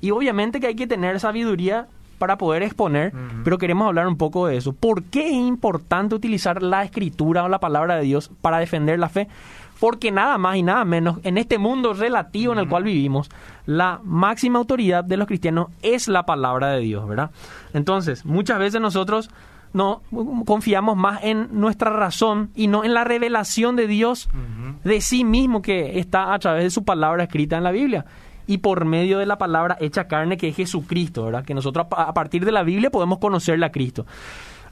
Y 0.00 0.10
obviamente 0.10 0.58
que 0.58 0.66
hay 0.66 0.76
que 0.76 0.86
tener 0.86 1.20
sabiduría 1.20 1.86
para 2.18 2.38
poder 2.38 2.62
exponer, 2.62 3.12
pero 3.44 3.58
queremos 3.58 3.86
hablar 3.86 4.06
un 4.06 4.16
poco 4.16 4.46
de 4.46 4.56
eso. 4.56 4.72
¿Por 4.72 5.02
qué 5.04 5.26
es 5.28 5.34
importante 5.34 6.14
utilizar 6.14 6.62
la 6.62 6.84
escritura 6.84 7.44
o 7.44 7.48
la 7.48 7.60
palabra 7.60 7.96
de 7.96 8.02
Dios 8.02 8.30
para 8.40 8.58
defender 8.58 8.98
la 8.98 9.08
fe? 9.08 9.28
Porque 9.80 10.12
nada 10.12 10.38
más 10.38 10.56
y 10.56 10.62
nada 10.62 10.84
menos, 10.84 11.18
en 11.24 11.36
este 11.36 11.58
mundo 11.58 11.92
relativo 11.92 12.52
en 12.52 12.60
el 12.60 12.68
cual 12.68 12.84
vivimos, 12.84 13.28
la 13.66 14.00
máxima 14.04 14.58
autoridad 14.58 15.04
de 15.04 15.16
los 15.16 15.26
cristianos 15.26 15.68
es 15.82 16.08
la 16.08 16.24
palabra 16.24 16.68
de 16.68 16.80
Dios, 16.80 17.06
¿verdad? 17.08 17.30
Entonces, 17.72 18.24
muchas 18.24 18.58
veces 18.58 18.80
nosotros 18.80 19.30
no 19.74 20.02
confiamos 20.46 20.96
más 20.96 21.24
en 21.24 21.48
nuestra 21.50 21.90
razón 21.90 22.50
y 22.54 22.68
no 22.68 22.84
en 22.84 22.94
la 22.94 23.02
revelación 23.02 23.74
de 23.74 23.88
Dios 23.88 24.28
de 24.84 25.00
sí 25.00 25.24
mismo 25.24 25.62
que 25.62 25.98
está 25.98 26.32
a 26.32 26.38
través 26.38 26.62
de 26.62 26.70
su 26.70 26.84
palabra 26.84 27.24
escrita 27.24 27.56
en 27.56 27.64
la 27.64 27.72
Biblia 27.72 28.06
y 28.46 28.58
por 28.58 28.84
medio 28.84 29.18
de 29.18 29.26
la 29.26 29.38
palabra 29.38 29.76
hecha 29.80 30.06
carne 30.06 30.36
que 30.36 30.48
es 30.48 30.56
Jesucristo, 30.56 31.24
¿verdad? 31.24 31.44
Que 31.44 31.54
nosotros 31.54 31.86
a 31.90 32.14
partir 32.14 32.44
de 32.44 32.52
la 32.52 32.62
Biblia 32.62 32.90
podemos 32.90 33.18
conocerle 33.18 33.66
a 33.66 33.72
Cristo. 33.72 34.06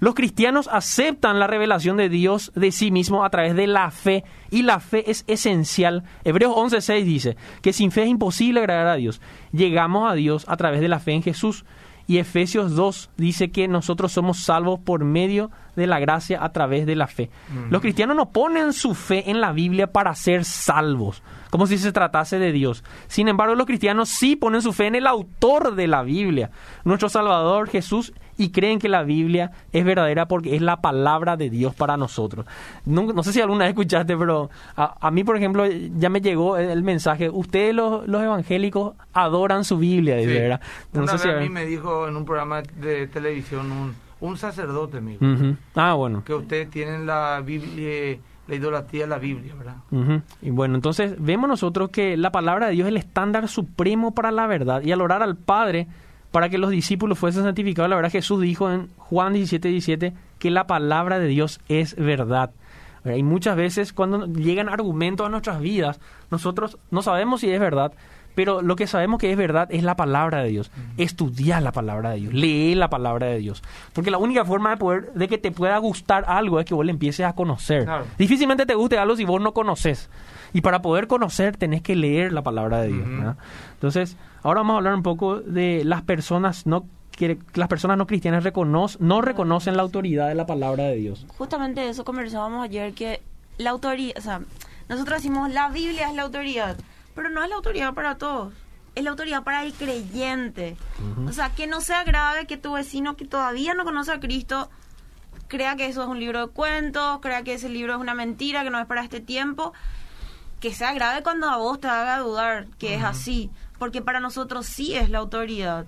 Los 0.03 0.15
cristianos 0.15 0.69
aceptan 0.73 1.39
la 1.39 1.47
revelación 1.47 1.97
de 1.97 2.09
Dios 2.09 2.51
de 2.57 2.73
sí 2.73 2.91
mismo 2.91 3.25
a 3.25 3.31
través 3.31 3.55
de 3.55 3.69
la 3.69 3.89
fe 3.93 4.25
y 4.51 4.63
la 4.63 4.81
fe 4.81 5.09
es 5.09 5.23
esencial. 5.29 6.03
Hebreos 6.25 6.57
11:6 6.57 7.05
dice 7.05 7.37
que 7.61 7.73
sin 7.73 7.93
fe 7.93 8.03
es 8.03 8.09
imposible 8.09 8.59
agradar 8.59 8.89
a 8.89 8.97
Dios. 8.97 9.21
Llegamos 9.53 10.11
a 10.11 10.15
Dios 10.15 10.45
a 10.49 10.57
través 10.57 10.81
de 10.81 10.89
la 10.89 10.99
fe 10.99 11.13
en 11.13 11.23
Jesús. 11.23 11.65
Y 12.09 12.19
Efesios 12.19 12.75
2 12.75 13.11
dice 13.17 13.53
que 13.53 13.69
nosotros 13.69 14.11
somos 14.11 14.43
salvos 14.43 14.81
por 14.81 15.05
medio 15.05 15.53
de 15.77 15.87
la 15.87 15.99
gracia 16.01 16.43
a 16.45 16.53
través 16.53 16.87
de 16.87 16.97
la 16.97 17.07
fe. 17.07 17.31
Los 17.71 17.81
cristianos 17.81 18.17
no 18.17 18.31
ponen 18.31 18.73
su 18.73 18.95
fe 18.95 19.31
en 19.31 19.41
la 19.41 19.53
Biblia 19.53 19.87
para 19.93 20.15
ser 20.15 20.45
salvos, 20.45 21.23
como 21.51 21.67
si 21.67 21.79
se 21.79 21.93
tratase 21.93 22.39
de 22.39 22.53
Dios. 22.53 22.85
Sin 23.09 23.29
embargo, 23.29 23.55
los 23.55 23.67
cristianos 23.67 24.09
sí 24.09 24.37
ponen 24.37 24.63
su 24.63 24.73
fe 24.73 24.87
en 24.87 24.95
el 24.97 25.07
autor 25.07 25.75
de 25.75 25.87
la 25.87 26.03
Biblia, 26.03 26.51
nuestro 26.85 27.09
Salvador 27.09 27.69
Jesús, 27.69 28.13
y 28.39 28.51
creen 28.51 28.79
que 28.79 28.89
la 28.89 29.03
Biblia 29.03 29.53
es 29.73 29.85
verdadera 29.85 30.27
porque 30.27 30.57
es 30.57 30.63
la 30.63 30.81
palabra 30.81 31.37
de 31.37 31.51
Dios 31.51 31.75
para 31.75 31.97
nosotros. 31.99 32.47
No, 32.87 33.03
no 33.13 33.23
sé 33.23 33.33
si 33.33 33.41
alguna 33.43 33.65
vez 33.67 33.71
escuchaste, 33.73 34.17
pero 34.17 34.51
a, 34.75 34.97
a 35.07 35.11
mí, 35.11 35.23
por 35.23 35.37
ejemplo, 35.37 35.65
ya 35.67 36.09
me 36.09 36.21
llegó 36.23 36.57
el, 36.57 36.83
mensaje, 36.83 37.29
ustedes 37.29 37.75
los, 37.75 38.09
los 38.09 38.23
evangélicos 38.23 38.95
adoran 39.13 39.65
su 39.65 39.77
Biblia, 39.79 40.19
Sí. 40.19 40.27
¿verdad? 40.27 40.61
No 40.93 41.03
Una 41.03 41.13
sé 41.13 41.19
si- 41.19 41.29
vez 41.29 41.37
a 41.37 41.41
mí 41.41 41.49
me 41.51 41.67
dijo 41.67 42.09
en 42.09 42.17
un 42.17 42.25
programa 42.25 42.63
de 42.63 43.07
televisión 43.07 43.71
un, 43.71 43.95
un 44.23 44.39
sacerdote, 44.39 44.99
amigo. 44.99 45.21
Ah, 45.75 45.95
bueno. 45.95 46.23
que 46.25 46.33
ustedes 46.33 46.71
tienen 46.71 47.07
la 47.07 47.43
Biblia, 47.45 48.19
la 48.47 48.55
idolatría 48.55 49.03
de 49.03 49.09
la 49.09 49.19
Biblia, 49.19 49.55
¿verdad? 49.55 49.77
Y 50.41 50.51
bueno, 50.51 50.77
entonces 50.77 51.17
vemos 51.19 51.49
nosotros 51.49 51.91
que 51.91 52.17
la 52.17 52.31
palabra 52.31 52.69
de 52.69 52.73
Dios 52.73 52.87
es 52.87 52.91
el 52.91 52.97
estándar 52.97 53.49
supremo 53.49 54.15
para 54.15 54.31
la 54.31 54.47
verdad. 54.47 54.83
Y 54.83 54.93
al 54.93 55.01
orar 55.01 55.23
al 55.23 55.37
Padre 55.37 55.89
para 56.31 56.49
que 56.49 56.57
los 56.57 56.71
discípulos 56.71 57.19
fuesen 57.19 57.43
santificados, 57.43 57.91
la 57.91 57.97
verdad 57.97 58.13
Jesús 58.13 58.41
dijo 58.41 58.71
en 58.71 58.89
Juan 58.97 59.35
17, 59.35 59.69
17 59.69 60.13
que 60.39 60.51
la 60.51 60.67
palabra 60.67 61.19
de 61.19 61.27
Dios 61.27 61.61
es. 61.69 61.97
¿Verdad? 61.97 62.53
Y 63.05 63.25
muchas 63.25 63.57
veces 63.57 63.93
cuando 63.93 64.27
llegan 64.27 64.69
argumentos 64.69 65.27
a 65.27 65.31
nuestras 65.31 65.61
vidas, 65.61 66.01
nosotros 66.31 66.79
no 66.93 67.03
sabemos 67.03 67.41
si 67.41 67.51
es 67.51 67.59
verdad, 67.59 67.93
pero 68.35 68.63
lo 68.63 68.77
que 68.77 68.87
sabemos 68.87 69.19
que 69.21 69.31
es 69.31 69.37
verdad 69.37 69.69
es 69.71 69.83
la 69.83 69.97
palabra 69.97 70.43
de 70.43 70.49
Dios. 70.51 70.71
Estudiar 70.97 71.63
la 71.63 71.73
palabra 71.73 72.11
de 72.11 72.17
Dios, 72.21 72.35
leer 72.35 72.77
la 72.77 72.89
palabra 72.91 73.27
de 73.29 73.39
Dios. 73.39 73.63
Porque 73.93 74.11
la 74.11 74.19
única 74.19 74.45
forma 74.45 74.71
de 74.71 74.77
poder, 74.77 75.13
de 75.15 75.29
que 75.29 75.39
te 75.39 75.51
pueda 75.51 75.77
gustar 75.79 76.25
algo 76.29 76.61
es 76.61 76.67
que 76.67 76.75
vos 76.75 76.85
le 76.85 76.93
empieces 76.93 77.27
a 77.27 77.35
conocer. 77.35 77.85
Claro. 77.85 78.07
Difícilmente 78.19 78.67
te 78.67 78.75
guste 78.75 78.99
algo 78.99 79.17
si 79.17 79.25
vos 79.25 79.41
no 79.41 79.53
conoces. 79.53 80.09
Y 80.53 80.61
para 80.61 80.83
poder 80.83 81.07
conocer 81.07 81.57
tenés 81.57 81.83
que 81.83 81.97
leer 81.97 82.33
la 82.33 82.43
palabra 82.43 82.81
de 82.83 82.89
Dios. 82.89 83.07
Ujú. 83.07 83.17
¿verdad? 83.17 83.37
Entonces, 83.75 84.17
ahora 84.43 84.61
vamos 84.61 84.75
a 84.75 84.77
hablar 84.79 84.95
un 84.95 85.03
poco 85.03 85.41
de 85.41 85.83
las 85.85 86.03
personas 86.03 86.67
no 86.67 86.87
que 87.13 87.39
las 87.55 87.69
personas 87.69 87.99
no 87.99 88.07
cristianas 88.07 88.43
reconoc- 88.43 88.97
no 88.99 89.21
reconocen 89.21 89.77
la 89.77 89.83
autoridad 89.83 90.29
de 90.29 90.35
la 90.35 90.47
palabra 90.47 90.85
de 90.85 90.97
Dios. 90.97 91.27
Justamente 91.37 91.83
de 91.83 91.91
eso 91.91 92.05
conversábamos 92.05 92.65
ayer, 92.65 92.95
que 92.95 93.21
la 93.59 93.69
autoridad, 93.71 94.17
o 94.17 94.21
sea, 94.23 94.41
nosotros 94.89 95.19
decimos 95.19 95.51
la 95.51 95.69
Biblia 95.69 96.09
es 96.09 96.15
la 96.15 96.23
autoridad, 96.23 96.77
pero 97.15 97.31
no 97.31 97.43
es 97.43 97.49
la 97.51 97.57
autoridad 97.57 97.95
para 97.95 98.17
todos, 98.19 98.53
es 98.95 99.05
la 99.05 99.11
autoridad 99.11 99.43
para 99.43 99.65
el 99.65 99.73
creyente. 99.73 100.77
O 101.27 101.33
sea, 101.33 101.51
que 101.55 101.67
no 101.67 101.81
sea 101.81 102.05
grave 102.05 102.47
que 102.47 102.57
tu 102.57 102.73
vecino 102.73 103.17
que 103.17 103.25
todavía 103.27 103.75
no 103.75 103.85
conoce 103.85 104.13
a 104.13 104.21
Cristo 104.21 104.71
crea 105.49 105.77
que 105.77 105.87
eso 105.87 106.03
es 106.03 106.09
un 106.09 106.19
libro 106.19 106.47
de 106.47 106.53
cuentos, 106.53 107.19
crea 107.21 107.43
que 107.43 107.53
ese 107.55 107.69
libro 107.69 107.93
es 107.95 108.01
una 108.01 108.15
mentira, 108.15 108.65
que 108.65 108.71
no 108.71 108.79
es 108.81 108.87
para 108.87 109.03
este 109.03 109.21
tiempo. 109.21 109.75
Que 110.61 110.73
sea 110.73 110.95
grave 110.95 111.23
cuando 111.23 111.51
a 111.51 111.57
vos 111.59 111.79
te 111.81 111.89
haga 111.89 112.19
dudar 112.21 112.69
que 112.79 112.95
es 112.95 113.03
así, 113.05 113.51
porque 113.79 114.01
para 114.01 114.21
nosotros 114.21 114.65
sí 114.65 114.95
es 114.95 115.11
la 115.11 115.19
autoridad. 115.19 115.85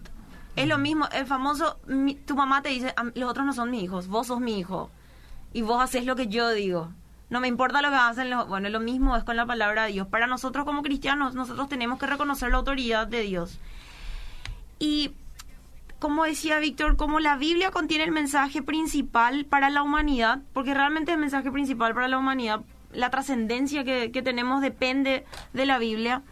Es 0.56 0.68
lo 0.68 0.76
mismo, 0.78 1.08
el 1.12 1.26
famoso, 1.26 1.78
mi- 1.86 2.14
tu 2.16 2.34
mamá 2.36 2.60
te 2.60 2.68
dice, 2.70 2.92
"Am- 2.96 3.12
los 3.14 3.30
otros 3.30 3.46
no 3.46 3.52
son 3.54 3.70
mis 3.70 3.82
hijos, 3.84 4.08
vos 4.08 4.26
sos 4.26 4.40
mi 4.40 4.58
hijo. 4.58 4.90
Y 5.52 5.62
vos 5.62 5.82
haces 5.82 6.04
lo 6.04 6.16
que 6.16 6.26
yo 6.26 6.50
digo. 6.50 6.90
No 7.30 7.40
me 7.40 7.48
importa 7.48 7.82
lo 7.82 7.90
que 7.90 7.96
hacen 7.96 8.30
los... 8.30 8.46
Bueno, 8.48 8.68
lo 8.68 8.80
mismo 8.80 9.16
es 9.16 9.24
con 9.24 9.36
la 9.36 9.46
palabra 9.46 9.84
de 9.84 9.92
Dios. 9.92 10.06
Para 10.08 10.26
nosotros 10.26 10.64
como 10.64 10.82
cristianos, 10.82 11.34
nosotros 11.34 11.68
tenemos 11.68 11.98
que 11.98 12.06
reconocer 12.06 12.50
la 12.50 12.58
autoridad 12.58 13.06
de 13.06 13.22
Dios. 13.22 13.58
Y 14.78 15.12
como 15.98 16.24
decía 16.24 16.58
Víctor, 16.58 16.96
como 16.96 17.18
la 17.20 17.36
Biblia 17.36 17.70
contiene 17.70 18.04
el 18.04 18.12
mensaje 18.12 18.62
principal 18.62 19.46
para 19.46 19.70
la 19.70 19.82
humanidad, 19.82 20.42
porque 20.52 20.74
realmente 20.74 21.12
el 21.12 21.18
mensaje 21.18 21.50
principal 21.50 21.94
para 21.94 22.08
la 22.08 22.18
humanidad, 22.18 22.60
la 22.92 23.10
trascendencia 23.10 23.84
que, 23.84 24.12
que 24.12 24.22
tenemos 24.22 24.60
depende 24.60 25.24
de 25.54 25.66
la 25.66 25.78
Biblia, 25.78 26.22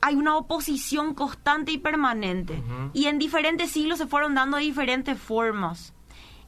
hay 0.00 0.16
una 0.16 0.36
oposición 0.36 1.14
constante 1.14 1.72
y 1.72 1.78
permanente. 1.78 2.62
Y 2.92 3.06
en 3.06 3.18
diferentes 3.18 3.70
siglos 3.70 3.98
se 3.98 4.06
fueron 4.06 4.34
dando 4.34 4.58
de 4.58 4.62
diferentes 4.62 5.18
formas. 5.18 5.94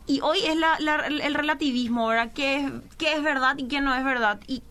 Y 0.06 0.20
hoy 0.20 0.38
es 0.46 0.56
la, 0.56 0.78
la- 0.80 1.06
el 1.06 1.34
relativismo, 1.34 2.06
¿verdad? 2.08 2.32
¿Qué 2.34 2.56
es, 2.64 2.72
¿Qué 2.98 3.14
es 3.14 3.22
verdad 3.22 3.56
y 3.58 3.64
qué 3.68 3.80
no 3.80 3.94
es 3.94 4.04
verdad? 4.04 4.38
Y 4.46 4.62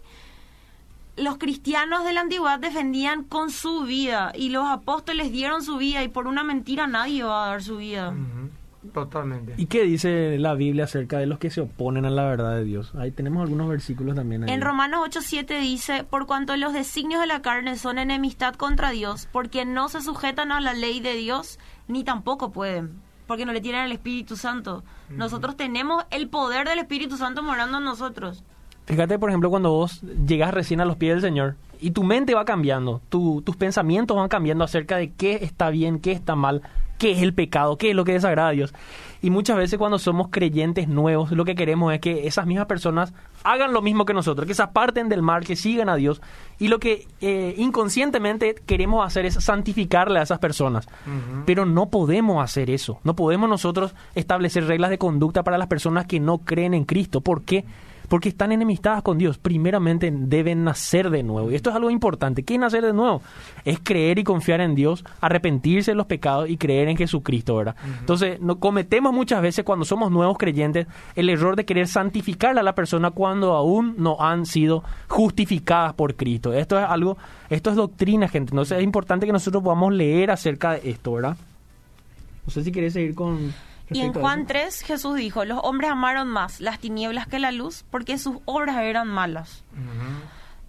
los 1.17 1.37
cristianos 1.37 2.03
de 2.03 2.11
la 2.13 2.21
antigüedad 2.21 2.59
defendían 2.59 3.23
con 3.23 3.49
su 3.49 3.81
vida 3.83 4.33
y 4.35 4.49
los 4.49 4.65
apóstoles 4.67 5.31
dieron 5.31 5.63
su 5.63 5.77
vida 5.77 6.03
y 6.03 6.09
por 6.09 6.27
una 6.27 6.43
mentira 6.43 6.87
nadie 6.87 7.23
va 7.23 7.45
a 7.45 7.49
dar 7.51 7.63
su 7.63 7.77
vida. 7.77 8.13
Totalmente. 8.93 9.55
¿Y 9.57 9.65
qué 9.65 9.81
dice 9.83 10.37
la 10.37 10.53
Biblia 10.53 10.83
acerca 10.83 11.17
de 11.17 11.25
los 11.25 11.39
que 11.39 11.49
se 11.49 11.61
oponen 11.61 12.05
a 12.05 12.09
la 12.11 12.23
verdad 12.25 12.55
de 12.55 12.63
Dios? 12.65 12.93
Ahí 12.95 13.11
tenemos 13.11 13.41
algunos 13.41 13.67
versículos 13.67 14.15
también. 14.15 14.43
Ahí. 14.43 14.51
En 14.51 14.61
Romanos 14.61 14.99
8:7 15.09 15.59
dice, 15.59 16.03
por 16.03 16.27
cuanto 16.27 16.55
los 16.55 16.71
designios 16.73 17.19
de 17.21 17.27
la 17.27 17.41
carne 17.41 17.77
son 17.77 17.97
enemistad 17.97 18.53
contra 18.53 18.91
Dios, 18.91 19.27
porque 19.31 19.65
no 19.65 19.89
se 19.89 20.01
sujetan 20.01 20.51
a 20.51 20.61
la 20.61 20.73
ley 20.73 20.99
de 20.99 21.15
Dios, 21.15 21.57
ni 21.87 22.03
tampoco 22.03 22.51
pueden, 22.51 23.01
porque 23.27 23.45
no 23.45 23.53
le 23.53 23.61
tienen 23.61 23.85
el 23.85 23.91
Espíritu 23.91 24.35
Santo. 24.35 24.83
Nosotros 25.09 25.55
tenemos 25.55 26.05
el 26.11 26.29
poder 26.29 26.67
del 26.67 26.79
Espíritu 26.79 27.17
Santo 27.17 27.43
morando 27.43 27.77
en 27.77 27.83
nosotros. 27.83 28.43
Fíjate, 28.85 29.17
por 29.17 29.29
ejemplo, 29.29 29.49
cuando 29.49 29.71
vos 29.71 30.01
llegas 30.27 30.53
recién 30.53 30.79
a 30.79 30.85
los 30.85 30.97
pies 30.97 31.13
del 31.13 31.21
Señor 31.21 31.55
y 31.79 31.91
tu 31.91 32.03
mente 32.03 32.35
va 32.35 32.45
cambiando, 32.45 33.01
tu, 33.09 33.41
tus 33.41 33.55
pensamientos 33.55 34.15
van 34.15 34.29
cambiando 34.29 34.63
acerca 34.63 34.97
de 34.97 35.11
qué 35.11 35.39
está 35.41 35.69
bien, 35.71 35.99
qué 35.99 36.11
está 36.11 36.35
mal, 36.35 36.61
qué 36.97 37.11
es 37.11 37.21
el 37.21 37.33
pecado, 37.33 37.77
qué 37.77 37.89
es 37.89 37.95
lo 37.95 38.05
que 38.05 38.13
desagrada 38.13 38.49
a 38.49 38.51
Dios. 38.51 38.73
Y 39.21 39.29
muchas 39.29 39.57
veces 39.57 39.79
cuando 39.79 39.99
somos 39.99 40.27
creyentes 40.29 40.87
nuevos, 40.87 41.31
lo 41.31 41.45
que 41.45 41.55
queremos 41.55 41.93
es 41.93 41.99
que 41.99 42.27
esas 42.27 42.45
mismas 42.45 42.67
personas 42.67 43.13
hagan 43.43 43.73
lo 43.73 43.81
mismo 43.81 44.05
que 44.05 44.13
nosotros, 44.13 44.47
que 44.47 44.53
se 44.53 44.63
aparten 44.63 45.09
del 45.09 45.21
mal, 45.21 45.45
que 45.45 45.55
sigan 45.55 45.89
a 45.89 45.95
Dios. 45.95 46.21
Y 46.59 46.67
lo 46.67 46.79
que 46.79 47.07
eh, 47.21 47.55
inconscientemente 47.57 48.55
queremos 48.65 49.05
hacer 49.05 49.25
es 49.25 49.35
santificarle 49.35 50.19
a 50.19 50.23
esas 50.23 50.39
personas. 50.39 50.87
Pero 51.45 51.65
no 51.65 51.89
podemos 51.89 52.43
hacer 52.43 52.69
eso. 52.69 52.99
No 53.03 53.15
podemos 53.15 53.49
nosotros 53.49 53.95
establecer 54.15 54.65
reglas 54.65 54.89
de 54.89 54.97
conducta 54.97 55.43
para 55.43 55.57
las 55.57 55.67
personas 55.67 56.05
que 56.05 56.19
no 56.19 56.39
creen 56.39 56.73
en 56.73 56.85
Cristo. 56.85 57.21
¿Por 57.21 57.43
qué? 57.43 57.65
Porque 58.07 58.29
están 58.29 58.51
enemistadas 58.51 59.03
con 59.03 59.17
Dios. 59.17 59.37
Primeramente 59.37 60.11
deben 60.11 60.63
nacer 60.63 61.09
de 61.09 61.23
nuevo. 61.23 61.51
Y 61.51 61.55
esto 61.55 61.69
es 61.69 61.75
algo 61.75 61.89
importante. 61.89 62.43
¿Qué 62.43 62.55
es 62.55 62.59
nacer 62.59 62.83
de 62.83 62.93
nuevo? 62.93 63.21
Es 63.63 63.79
creer 63.81 64.19
y 64.19 64.23
confiar 64.23 64.61
en 64.61 64.75
Dios, 64.75 65.03
arrepentirse 65.21 65.91
de 65.91 65.95
los 65.95 66.05
pecados 66.05 66.49
y 66.49 66.57
creer 66.57 66.89
en 66.89 66.97
Jesucristo, 66.97 67.55
¿verdad? 67.55 67.75
Entonces, 67.99 68.39
no, 68.39 68.59
cometemos 68.59 69.13
muchas 69.13 69.41
veces 69.41 69.65
cuando 69.65 69.85
somos 69.85 70.11
nuevos 70.11 70.37
creyentes 70.37 70.87
el 71.15 71.29
error 71.29 71.55
de 71.55 71.65
querer 71.65 71.87
santificar 71.87 72.57
a 72.57 72.63
la 72.63 72.75
persona 72.75 73.11
cuando 73.11 73.53
aún 73.53 73.95
no 73.97 74.17
han 74.19 74.45
sido 74.45 74.83
justificadas 75.07 75.93
por 75.93 76.15
Cristo. 76.15 76.53
Esto 76.53 76.79
es 76.79 76.85
algo, 76.85 77.17
esto 77.49 77.69
es 77.69 77.75
doctrina, 77.75 78.27
gente. 78.27 78.51
Entonces 78.51 78.77
es 78.77 78.83
importante 78.83 79.25
que 79.25 79.31
nosotros 79.31 79.63
podamos 79.63 79.93
leer 79.93 80.31
acerca 80.31 80.71
de 80.73 80.89
esto, 80.89 81.13
¿verdad? 81.13 81.37
No 82.45 82.51
sé 82.51 82.63
si 82.63 82.71
quieres 82.71 82.93
seguir 82.93 83.15
con... 83.15 83.53
Y 83.91 84.01
en 84.01 84.13
Juan 84.13 84.47
3 84.47 84.81
Jesús 84.81 85.15
dijo, 85.15 85.45
los 85.45 85.59
hombres 85.63 85.91
amaron 85.91 86.27
más 86.27 86.59
las 86.59 86.79
tinieblas 86.79 87.27
que 87.27 87.39
la 87.39 87.51
luz 87.51 87.85
porque 87.91 88.17
sus 88.17 88.37
obras 88.45 88.77
eran 88.77 89.07
malas. 89.07 89.63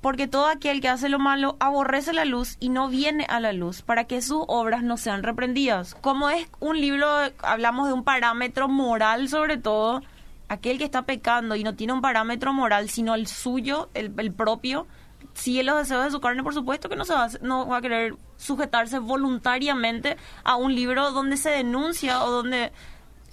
Porque 0.00 0.28
todo 0.28 0.46
aquel 0.46 0.80
que 0.80 0.88
hace 0.88 1.08
lo 1.08 1.18
malo 1.18 1.56
aborrece 1.58 2.12
la 2.12 2.24
luz 2.24 2.56
y 2.60 2.68
no 2.68 2.88
viene 2.88 3.24
a 3.28 3.40
la 3.40 3.52
luz 3.52 3.82
para 3.82 4.04
que 4.04 4.22
sus 4.22 4.44
obras 4.46 4.82
no 4.82 4.96
sean 4.98 5.22
reprendidas. 5.22 5.94
Como 5.94 6.28
es 6.28 6.46
un 6.60 6.80
libro, 6.80 7.08
hablamos 7.42 7.88
de 7.88 7.94
un 7.94 8.04
parámetro 8.04 8.68
moral 8.68 9.28
sobre 9.28 9.56
todo, 9.56 10.02
aquel 10.48 10.78
que 10.78 10.84
está 10.84 11.02
pecando 11.02 11.56
y 11.56 11.64
no 11.64 11.74
tiene 11.74 11.92
un 11.92 12.02
parámetro 12.02 12.52
moral 12.52 12.90
sino 12.90 13.14
el 13.14 13.26
suyo, 13.26 13.88
el, 13.94 14.32
propio, 14.32 14.86
sigue 15.34 15.64
los 15.64 15.78
deseos 15.78 16.04
de 16.04 16.10
su 16.10 16.20
carne, 16.20 16.42
por 16.42 16.54
supuesto 16.54 16.88
que 16.88 16.96
no, 16.96 17.04
se 17.04 17.14
va, 17.14 17.28
no 17.40 17.66
va 17.66 17.78
a 17.78 17.82
querer 17.82 18.14
sujetarse 18.36 18.98
voluntariamente 18.98 20.16
a 20.44 20.56
un 20.56 20.74
libro 20.74 21.10
donde 21.10 21.36
se 21.36 21.50
denuncia 21.50 22.22
o 22.22 22.30
donde 22.30 22.70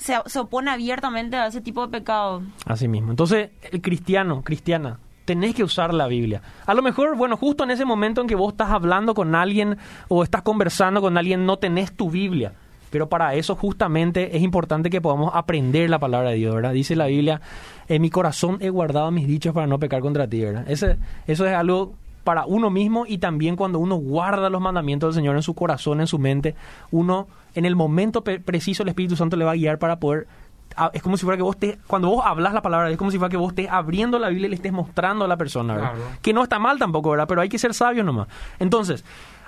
se, 0.03 0.39
opone 0.39 0.69
abiertamente 0.69 1.37
a 1.37 1.47
ese 1.47 1.61
tipo 1.61 1.81
de 1.85 1.99
pecado. 1.99 2.41
Así 2.65 2.87
mismo. 2.89 3.11
Entonces, 3.11 3.51
el 3.71 3.81
cristiano, 3.81 4.41
cristiana, 4.41 4.99
tenés 5.23 5.55
que 5.55 5.63
usar 5.63 5.93
la 5.93 6.07
Biblia. 6.07 6.41
A 6.65 6.73
lo 6.73 6.81
mejor, 6.81 7.15
bueno, 7.15 7.37
justo 7.37 7.63
en 7.63 7.71
ese 7.71 7.85
momento 7.85 8.19
en 8.19 8.27
que 8.27 8.35
vos 8.35 8.51
estás 8.51 8.71
hablando 8.71 9.13
con 9.13 9.33
alguien 9.33 9.77
o 10.09 10.23
estás 10.23 10.41
conversando 10.41 10.99
con 10.99 11.17
alguien, 11.17 11.45
no 11.45 11.57
tenés 11.57 11.93
tu 11.93 12.09
Biblia. 12.09 12.51
Pero 12.89 13.07
para 13.07 13.33
eso 13.35 13.55
justamente 13.55 14.35
es 14.35 14.43
importante 14.43 14.89
que 14.89 14.99
podamos 14.99 15.31
aprender 15.33 15.89
la 15.89 15.99
palabra 15.99 16.31
de 16.31 16.35
Dios, 16.35 16.53
¿verdad? 16.53 16.73
Dice 16.73 16.97
la 16.97 17.07
Biblia, 17.07 17.39
en 17.87 18.01
mi 18.01 18.09
corazón 18.09 18.57
he 18.59 18.69
guardado 18.69 19.09
mis 19.09 19.25
dichos 19.25 19.53
para 19.53 19.67
no 19.67 19.79
pecar 19.79 20.01
contra 20.01 20.27
ti, 20.27 20.41
¿verdad? 20.41 20.65
Eso 20.67 20.97
es 21.25 21.39
algo 21.39 21.93
para 22.25 22.45
uno 22.45 22.69
mismo 22.69 23.05
y 23.07 23.17
también 23.17 23.55
cuando 23.55 23.79
uno 23.79 23.95
guarda 23.95 24.49
los 24.49 24.61
mandamientos 24.61 25.15
del 25.15 25.21
Señor 25.21 25.35
en 25.37 25.43
su 25.43 25.55
corazón, 25.55 26.01
en 26.01 26.07
su 26.07 26.19
mente, 26.19 26.55
uno 26.91 27.27
en 27.55 27.65
el 27.65 27.75
momento 27.75 28.23
preciso 28.23 28.83
el 28.83 28.89
Espíritu 28.89 29.15
Santo 29.15 29.37
le 29.37 29.45
va 29.45 29.51
a 29.51 29.55
guiar 29.55 29.79
para 29.79 29.99
poder 29.99 30.27
es 30.93 31.03
como 31.03 31.17
si 31.17 31.23
fuera 31.23 31.37
que 31.37 31.43
vos 31.43 31.55
estés, 31.55 31.77
cuando 31.87 32.09
vos 32.09 32.25
hablas 32.25 32.53
la 32.53 32.61
palabra, 32.61 32.89
es 32.89 32.97
como 32.97 33.11
si 33.11 33.17
fuera 33.17 33.29
que 33.29 33.37
vos 33.37 33.51
estés 33.51 33.69
abriendo 33.69 34.17
la 34.19 34.29
Biblia 34.29 34.47
y 34.47 34.49
le 34.49 34.55
estés 34.55 34.71
mostrando 34.71 35.25
a 35.25 35.27
la 35.27 35.37
persona, 35.37 35.75
¿verdad? 35.75 35.93
Que 36.21 36.33
no 36.33 36.43
está 36.43 36.59
mal 36.59 36.79
tampoco, 36.79 37.11
¿verdad? 37.11 37.27
Pero 37.27 37.41
hay 37.41 37.49
que 37.49 37.59
ser 37.59 37.73
sabios 37.73 38.05
nomás. 38.05 38.27
Entonces, 38.59 39.03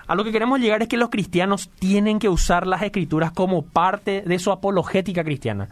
a 0.07 0.15
lo 0.15 0.23
que 0.23 0.31
queremos 0.31 0.59
llegar 0.59 0.81
es 0.81 0.87
que 0.87 0.97
los 0.97 1.09
cristianos 1.09 1.69
tienen 1.79 2.19
que 2.19 2.29
usar 2.29 2.67
las 2.67 2.83
escrituras 2.83 3.31
como 3.31 3.63
parte 3.63 4.21
de 4.25 4.39
su 4.39 4.51
apologética 4.51 5.23
cristiana. 5.23 5.69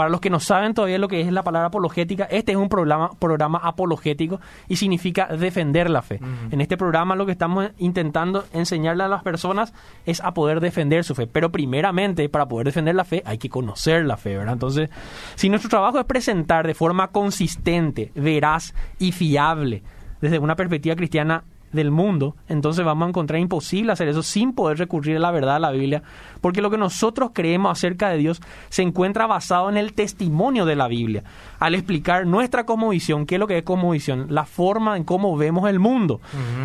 Para 0.00 0.08
los 0.08 0.22
que 0.22 0.30
no 0.30 0.40
saben 0.40 0.72
todavía 0.72 0.96
lo 0.96 1.08
que 1.08 1.20
es 1.20 1.30
la 1.30 1.42
palabra 1.42 1.66
apologética, 1.66 2.24
este 2.24 2.52
es 2.52 2.56
un 2.56 2.70
programa, 2.70 3.10
programa 3.18 3.60
apologético 3.62 4.40
y 4.66 4.76
significa 4.76 5.26
defender 5.26 5.90
la 5.90 6.00
fe. 6.00 6.18
En 6.50 6.62
este 6.62 6.78
programa 6.78 7.14
lo 7.16 7.26
que 7.26 7.32
estamos 7.32 7.68
intentando 7.76 8.46
enseñarle 8.54 9.04
a 9.04 9.08
las 9.08 9.22
personas 9.22 9.74
es 10.06 10.22
a 10.22 10.32
poder 10.32 10.60
defender 10.60 11.04
su 11.04 11.14
fe. 11.14 11.26
Pero 11.26 11.52
primeramente, 11.52 12.30
para 12.30 12.48
poder 12.48 12.64
defender 12.64 12.94
la 12.94 13.04
fe, 13.04 13.22
hay 13.26 13.36
que 13.36 13.50
conocer 13.50 14.06
la 14.06 14.16
fe, 14.16 14.38
¿verdad? 14.38 14.54
Entonces, 14.54 14.88
si 15.34 15.50
nuestro 15.50 15.68
trabajo 15.68 15.98
es 15.98 16.06
presentar 16.06 16.66
de 16.66 16.72
forma 16.72 17.08
consistente, 17.08 18.10
veraz 18.14 18.72
y 18.98 19.12
fiable, 19.12 19.82
desde 20.22 20.38
una 20.38 20.56
perspectiva 20.56 20.96
cristiana, 20.96 21.44
del 21.72 21.90
mundo, 21.90 22.36
entonces 22.48 22.84
vamos 22.84 23.06
a 23.06 23.08
encontrar 23.10 23.40
imposible 23.40 23.92
hacer 23.92 24.08
eso 24.08 24.22
sin 24.22 24.52
poder 24.52 24.78
recurrir 24.78 25.16
a 25.16 25.20
la 25.20 25.30
verdad 25.30 25.54
de 25.54 25.60
la 25.60 25.70
Biblia, 25.70 26.02
porque 26.40 26.62
lo 26.62 26.70
que 26.70 26.78
nosotros 26.78 27.30
creemos 27.32 27.72
acerca 27.72 28.08
de 28.08 28.18
Dios 28.18 28.40
se 28.68 28.82
encuentra 28.82 29.26
basado 29.26 29.68
en 29.68 29.76
el 29.76 29.92
testimonio 29.92 30.64
de 30.64 30.76
la 30.76 30.88
Biblia, 30.88 31.22
al 31.58 31.74
explicar 31.74 32.26
nuestra 32.26 32.64
cosmovisión, 32.64 33.26
qué 33.26 33.36
es 33.36 33.38
lo 33.38 33.46
que 33.46 33.58
es 33.58 33.64
cosmovisión, 33.64 34.26
la 34.30 34.44
forma 34.44 34.96
en 34.96 35.04
cómo 35.04 35.36
vemos 35.36 35.68
el 35.68 35.78
mundo. 35.78 36.20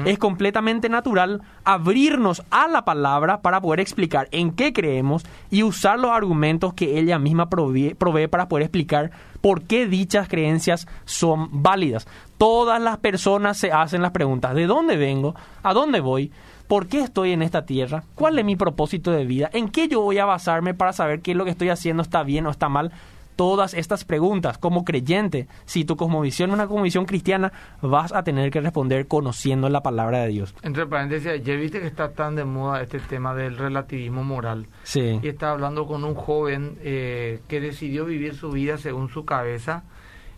Es 0.06 0.18
completamente 0.18 0.90
natural 0.90 1.42
abrirnos 1.64 2.44
a 2.50 2.68
la 2.68 2.86
palabra 2.86 3.42
para 3.42 3.62
poder 3.62 3.80
explicar 3.80 4.28
en 4.32 4.52
qué 4.52 4.74
creemos 4.74 5.26
y 5.52 5.64
usar 5.64 6.00
los 6.00 6.12
argumentos 6.12 6.74
que 6.74 7.00
ella 7.00 7.20
misma 7.20 7.50
provee, 7.50 7.94
provee 7.94 8.28
para 8.28 8.48
poder 8.48 8.64
explicar 8.64 9.12
por 9.42 9.62
qué 9.64 9.86
dichas 9.86 10.28
creencias 10.28 10.88
son 11.06 11.50
válidas. 11.52 12.08
Todas 12.38 12.82
las 12.82 12.98
personas 12.98 13.58
se 13.58 13.72
hacen 13.72 14.02
las 14.02 14.12
preguntas, 14.12 14.54
¿de 14.56 14.68
dónde 14.68 14.98
vengo? 14.98 15.36
¿A 15.64 15.74
dónde 15.74 16.02
voy? 16.02 16.32
¿Por 16.68 16.88
qué 16.88 17.02
estoy 17.02 17.32
en 17.32 17.42
esta 17.42 17.66
tierra? 17.66 18.04
¿Cuál 18.16 18.40
es 18.40 18.46
mi 18.46 18.56
propósito 18.56 19.12
de 19.12 19.26
vida? 19.26 19.50
¿En 19.54 19.70
qué 19.70 19.88
yo 19.88 20.02
voy 20.02 20.18
a 20.18 20.26
basarme 20.26 20.74
para 20.74 20.94
saber 20.94 21.22
qué 21.22 21.32
es 21.32 21.38
lo 21.38 21.46
que 21.46 21.52
estoy 21.52 21.70
haciendo 21.70 22.02
está 22.02 22.24
bien 22.24 22.48
o 22.48 22.52
está 22.52 22.70
mal? 22.70 22.92
todas 23.36 23.74
estas 23.74 24.06
preguntas 24.06 24.58
como 24.58 24.86
creyente, 24.86 25.48
si 25.66 25.86
tu 25.86 25.96
cosmovisión 25.96 26.50
es 26.50 26.54
una 26.54 26.68
cosmovisión 26.68 27.06
cristiana, 27.06 27.52
vas 27.82 28.14
a 28.14 28.24
tener 28.24 28.50
que 28.50 28.62
responder 28.62 29.08
conociendo 29.08 29.70
la 29.70 29.82
palabra 29.82 30.20
de 30.20 30.30
Dios. 30.30 30.56
Entre 30.62 30.86
paréntesis, 30.88 31.44
ya 31.44 31.56
viste 31.56 31.82
que 31.82 31.88
está 31.88 32.12
tan 32.12 32.36
de 32.36 32.46
moda 32.46 32.82
este 32.82 33.00
tema 33.00 33.36
del 33.36 33.58
relativismo 33.58 34.24
moral. 34.24 34.68
Sí. 34.84 35.20
Y 35.22 35.28
estaba 35.28 35.54
hablando 35.54 35.86
con 35.86 36.04
un 36.04 36.16
joven 36.16 36.78
eh, 36.82 37.42
que 37.48 37.60
decidió 37.60 38.06
vivir 38.06 38.36
su 38.36 38.52
vida 38.52 38.78
según 38.78 39.10
su 39.10 39.26
cabeza 39.26 39.84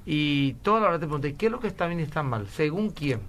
y 0.09 0.53
toda 0.63 0.79
la 0.79 0.87
hora 0.87 0.99
te 0.99 1.05
pregunté, 1.05 1.35
¿qué 1.35 1.47
es 1.47 1.51
lo 1.51 1.59
que 1.59 1.67
está 1.67 1.85
bien 1.85 1.99
y 1.99 2.03
está 2.03 2.23
mal? 2.23 2.47
¿Según 2.47 2.91
quién? 2.91 3.19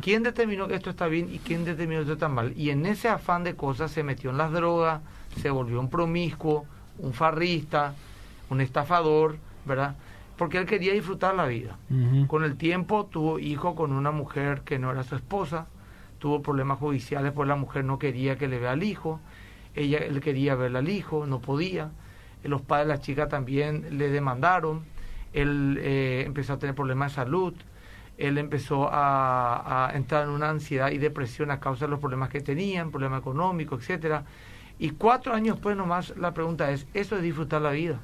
¿Quién 0.00 0.24
determinó 0.24 0.66
que 0.66 0.74
esto 0.74 0.90
está 0.90 1.06
bien 1.06 1.32
y 1.32 1.38
quién 1.38 1.64
determinó 1.64 2.00
que 2.00 2.02
esto 2.02 2.14
está 2.14 2.28
mal? 2.28 2.52
Y 2.56 2.70
en 2.70 2.86
ese 2.86 3.08
afán 3.08 3.44
de 3.44 3.54
cosas 3.54 3.92
se 3.92 4.02
metió 4.02 4.30
en 4.30 4.36
las 4.36 4.50
drogas, 4.50 5.00
se 5.40 5.48
volvió 5.50 5.78
un 5.78 5.88
promiscuo, 5.88 6.66
un 6.98 7.12
farrista, 7.12 7.94
un 8.50 8.60
estafador, 8.60 9.36
¿verdad? 9.64 9.94
Porque 10.36 10.58
él 10.58 10.66
quería 10.66 10.92
disfrutar 10.92 11.36
la 11.36 11.46
vida. 11.46 11.76
Con 12.26 12.42
el 12.42 12.56
tiempo 12.56 13.06
tuvo 13.06 13.38
hijo 13.38 13.76
con 13.76 13.92
una 13.92 14.10
mujer 14.10 14.62
que 14.62 14.80
no 14.80 14.90
era 14.90 15.04
su 15.04 15.14
esposa, 15.14 15.68
tuvo 16.18 16.42
problemas 16.42 16.78
judiciales 16.78 17.30
porque 17.30 17.48
la 17.48 17.56
mujer 17.56 17.84
no 17.84 18.00
quería 18.00 18.36
que 18.36 18.48
le 18.48 18.58
vea 18.58 18.72
al 18.72 18.82
hijo, 18.82 19.20
ella 19.76 19.98
él 19.98 20.20
quería 20.20 20.56
verle 20.56 20.78
al 20.80 20.88
hijo, 20.88 21.26
no 21.26 21.38
podía. 21.38 21.90
Los 22.42 22.62
padres 22.62 22.88
de 22.88 22.94
la 22.94 23.00
chica 23.00 23.28
también 23.28 23.98
le 23.98 24.08
demandaron, 24.08 24.82
él 25.32 25.78
eh, 25.80 26.24
empezó 26.26 26.54
a 26.54 26.58
tener 26.58 26.74
problemas 26.74 27.12
de 27.12 27.16
salud, 27.16 27.54
él 28.16 28.38
empezó 28.38 28.88
a, 28.90 29.88
a, 29.90 29.96
entrar 29.96 30.24
en 30.24 30.30
una 30.30 30.50
ansiedad 30.50 30.90
y 30.90 30.98
depresión 30.98 31.50
a 31.50 31.60
causa 31.60 31.84
de 31.84 31.90
los 31.90 32.00
problemas 32.00 32.30
que 32.30 32.40
tenían, 32.40 32.90
problemas 32.90 33.20
económicos, 33.20 33.80
etcétera. 33.82 34.24
Y 34.78 34.90
cuatro 34.90 35.34
años 35.34 35.56
después 35.56 35.76
nomás 35.76 36.16
la 36.16 36.34
pregunta 36.34 36.70
es, 36.70 36.86
¿eso 36.94 37.16
es 37.16 37.22
disfrutar 37.22 37.62
la 37.62 37.70
vida? 37.70 38.00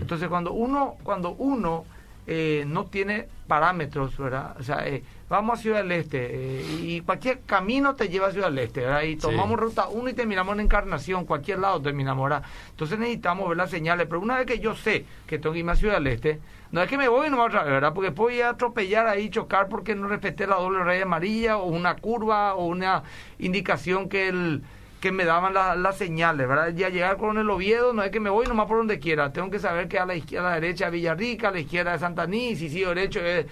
Entonces 0.00 0.28
cuando 0.28 0.52
uno, 0.52 0.96
cuando 1.02 1.30
uno 1.30 1.84
eh, 2.26 2.64
no 2.66 2.86
tiene 2.86 3.28
parámetros, 3.46 4.16
¿verdad? 4.16 4.56
O 4.60 4.62
sea, 4.62 4.86
eh, 4.86 5.02
vamos 5.28 5.58
a 5.58 5.62
Ciudad 5.62 5.78
del 5.78 5.92
Este 5.92 6.28
eh, 6.30 6.64
y 6.82 7.00
cualquier 7.00 7.40
camino 7.40 7.96
te 7.96 8.08
lleva 8.08 8.28
a 8.28 8.32
Ciudad 8.32 8.48
del 8.48 8.60
Este, 8.60 8.82
¿verdad? 8.82 9.02
Y 9.02 9.16
tomamos 9.16 9.58
ruta 9.58 9.88
1 9.88 10.08
y 10.08 10.12
terminamos 10.12 10.54
en 10.54 10.60
Encarnación, 10.60 11.24
cualquier 11.24 11.58
lado 11.58 11.82
terminamos, 11.82 12.22
¿verdad? 12.22 12.44
Entonces 12.70 12.98
necesitamos 12.98 13.48
ver 13.48 13.56
las 13.56 13.70
señales, 13.70 14.06
pero 14.06 14.20
una 14.20 14.36
vez 14.36 14.46
que 14.46 14.60
yo 14.60 14.74
sé 14.76 15.04
que 15.26 15.38
tengo 15.38 15.52
que 15.52 15.60
irme 15.60 15.72
a 15.72 15.76
Ciudad 15.76 15.94
del 15.94 16.06
Este, 16.06 16.40
no 16.70 16.82
es 16.82 16.88
que 16.88 16.96
me 16.96 17.08
voy 17.08 17.26
y 17.26 17.30
no 17.30 17.42
otra 17.42 17.64
vez, 17.64 17.72
¿verdad? 17.72 17.92
Porque 17.92 18.12
puedo 18.12 18.30
ir 18.30 18.44
a 18.44 18.50
atropellar 18.50 19.08
ahí, 19.08 19.30
chocar 19.30 19.68
porque 19.68 19.96
no 19.96 20.06
respeté 20.06 20.46
la 20.46 20.56
doble 20.56 20.84
raya 20.84 21.02
amarilla 21.02 21.56
o 21.56 21.66
una 21.66 21.96
curva 21.96 22.54
o 22.54 22.66
una 22.66 23.02
indicación 23.38 24.08
que 24.08 24.28
el 24.28 24.62
que 25.00 25.12
me 25.12 25.24
daban 25.24 25.54
las 25.54 25.96
señales, 25.96 26.46
¿verdad? 26.46 26.74
Ya 26.74 26.90
llegar 26.90 27.16
con 27.16 27.38
el 27.38 27.48
Oviedo, 27.48 27.94
no 27.94 28.02
es 28.02 28.10
que 28.10 28.20
me 28.20 28.28
voy 28.28 28.46
nomás 28.46 28.66
por 28.66 28.76
donde 28.76 28.98
quiera, 28.98 29.32
tengo 29.32 29.50
que 29.50 29.58
saber 29.58 29.88
que 29.88 29.98
a 29.98 30.04
la 30.04 30.14
izquierda, 30.14 30.48
a 30.48 30.50
la 30.50 30.60
derecha 30.60 30.86
de 30.86 30.90
Villarrica, 30.92 31.48
a 31.48 31.50
la 31.52 31.60
izquierda 31.60 31.92
de 31.92 31.98
Santaní, 31.98 32.54
si 32.54 32.68
sigo 32.68 32.90
derecho, 32.90 33.20
es, 33.20 33.46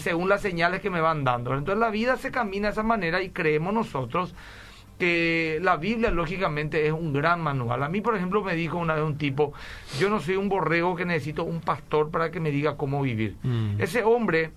según 0.00 0.28
las 0.28 0.42
señales 0.42 0.80
que 0.80 0.90
me 0.90 1.00
van 1.00 1.22
dando. 1.22 1.54
Entonces 1.54 1.78
la 1.78 1.90
vida 1.90 2.16
se 2.16 2.32
camina 2.32 2.68
de 2.68 2.72
esa 2.72 2.82
manera 2.82 3.22
y 3.22 3.30
creemos 3.30 3.72
nosotros 3.72 4.34
que 4.98 5.60
la 5.62 5.76
Biblia 5.76 6.10
lógicamente 6.10 6.84
es 6.84 6.92
un 6.92 7.12
gran 7.12 7.40
manual. 7.40 7.84
A 7.84 7.88
mí, 7.88 8.00
por 8.00 8.16
ejemplo, 8.16 8.42
me 8.42 8.56
dijo 8.56 8.78
una 8.78 8.94
vez 8.94 9.04
un 9.04 9.16
tipo, 9.16 9.52
yo 10.00 10.10
no 10.10 10.20
soy 10.20 10.34
un 10.34 10.48
borrego 10.48 10.96
que 10.96 11.04
necesito 11.04 11.44
un 11.44 11.60
pastor 11.60 12.10
para 12.10 12.32
que 12.32 12.40
me 12.40 12.50
diga 12.50 12.76
cómo 12.76 13.00
vivir. 13.02 13.36
Mm. 13.44 13.80
Ese 13.80 14.02
hombre 14.02 14.50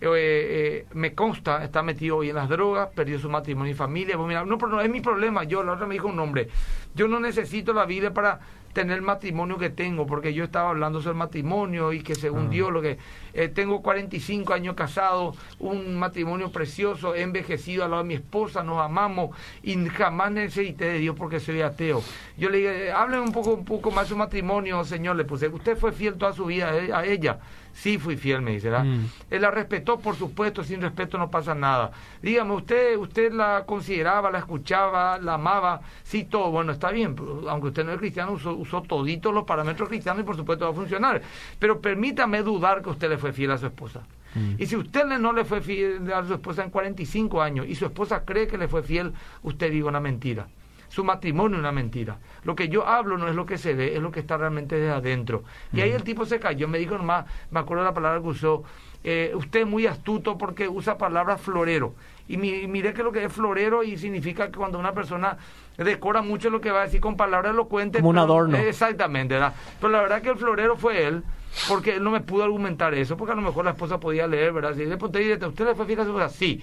eh, 0.00 0.06
eh, 0.14 0.86
me 0.92 1.14
consta, 1.14 1.64
está 1.64 1.82
metido 1.82 2.18
hoy 2.18 2.28
en 2.28 2.36
las 2.36 2.48
drogas, 2.48 2.88
perdió 2.94 3.18
su 3.18 3.30
matrimonio 3.30 3.72
y 3.72 3.74
familia. 3.74 4.16
Pues 4.16 4.28
mira, 4.28 4.44
no, 4.44 4.56
no 4.56 4.80
es 4.80 4.90
mi 4.90 5.00
problema. 5.00 5.44
Yo, 5.44 5.62
la 5.62 5.72
otra 5.72 5.86
me 5.86 5.94
dijo 5.94 6.08
un 6.08 6.18
hombre, 6.18 6.48
yo 6.94 7.08
no 7.08 7.20
necesito 7.20 7.72
la 7.72 7.86
Biblia 7.86 8.12
para 8.12 8.40
tener 8.76 8.98
el 8.98 9.02
matrimonio 9.02 9.56
que 9.56 9.70
tengo, 9.70 10.06
porque 10.06 10.34
yo 10.34 10.44
estaba 10.44 10.68
hablando 10.68 11.00
sobre 11.00 11.12
el 11.12 11.16
matrimonio 11.16 11.94
y 11.94 12.02
que 12.02 12.14
según 12.14 12.48
ah. 12.48 12.50
Dios 12.50 12.70
lo 12.70 12.82
que 12.82 12.98
eh, 13.32 13.48
tengo 13.48 13.80
45 13.80 14.52
años 14.52 14.74
casado, 14.74 15.34
un 15.58 15.98
matrimonio 15.98 16.52
precioso, 16.52 17.14
he 17.14 17.22
envejecido 17.22 17.84
al 17.84 17.92
lado 17.92 18.02
de 18.02 18.08
mi 18.08 18.14
esposa, 18.14 18.62
nos 18.62 18.78
amamos 18.78 19.34
y 19.62 19.82
jamás 19.86 20.30
necesité 20.30 20.84
de 20.92 20.98
Dios 20.98 21.16
porque 21.16 21.40
soy 21.40 21.62
ateo. 21.62 22.02
Yo 22.36 22.50
le 22.50 22.58
dije, 22.58 22.92
hábleme 22.92 23.22
un 23.22 23.32
poco, 23.32 23.54
un 23.54 23.64
poco 23.64 23.90
más 23.90 24.04
de 24.04 24.08
su 24.10 24.16
matrimonio, 24.18 24.84
señor, 24.84 25.16
le 25.16 25.24
puse, 25.24 25.48
usted 25.48 25.78
fue 25.78 25.92
fiel 25.92 26.18
toda 26.18 26.34
su 26.34 26.44
vida 26.44 26.68
a 26.68 27.06
ella. 27.06 27.38
Sí 27.76 27.98
fui 27.98 28.16
fiel, 28.16 28.40
me 28.40 28.52
dice. 28.52 28.70
Mm. 28.70 29.04
Él 29.30 29.42
la 29.42 29.50
respetó, 29.50 29.98
por 29.98 30.16
supuesto, 30.16 30.64
sin 30.64 30.80
respeto 30.80 31.18
no 31.18 31.30
pasa 31.30 31.54
nada. 31.54 31.90
Dígame, 32.22 32.54
¿usted 32.54 32.96
usted 32.96 33.32
la 33.32 33.64
consideraba, 33.66 34.30
la 34.30 34.38
escuchaba, 34.38 35.18
la 35.18 35.34
amaba? 35.34 35.82
Sí, 36.02 36.24
todo. 36.24 36.50
Bueno, 36.50 36.72
está 36.72 36.90
bien, 36.90 37.14
aunque 37.46 37.68
usted 37.68 37.84
no 37.84 37.92
es 37.92 37.98
cristiano, 37.98 38.32
usó, 38.32 38.54
usó 38.54 38.80
toditos 38.80 39.32
los 39.34 39.44
parámetros 39.44 39.90
cristianos 39.90 40.22
y 40.22 40.24
por 40.24 40.36
supuesto 40.36 40.64
va 40.64 40.70
a 40.70 40.74
funcionar. 40.74 41.20
Pero 41.58 41.78
permítame 41.78 42.42
dudar 42.42 42.82
que 42.82 42.88
usted 42.88 43.10
le 43.10 43.18
fue 43.18 43.34
fiel 43.34 43.50
a 43.50 43.58
su 43.58 43.66
esposa. 43.66 44.00
Mm. 44.34 44.54
Y 44.58 44.66
si 44.66 44.76
usted 44.76 45.04
no 45.04 45.34
le 45.34 45.44
fue 45.44 45.60
fiel 45.60 46.10
a 46.10 46.26
su 46.26 46.32
esposa 46.32 46.64
en 46.64 46.70
45 46.70 47.42
años 47.42 47.66
y 47.68 47.74
su 47.74 47.84
esposa 47.84 48.24
cree 48.24 48.46
que 48.46 48.56
le 48.56 48.68
fue 48.68 48.82
fiel, 48.82 49.12
usted 49.42 49.70
diga 49.70 49.88
una 49.88 50.00
mentira 50.00 50.48
su 50.88 51.04
matrimonio 51.04 51.58
una 51.58 51.72
mentira. 51.72 52.18
Lo 52.44 52.54
que 52.54 52.68
yo 52.68 52.86
hablo 52.86 53.18
no 53.18 53.28
es 53.28 53.34
lo 53.34 53.46
que 53.46 53.58
se 53.58 53.74
ve, 53.74 53.96
es 53.96 54.02
lo 54.02 54.10
que 54.10 54.20
está 54.20 54.36
realmente 54.36 54.76
desde 54.76 54.92
adentro. 54.92 55.44
Y 55.72 55.80
ahí 55.80 55.90
el 55.90 56.02
tipo 56.02 56.24
se 56.26 56.38
cayó, 56.38 56.68
me 56.68 56.78
dijo 56.78 56.96
nomás, 56.96 57.26
me 57.50 57.60
acuerdo 57.60 57.82
de 57.82 57.90
la 57.90 57.94
palabra 57.94 58.20
que 58.20 58.28
usó, 58.28 58.64
eh, 59.04 59.32
usted 59.34 59.60
es 59.60 59.66
muy 59.66 59.86
astuto 59.86 60.36
porque 60.38 60.68
usa 60.68 60.98
palabra 60.98 61.36
florero. 61.38 61.94
Y 62.28 62.36
mire 62.38 62.92
que 62.92 63.04
lo 63.04 63.12
que 63.12 63.24
es 63.24 63.32
florero 63.32 63.84
y 63.84 63.96
significa 63.96 64.46
que 64.46 64.58
cuando 64.58 64.78
una 64.78 64.92
persona 64.92 65.38
decora 65.76 66.22
mucho 66.22 66.50
lo 66.50 66.60
que 66.60 66.72
va 66.72 66.80
a 66.80 66.84
decir 66.84 67.00
con 67.00 67.16
palabras 67.16 67.52
elocuentes. 67.52 68.00
Como 68.00 68.10
un 68.10 68.18
adorno. 68.18 68.56
exactamente, 68.56 69.34
¿verdad? 69.34 69.54
Pero 69.80 69.92
la 69.92 70.00
verdad 70.00 70.22
que 70.22 70.30
el 70.30 70.36
florero 70.36 70.76
fue 70.76 71.06
él, 71.06 71.22
porque 71.68 71.96
él 71.96 72.04
no 72.04 72.10
me 72.10 72.20
pudo 72.20 72.44
argumentar 72.44 72.94
eso, 72.94 73.16
porque 73.16 73.32
a 73.32 73.36
lo 73.36 73.42
mejor 73.42 73.64
la 73.64 73.72
esposa 73.72 74.00
podía 74.00 74.26
leer, 74.26 74.52
¿verdad? 74.52 74.74
Si 74.74 74.84
después 74.84 75.12
te 75.12 75.20
dice, 75.20 75.46
¿usted 75.46 75.66
le 75.66 75.74
fue 75.74 75.86
fiel 75.86 76.00
a 76.00 76.04
su 76.04 76.34
Sí, 76.34 76.62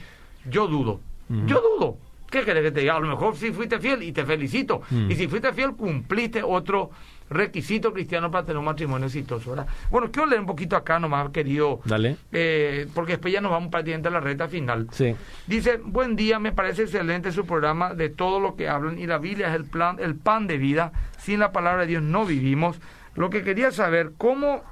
yo 0.49 0.67
dudo. 0.67 0.99
Yo 1.29 1.61
dudo. 1.61 1.97
¿Qué 2.33 2.43
querés 2.43 2.63
que 2.63 2.71
te 2.71 2.79
diga? 2.79 2.95
A 2.95 2.99
lo 2.99 3.07
mejor 3.07 3.35
sí 3.37 3.51
fuiste 3.51 3.77
fiel 3.77 4.01
y 4.01 4.11
te 4.11 4.25
felicito. 4.25 4.81
Mm. 4.89 5.11
Y 5.11 5.15
si 5.15 5.27
fuiste 5.27 5.53
fiel, 5.53 5.73
cumpliste 5.73 6.41
otro 6.41 6.89
requisito 7.29 7.93
cristiano 7.93 8.31
para 8.31 8.43
tener 8.43 8.57
un 8.57 8.65
matrimonio 8.65 9.05
exitoso, 9.05 9.51
¿verdad? 9.51 9.67
Bueno, 9.91 10.09
quiero 10.11 10.27
leer 10.27 10.41
un 10.41 10.47
poquito 10.47 10.75
acá 10.75 10.99
nomás, 10.99 11.29
querido. 11.29 11.81
Dale. 11.85 12.17
Eh, 12.31 12.87
porque 12.95 13.13
después 13.13 13.31
ya 13.31 13.39
nos 13.39 13.51
vamos 13.51 13.69
prácticamente 13.69 14.07
a 14.07 14.11
la 14.11 14.19
recta 14.19 14.47
final. 14.47 14.87
Sí. 14.91 15.15
Dice, 15.45 15.77
buen 15.77 16.15
día, 16.15 16.39
me 16.39 16.51
parece 16.51 16.81
excelente 16.81 17.31
su 17.31 17.45
programa 17.45 17.93
de 17.93 18.09
todo 18.09 18.39
lo 18.39 18.55
que 18.55 18.67
hablan 18.67 18.97
y 18.97 19.05
la 19.05 19.19
Biblia 19.19 19.49
es 19.49 19.53
el, 19.53 19.65
plan, 19.65 19.97
el 19.99 20.15
pan 20.15 20.47
de 20.47 20.57
vida. 20.57 20.91
Sin 21.19 21.37
la 21.37 21.51
palabra 21.51 21.81
de 21.81 21.87
Dios 21.87 22.01
no 22.01 22.25
vivimos. 22.25 22.79
Lo 23.13 23.29
que 23.29 23.43
quería 23.43 23.71
saber, 23.71 24.13
¿cómo 24.17 24.63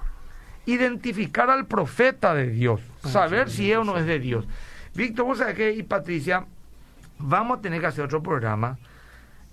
identificar 0.66 1.52
al 1.52 1.68
profeta 1.68 2.34
de 2.34 2.50
Dios? 2.50 2.82
Saber 3.04 3.52
si 3.52 3.72
es 3.72 3.78
o 3.78 3.84
no 3.84 4.00
es 4.00 4.08
de 4.08 4.18
Dios. 4.18 4.48
Víctor, 4.96 5.26
vos 5.28 5.38
sabés 5.38 5.56
que, 5.56 5.74
y 5.74 5.84
Patricia, 5.84 6.48
vamos 7.22 7.60
a 7.60 7.62
tener 7.62 7.80
que 7.80 7.88
hacer 7.88 8.06
otro 8.06 8.22
programa. 8.22 8.78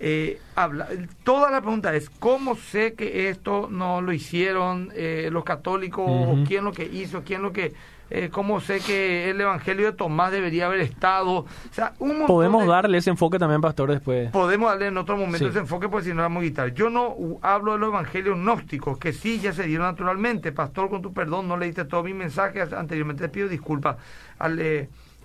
Eh, 0.01 0.39
habla, 0.55 0.87
toda 1.23 1.51
la 1.51 1.59
pregunta 1.59 1.93
es, 1.93 2.09
¿cómo 2.09 2.55
sé 2.55 2.93
que 2.93 3.29
esto 3.29 3.67
no 3.69 4.01
lo 4.01 4.13
hicieron 4.13 4.91
eh, 4.95 5.29
los 5.31 5.43
católicos? 5.43 6.05
o 6.07 6.43
¿Quién 6.47 6.63
lo 6.63 6.71
que 6.71 6.85
hizo? 6.85 7.23
¿Quién 7.23 7.41
lo 7.41 7.51
que...? 7.51 7.73
Eh, 8.11 8.29
¿Cómo 8.31 8.59
sé 8.59 8.79
que 8.79 9.29
el 9.29 9.39
Evangelio 9.39 9.85
de 9.85 9.93
Tomás 9.93 10.31
debería 10.31 10.65
haber 10.65 10.79
estado? 10.79 11.31
O 11.41 11.45
sea, 11.71 11.93
Podemos 12.25 12.65
darle 12.65 12.97
ese 12.97 13.11
enfoque 13.11 13.37
también, 13.37 13.61
pastor, 13.61 13.91
después. 13.91 14.31
Podemos 14.31 14.71
darle 14.71 14.87
en 14.87 14.97
otro 14.97 15.15
momento 15.15 15.47
ese 15.47 15.59
enfoque, 15.59 15.89
porque 15.89 16.07
si 16.07 16.15
no 16.15 16.23
vamos 16.23 16.41
a 16.41 16.45
quitar. 16.45 16.73
Yo 16.73 16.89
no 16.89 17.15
hablo 17.43 17.73
de 17.73 17.77
los 17.77 17.89
evangelios 17.89 18.35
gnósticos, 18.35 18.97
que 18.97 19.13
sí 19.13 19.39
ya 19.39 19.53
se 19.53 19.61
dieron 19.63 19.85
naturalmente. 19.85 20.51
Pastor, 20.51 20.89
con 20.89 21.03
tu 21.03 21.13
perdón, 21.13 21.47
no 21.47 21.55
leíste 21.55 21.85
todo 21.85 22.01
mi 22.03 22.15
mensaje 22.15 22.61
anteriormente. 22.61 23.25
Te 23.25 23.29
pido 23.29 23.47
disculpas. 23.47 23.97
Al, 24.39 24.57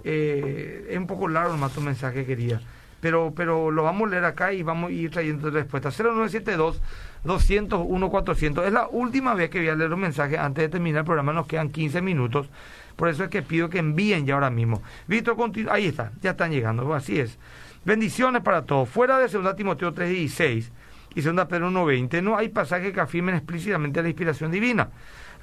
eh, 0.04 0.86
es 0.90 0.98
un 0.98 1.06
poco 1.06 1.28
largo 1.28 1.52
nomás 1.52 1.72
tu 1.72 1.80
mensaje 1.80 2.24
quería. 2.24 2.60
Pero, 3.00 3.34
pero 3.36 3.70
lo 3.70 3.82
vamos 3.82 4.08
a 4.08 4.10
leer 4.12 4.24
acá 4.24 4.52
y 4.52 4.62
vamos 4.62 4.90
a 4.90 4.92
ir 4.92 5.10
trayendo 5.10 5.50
respuesta. 5.50 5.90
0972 5.90 6.80
201 7.24 8.10
400. 8.10 8.66
Es 8.66 8.72
la 8.72 8.88
última 8.88 9.34
vez 9.34 9.50
que 9.50 9.58
voy 9.58 9.68
a 9.68 9.74
leer 9.74 9.92
un 9.92 10.00
mensaje 10.00 10.38
antes 10.38 10.62
de 10.64 10.68
terminar 10.68 11.00
el 11.00 11.04
programa. 11.04 11.32
Nos 11.32 11.46
quedan 11.46 11.70
15 11.70 12.00
minutos. 12.00 12.48
Por 12.96 13.08
eso 13.08 13.24
es 13.24 13.30
que 13.30 13.42
pido 13.42 13.68
que 13.68 13.78
envíen 13.78 14.24
ya 14.24 14.34
ahora 14.34 14.50
mismo. 14.50 14.82
Víctor, 15.06 15.36
ahí 15.68 15.86
está, 15.86 16.12
ya 16.22 16.30
están 16.30 16.50
llegando. 16.50 16.94
Así 16.94 17.18
es. 17.18 17.38
Bendiciones 17.84 18.42
para 18.42 18.62
todos. 18.62 18.88
Fuera 18.88 19.18
de 19.18 19.28
2 19.28 19.56
Timoteo 19.56 19.94
3.16 19.94 20.70
y 21.14 21.20
2 21.20 21.46
Pedro 21.46 21.70
1.20 21.70 22.22
no 22.22 22.36
hay 22.36 22.48
pasajes 22.48 22.92
que 22.92 23.00
afirmen 23.00 23.34
explícitamente 23.34 24.02
la 24.02 24.08
inspiración 24.08 24.50
divina. 24.50 24.88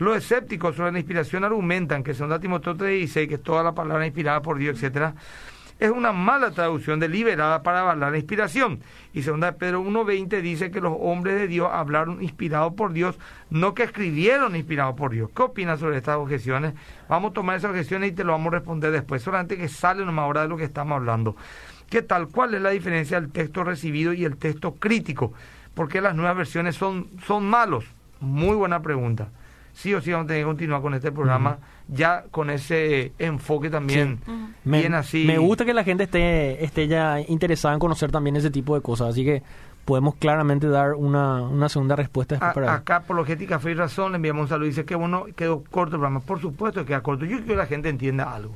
Los 0.02 0.18
escépticos 0.18 0.76
sobre 0.76 0.94
la 0.94 0.98
inspiración 0.98 1.44
argumentan 1.44 2.04
que 2.04 2.16
según 2.16 2.40
Timoteo 2.40 2.74
3.16, 2.74 3.28
que 3.28 3.36
es 3.36 3.44
toda 3.44 3.62
la 3.62 3.76
palabra 3.76 4.04
inspirada 4.04 4.42
por 4.42 4.58
Dios, 4.58 4.78
etcétera, 4.78 5.14
es 5.80 5.92
una 5.92 6.12
mala 6.12 6.50
traducción 6.50 7.00
deliberada 7.00 7.62
para 7.62 7.82
avalar 7.82 8.12
la 8.12 8.18
inspiración. 8.18 8.80
Y 9.14 9.22
segunda 9.22 9.52
Pedro 9.52 9.84
1.20 9.84 10.42
dice 10.42 10.72
que 10.72 10.82
los 10.82 10.96
hombres 11.00 11.36
de 11.36 11.48
Dios 11.48 11.70
hablaron 11.72 12.24
inspirados 12.24 12.74
por 12.74 12.94
Dios, 12.94 13.20
no 13.52 13.76
que 13.76 13.84
escribieron 13.84 14.56
inspirados 14.56 14.96
por 14.96 15.12
Dios. 15.12 15.30
¿Qué 15.36 15.44
opinas 15.44 15.80
sobre 15.80 15.98
estas 15.98 16.18
objeciones? 16.18 16.74
Vamos 17.08 17.30
a 17.30 17.34
tomar 17.36 17.58
esas 17.58 17.70
objeciones 17.70 18.10
y 18.10 18.16
te 18.16 18.24
lo 18.24 18.32
vamos 18.32 18.54
a 18.54 18.58
responder 18.58 18.92
después, 18.92 19.22
solamente 19.22 19.56
que 19.56 19.70
sale 19.70 20.04
nomás 20.04 20.24
ahora 20.24 20.42
de 20.42 20.48
lo 20.48 20.58
que 20.58 20.64
estamos 20.64 20.96
hablando. 20.96 21.36
¿Qué 21.92 22.02
tal? 22.02 22.28
¿Cuál 22.30 22.56
es 22.56 22.62
la 22.64 22.72
diferencia 22.72 23.22
del 23.22 23.32
texto 23.32 23.64
recibido 23.64 24.14
y 24.14 24.26
el 24.26 24.38
texto 24.38 24.74
crítico? 24.80 25.32
¿Por 25.76 25.90
qué 25.90 26.02
las 26.02 26.16
nuevas 26.16 26.38
versiones 26.38 26.76
son, 26.76 27.08
son 27.28 27.48
malos? 27.48 27.86
Muy 28.20 28.56
buena 28.56 28.82
pregunta 28.82 29.30
sí 29.82 29.96
o 29.96 30.02
sí 30.02 30.12
vamos 30.12 30.26
a 30.26 30.28
tener 30.28 30.44
que 30.44 30.48
continuar 30.48 30.82
con 30.82 30.94
este 30.94 31.12
programa 31.12 31.58
ya 31.88 32.26
con 32.30 32.52
ese 32.52 33.14
enfoque 33.18 33.70
también 33.70 34.20
bien 34.64 34.94
así. 34.94 35.26
Me 35.26 35.40
gusta 35.40 35.66
que 35.66 35.74
la 35.74 35.84
gente 35.84 36.04
esté, 36.04 36.64
esté 36.64 36.88
ya 36.88 37.20
interesada 37.20 37.74
en 37.74 37.80
conocer 37.80 38.12
también 38.12 38.36
ese 38.36 38.52
tipo 38.52 38.76
de 38.76 38.82
cosas, 38.82 39.10
así 39.10 39.26
que 39.26 39.42
podemos 39.86 40.16
claramente 40.16 40.68
dar 40.68 40.94
una, 40.94 41.42
una 41.42 41.68
segunda 41.68 41.96
respuesta. 41.96 42.38
A, 42.40 42.74
acá, 42.76 43.02
por 43.02 43.16
logética 43.16 43.60
fe 43.60 43.72
y 43.72 43.74
razón, 43.74 44.12
le 44.12 44.18
enviamos 44.18 44.44
un 44.44 44.50
saludo. 44.50 44.68
Dice 44.68 44.86
que 44.86 44.94
bueno, 44.94 45.26
quedó 45.36 45.64
corto 45.64 45.96
el 45.96 46.02
programa. 46.02 46.20
Por 46.20 46.40
supuesto 46.40 46.82
que 46.82 46.88
queda 46.88 47.02
corto. 47.02 47.26
Yo 47.26 47.38
quiero 47.38 47.48
que 47.48 47.56
la 47.56 47.66
gente 47.66 47.90
entienda 47.90 48.34
algo. 48.34 48.56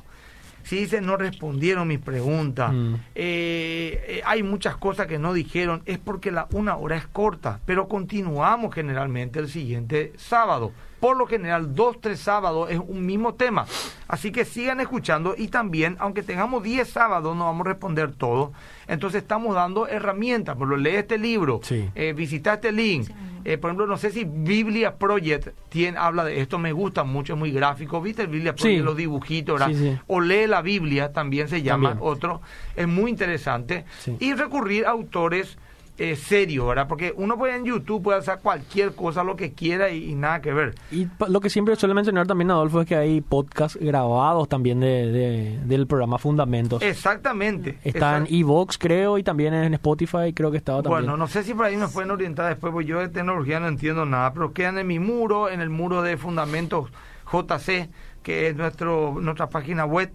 Si 0.63 0.77
dice 0.77 1.01
no 1.01 1.17
respondieron 1.17 1.87
mis 1.87 1.99
preguntas, 1.99 2.71
mm. 2.71 2.93
eh, 3.15 4.03
eh, 4.07 4.21
hay 4.25 4.43
muchas 4.43 4.77
cosas 4.77 5.07
que 5.07 5.19
no 5.19 5.33
dijeron, 5.33 5.81
es 5.85 5.97
porque 5.97 6.31
la 6.31 6.47
una 6.53 6.75
hora 6.75 6.95
es 6.95 7.07
corta, 7.07 7.59
pero 7.65 7.87
continuamos 7.87 8.73
generalmente 8.73 9.39
el 9.39 9.49
siguiente 9.49 10.13
sábado 10.17 10.71
por 10.99 11.17
lo 11.17 11.27
general 11.27 11.75
dos, 11.75 11.99
tres 12.01 12.19
sábados 12.19 12.69
es 12.71 12.79
un 12.79 13.05
mismo 13.05 13.33
tema. 13.35 13.65
Así 14.07 14.31
que 14.31 14.45
sigan 14.45 14.79
escuchando 14.79 15.35
y 15.37 15.47
también, 15.47 15.97
aunque 15.99 16.23
tengamos 16.23 16.63
diez 16.63 16.89
sábados, 16.89 17.35
no 17.35 17.45
vamos 17.45 17.65
a 17.65 17.69
responder 17.69 18.13
todo. 18.13 18.53
Entonces 18.87 19.21
estamos 19.23 19.55
dando 19.55 19.87
herramientas. 19.87 20.55
Por 20.55 20.67
lo 20.67 20.77
lee 20.77 20.95
este 20.95 21.17
libro, 21.17 21.59
eh, 21.69 22.13
visita 22.15 22.55
este 22.55 22.71
link. 22.71 23.09
Eh, 23.45 23.59
por 23.59 23.69
ejemplo, 23.69 23.85
no 23.85 23.97
sé 23.97 24.09
si 24.09 24.23
Biblia 24.23 24.95
Project 24.95 25.49
tiene, 25.69 25.99
habla 25.99 26.23
de 26.23 26.41
esto, 26.41 26.57
me 26.57 26.71
gusta 26.71 27.03
mucho, 27.03 27.33
es 27.33 27.39
muy 27.39 27.51
gráfico. 27.51 28.01
¿Viste 28.01 28.23
el 28.23 28.27
Biblia 28.27 28.55
Project? 28.55 28.83
Los 28.83 28.97
dibujitos, 28.97 29.61
O 30.07 30.19
lee 30.19 30.47
la 30.47 30.63
Biblia, 30.63 31.13
también 31.13 31.47
se 31.47 31.61
llama 31.61 31.97
otro. 31.99 32.41
Es 32.75 32.87
muy 32.87 33.11
interesante. 33.11 33.85
Y 34.19 34.33
recurrir 34.33 34.87
a 34.87 34.91
autores 34.91 35.57
eh, 35.97 36.15
serio, 36.17 36.67
¿verdad? 36.67 36.87
Porque 36.89 37.13
uno 37.15 37.37
puede 37.37 37.55
en 37.55 37.63
YouTube 37.65 38.03
puede 38.03 38.19
hacer 38.19 38.39
cualquier 38.43 38.93
cosa, 38.95 39.23
lo 39.23 39.35
que 39.37 39.53
quiera 39.53 39.89
y, 39.89 40.11
y 40.11 40.15
nada 40.15 40.41
que 40.41 40.51
ver. 40.53 40.75
Y 40.91 41.07
lo 41.29 41.39
que 41.39 41.49
siempre 41.49 41.75
suele 41.77 41.93
mencionar 41.95 42.27
también 42.27 42.51
Adolfo 42.51 42.81
es 42.81 42.87
que 42.87 42.95
hay 42.97 43.21
podcasts 43.21 43.77
grabados 43.81 44.49
también 44.49 44.81
de, 44.81 45.11
de- 45.11 45.59
del 45.63 45.87
programa 45.87 46.17
Fundamentos. 46.17 46.81
Exactamente. 46.83 47.79
Está 47.83 48.17
en 48.17 48.23
Exact- 48.25 48.39
Evox, 48.41 48.77
creo, 48.77 49.17
y 49.17 49.23
también 49.23 49.53
en 49.53 49.73
Spotify, 49.75 50.33
creo 50.33 50.51
que 50.51 50.57
estaba 50.57 50.83
también. 50.83 51.03
Bueno, 51.03 51.15
no 51.17 51.27
sé 51.27 51.43
si 51.43 51.53
por 51.53 51.65
ahí 51.65 51.77
nos 51.77 51.93
pueden 51.93 52.11
orientar 52.11 52.49
después, 52.49 52.73
porque 52.73 52.87
yo 52.87 52.99
de 52.99 53.07
tecnología 53.07 53.59
no 53.61 53.67
entiendo 53.69 54.05
nada, 54.05 54.33
pero 54.33 54.51
quedan 54.51 54.77
en 54.77 54.87
mi 54.87 54.99
muro, 54.99 55.49
en 55.49 55.61
el 55.61 55.69
muro 55.69 56.01
de 56.01 56.17
Fundamentos 56.17 56.89
JC, 57.31 57.89
que 58.21 58.49
es 58.49 58.55
nuestro 58.55 59.15
nuestra 59.21 59.47
página 59.49 59.85
web 59.85 60.11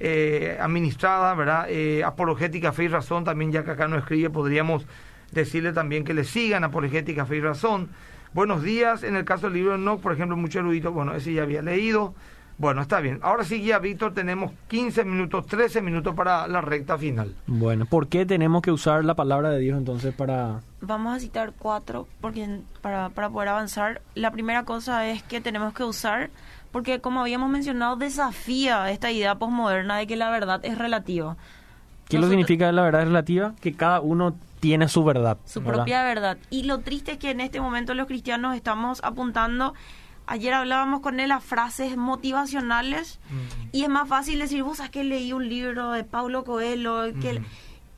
eh, 0.00 0.56
administrada, 0.60 1.34
¿verdad? 1.34 1.66
Eh, 1.68 2.04
Apologética 2.04 2.72
Fe 2.72 2.84
y 2.84 2.88
Razón, 2.88 3.24
también 3.24 3.52
ya 3.52 3.64
que 3.64 3.72
acá 3.72 3.88
no 3.88 3.96
escribe, 3.98 4.30
podríamos 4.30 4.86
decirle 5.32 5.72
también 5.72 6.04
que 6.04 6.14
le 6.14 6.24
sigan 6.24 6.64
Apologética 6.64 7.26
Fe 7.26 7.36
y 7.36 7.40
Razón. 7.40 7.88
Buenos 8.34 8.62
días, 8.62 9.02
en 9.02 9.16
el 9.16 9.24
caso 9.24 9.46
del 9.46 9.54
libro 9.54 9.72
de 9.72 9.78
Enoch, 9.78 10.00
por 10.00 10.12
ejemplo, 10.12 10.36
mucho 10.36 10.58
erudito, 10.58 10.92
bueno, 10.92 11.14
ese 11.14 11.32
ya 11.32 11.42
había 11.42 11.62
leído. 11.62 12.14
Bueno, 12.58 12.82
está 12.82 12.98
bien. 12.98 13.20
Ahora 13.22 13.44
sí, 13.44 13.62
ya, 13.62 13.78
Víctor, 13.78 14.14
tenemos 14.14 14.50
15 14.66 15.04
minutos, 15.04 15.46
13 15.46 15.80
minutos 15.80 16.12
para 16.16 16.48
la 16.48 16.60
recta 16.60 16.98
final. 16.98 17.32
Bueno, 17.46 17.86
¿por 17.86 18.08
qué 18.08 18.26
tenemos 18.26 18.62
que 18.62 18.72
usar 18.72 19.04
la 19.04 19.14
palabra 19.14 19.50
de 19.50 19.60
Dios 19.60 19.78
entonces 19.78 20.12
para... 20.12 20.60
Vamos 20.80 21.16
a 21.16 21.20
citar 21.20 21.52
cuatro 21.56 22.08
porque 22.20 22.60
para, 22.82 23.10
para 23.10 23.30
poder 23.30 23.50
avanzar. 23.50 24.02
La 24.16 24.32
primera 24.32 24.64
cosa 24.64 25.08
es 25.08 25.22
que 25.22 25.40
tenemos 25.40 25.72
que 25.72 25.84
usar, 25.84 26.30
porque 26.72 27.00
como 27.00 27.20
habíamos 27.20 27.48
mencionado, 27.48 27.94
desafía 27.94 28.90
esta 28.90 29.12
idea 29.12 29.36
posmoderna 29.36 29.96
de 29.96 30.08
que 30.08 30.16
la 30.16 30.28
verdad 30.28 30.60
es 30.64 30.76
relativa. 30.76 31.36
¿Qué 32.08 32.18
lo 32.18 32.28
significa 32.28 32.72
la 32.72 32.82
verdad 32.82 33.04
relativa? 33.04 33.54
Que 33.60 33.74
cada 33.74 34.00
uno 34.00 34.34
tiene 34.60 34.88
su 34.88 35.04
verdad. 35.04 35.38
su 35.44 35.60
¿verdad? 35.60 35.74
propia 35.74 36.02
verdad. 36.04 36.38
Y 36.50 36.64
lo 36.64 36.80
triste 36.80 37.12
es 37.12 37.18
que 37.18 37.30
en 37.30 37.40
este 37.40 37.60
momento 37.60 37.94
los 37.94 38.06
cristianos 38.06 38.54
estamos 38.56 39.00
apuntando, 39.04 39.74
ayer 40.26 40.52
hablábamos 40.54 41.00
con 41.00 41.20
él 41.20 41.30
a 41.30 41.40
frases 41.40 41.96
motivacionales 41.96 43.18
y 43.72 43.82
es 43.84 43.88
más 43.88 44.08
fácil 44.08 44.38
decir, 44.38 44.62
vos 44.62 44.78
sabes 44.78 44.90
que 44.90 45.04
leí 45.04 45.32
un 45.32 45.48
libro 45.48 45.90
de 45.92 46.04
Paulo 46.04 46.44
Coelho, 46.44 47.12
que 47.20 47.30
el-". 47.30 47.46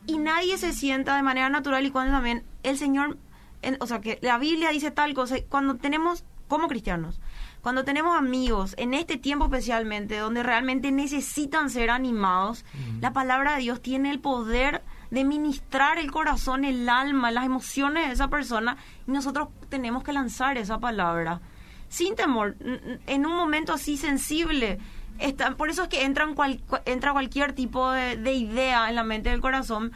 y 0.07 0.19
nadie 0.19 0.57
se 0.59 0.73
sienta 0.73 1.17
de 1.17 1.23
manera 1.23 1.49
natural 1.51 1.85
y 1.85 1.91
cuando 1.91 2.13
también 2.13 2.45
el 2.63 2.79
Señor, 2.79 3.19
en- 3.63 3.77
o 3.81 3.87
sea, 3.87 4.01
que 4.01 4.19
la 4.23 4.39
Biblia 4.39 4.71
dice 4.71 4.91
tal 4.91 5.15
cosa, 5.15 5.37
cuando 5.49 5.77
tenemos, 5.77 6.25
como 6.49 6.69
cristianos, 6.69 7.21
cuando 7.63 7.85
tenemos 7.85 8.17
amigos, 8.17 8.75
en 8.79 8.95
este 8.95 9.19
tiempo 9.19 9.45
especialmente, 9.45 10.17
donde 10.17 10.43
realmente 10.43 10.91
necesitan 10.93 11.69
ser 11.69 11.91
animados, 11.91 12.65
la 13.01 13.13
palabra 13.13 13.55
de 13.55 13.61
Dios 13.61 13.83
tiene 13.83 14.11
el 14.11 14.19
poder 14.19 14.83
de 15.11 15.25
ministrar 15.25 15.99
el 15.99 16.11
corazón, 16.11 16.65
el 16.65 16.89
alma, 16.89 17.31
las 17.31 17.45
emociones 17.45 18.07
de 18.07 18.13
esa 18.13 18.29
persona, 18.29 18.77
y 19.09 19.11
nosotros 19.11 19.49
tenemos 19.69 20.05
que 20.05 20.13
lanzar 20.13 20.57
esa 20.59 20.79
palabra 20.79 21.41
sin 21.89 22.15
temor, 22.15 22.57
en 23.07 23.27
un 23.27 23.35
momento 23.35 23.73
así 23.73 23.97
sensible. 23.97 24.79
Está, 25.19 25.57
por 25.57 25.69
eso 25.71 25.83
es 25.83 25.89
que 25.89 26.05
entran 26.05 26.35
cual- 26.35 26.61
cu- 26.69 26.79
entra 26.85 27.13
cualquier 27.13 27.53
tipo 27.53 27.91
de, 27.91 28.17
de 28.17 28.33
idea 28.33 28.89
en 28.89 28.95
la 28.95 29.03
mente 29.05 29.31
del 29.31 29.41
corazón 29.41 29.91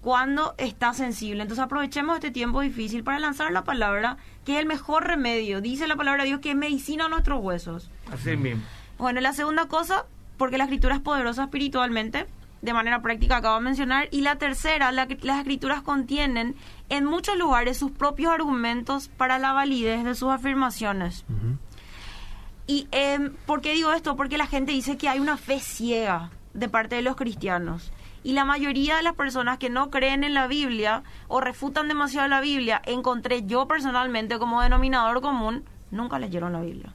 cuando 0.00 0.54
está 0.58 0.94
sensible. 0.94 1.42
Entonces 1.42 1.64
aprovechemos 1.64 2.14
este 2.16 2.30
tiempo 2.30 2.60
difícil 2.60 3.02
para 3.04 3.18
lanzar 3.18 3.50
la 3.52 3.64
palabra, 3.64 4.16
que 4.44 4.54
es 4.54 4.60
el 4.60 4.66
mejor 4.66 5.04
remedio. 5.06 5.60
Dice 5.60 5.86
la 5.88 5.96
palabra 5.96 6.22
de 6.22 6.28
Dios 6.28 6.40
que 6.40 6.50
es 6.50 6.56
medicina 6.56 7.06
a 7.06 7.08
nuestros 7.08 7.42
huesos. 7.42 7.90
Así 8.12 8.36
mismo. 8.36 8.62
Bueno, 8.98 9.20
la 9.20 9.32
segunda 9.32 9.66
cosa, 9.66 10.06
porque 10.38 10.58
la 10.58 10.64
escritura 10.64 10.94
es 10.94 11.00
poderosa 11.00 11.44
espiritualmente, 11.44 12.26
de 12.62 12.72
manera 12.72 13.02
práctica 13.02 13.36
acabo 13.36 13.56
de 13.58 13.64
mencionar. 13.64 14.08
Y 14.10 14.22
la 14.22 14.36
tercera, 14.36 14.90
la 14.92 15.06
que- 15.06 15.18
las 15.22 15.38
escrituras 15.38 15.82
contienen 15.82 16.54
en 16.88 17.04
muchos 17.04 17.36
lugares 17.36 17.76
sus 17.76 17.90
propios 17.90 18.32
argumentos 18.32 19.08
para 19.08 19.38
la 19.38 19.52
validez 19.52 20.04
de 20.04 20.14
sus 20.14 20.30
afirmaciones. 20.30 21.24
¿Y 22.66 22.86
em, 22.92 23.34
por 23.46 23.60
qué 23.60 23.72
digo 23.74 23.92
esto? 23.92 24.16
Porque 24.16 24.38
la 24.38 24.46
gente 24.46 24.72
dice 24.72 24.96
que 24.96 25.08
hay 25.08 25.18
una 25.18 25.36
fe 25.36 25.58
ciega 25.60 26.30
de 26.54 26.68
parte 26.68 26.94
de 26.96 27.02
los 27.02 27.16
cristianos. 27.16 27.92
Y 28.24 28.34
la 28.34 28.44
mayoría 28.44 28.96
de 28.96 29.02
las 29.02 29.14
personas 29.16 29.58
que 29.58 29.68
no 29.68 29.90
creen 29.90 30.22
en 30.22 30.32
la 30.32 30.46
Biblia 30.46 31.02
o 31.26 31.40
refutan 31.40 31.88
demasiado 31.88 32.28
la 32.28 32.40
Biblia, 32.40 32.80
encontré 32.86 33.44
yo 33.44 33.66
personalmente 33.66 34.38
como 34.38 34.62
denominador 34.62 35.20
común, 35.20 35.64
nunca 35.90 36.20
leyeron 36.20 36.52
la 36.52 36.60
Biblia. 36.60 36.94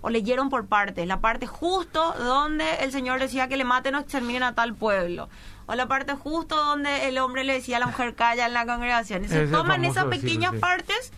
O 0.00 0.10
leyeron 0.10 0.48
por 0.48 0.66
partes, 0.66 1.06
la 1.06 1.20
parte 1.20 1.46
justo 1.46 2.12
donde 2.18 2.64
el 2.82 2.92
Señor 2.92 3.18
decía 3.20 3.48
que 3.48 3.56
le 3.56 3.64
maten 3.64 3.94
o 3.96 3.98
exterminen 4.00 4.42
a 4.44 4.54
tal 4.54 4.74
pueblo. 4.74 5.28
O 5.66 5.74
la 5.74 5.86
parte 5.86 6.14
justo 6.14 6.56
donde 6.56 7.08
el 7.08 7.18
hombre 7.18 7.44
le 7.44 7.54
decía 7.54 7.76
a 7.76 7.80
la 7.80 7.86
mujer 7.86 8.14
calla 8.14 8.46
en 8.46 8.52
la 8.54 8.64
congregación. 8.64 9.24
Y 9.24 9.28
se 9.28 9.44
Ese 9.44 9.52
toman 9.52 9.84
esas 9.84 10.04
pequeñas 10.06 10.52
sí. 10.52 10.58
partes 10.58 11.12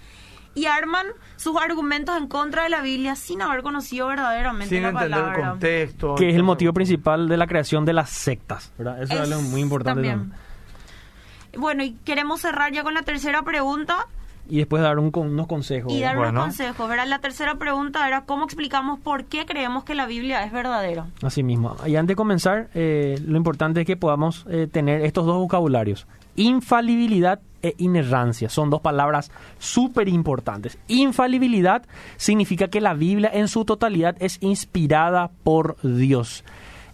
y 0.54 0.66
arman 0.66 1.06
sus 1.36 1.56
argumentos 1.56 2.16
en 2.16 2.26
contra 2.26 2.64
de 2.64 2.70
la 2.70 2.80
Biblia 2.80 3.14
sin 3.14 3.40
haber 3.42 3.62
conocido 3.62 4.08
verdaderamente 4.08 4.74
Sin 4.74 4.82
la 4.82 4.88
entender 4.88 5.18
el 5.18 5.24
palabra. 5.24 5.50
contexto. 5.50 6.14
Que 6.16 6.30
es 6.30 6.34
el 6.34 6.42
motivo 6.42 6.72
principal 6.72 7.28
de 7.28 7.36
la 7.36 7.46
creación 7.46 7.84
de 7.84 7.92
las 7.92 8.10
sectas. 8.10 8.72
¿verdad? 8.76 9.00
Eso 9.02 9.12
es, 9.14 9.20
Es 9.20 9.30
algo 9.32 9.42
muy 9.42 9.60
importante 9.60 10.08
también. 10.08 10.30
también. 10.30 11.60
Bueno, 11.60 11.82
y 11.84 11.92
queremos 12.04 12.40
cerrar 12.40 12.72
ya 12.72 12.82
con 12.82 12.94
la 12.94 13.02
tercera 13.02 13.42
pregunta 13.42 14.06
Y 14.50 14.58
después 14.58 14.82
dar 14.82 14.98
un 14.98 15.10
unos 15.14 15.46
consejos. 15.46 15.92
y 15.92 16.00
dar 16.00 16.18
unos 16.18 16.44
consejos. 16.44 16.88
¿verdad? 16.88 17.06
La 17.06 17.20
tercera 17.20 17.54
pregunta 17.54 18.06
era 18.06 18.22
cómo 18.22 18.44
explicamos 18.44 18.98
por 18.98 19.24
qué 19.24 19.46
creemos 19.46 19.84
que 19.84 19.94
la 19.94 20.06
Biblia 20.06 20.44
es 20.44 20.52
verdadera. 20.52 21.06
Así 21.22 21.42
mismo. 21.42 21.76
Y 21.86 21.96
antes 21.96 22.08
de 22.08 22.16
comenzar, 22.16 22.68
eh, 22.74 23.20
lo 23.26 23.36
importante 23.36 23.80
es 23.80 23.86
que 23.86 23.96
podamos 23.96 24.44
eh, 24.50 24.68
tener 24.70 25.02
estos 25.02 25.26
dos 25.26 25.36
vocabularios. 25.36 26.06
Infalibilidad 26.36 27.40
e 27.62 27.74
inerrancia. 27.78 28.48
Son 28.48 28.70
dos 28.70 28.80
palabras 28.80 29.30
súper 29.58 30.08
importantes. 30.08 30.78
Infalibilidad 30.88 31.82
significa 32.16 32.68
que 32.68 32.80
la 32.80 32.94
Biblia 32.94 33.30
en 33.32 33.48
su 33.48 33.64
totalidad 33.64 34.16
es 34.20 34.38
inspirada 34.40 35.30
por 35.44 35.76
Dios. 35.82 36.44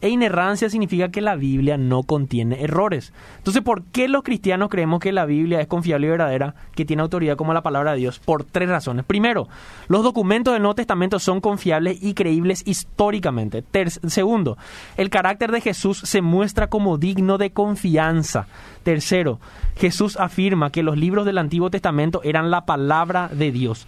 E 0.00 0.08
inerrancia 0.08 0.68
significa 0.70 1.10
que 1.10 1.20
la 1.20 1.36
Biblia 1.36 1.76
no 1.76 2.02
contiene 2.02 2.62
errores. 2.62 3.12
Entonces, 3.38 3.62
¿por 3.62 3.84
qué 3.84 4.08
los 4.08 4.22
cristianos 4.22 4.68
creemos 4.68 5.00
que 5.00 5.12
la 5.12 5.26
Biblia 5.26 5.60
es 5.60 5.66
confiable 5.66 6.06
y 6.06 6.10
verdadera, 6.10 6.54
que 6.74 6.84
tiene 6.84 7.02
autoridad 7.02 7.36
como 7.36 7.54
la 7.54 7.62
palabra 7.62 7.92
de 7.92 7.98
Dios? 7.98 8.18
Por 8.18 8.44
tres 8.44 8.68
razones. 8.68 9.04
Primero, 9.04 9.48
los 9.88 10.02
documentos 10.02 10.52
del 10.52 10.62
Nuevo 10.62 10.74
Testamento 10.74 11.18
son 11.18 11.40
confiables 11.40 12.02
y 12.02 12.14
creíbles 12.14 12.62
históricamente. 12.66 13.64
Segundo, 14.06 14.58
el 14.96 15.10
carácter 15.10 15.52
de 15.52 15.60
Jesús 15.60 15.98
se 15.98 16.22
muestra 16.22 16.68
como 16.68 16.98
digno 16.98 17.38
de 17.38 17.50
confianza. 17.52 18.46
Tercero, 18.82 19.40
Jesús 19.76 20.16
afirma 20.16 20.70
que 20.70 20.82
los 20.82 20.96
libros 20.96 21.26
del 21.26 21.38
Antiguo 21.38 21.70
Testamento 21.70 22.20
eran 22.22 22.50
la 22.50 22.66
palabra 22.66 23.28
de 23.32 23.52
Dios. 23.52 23.86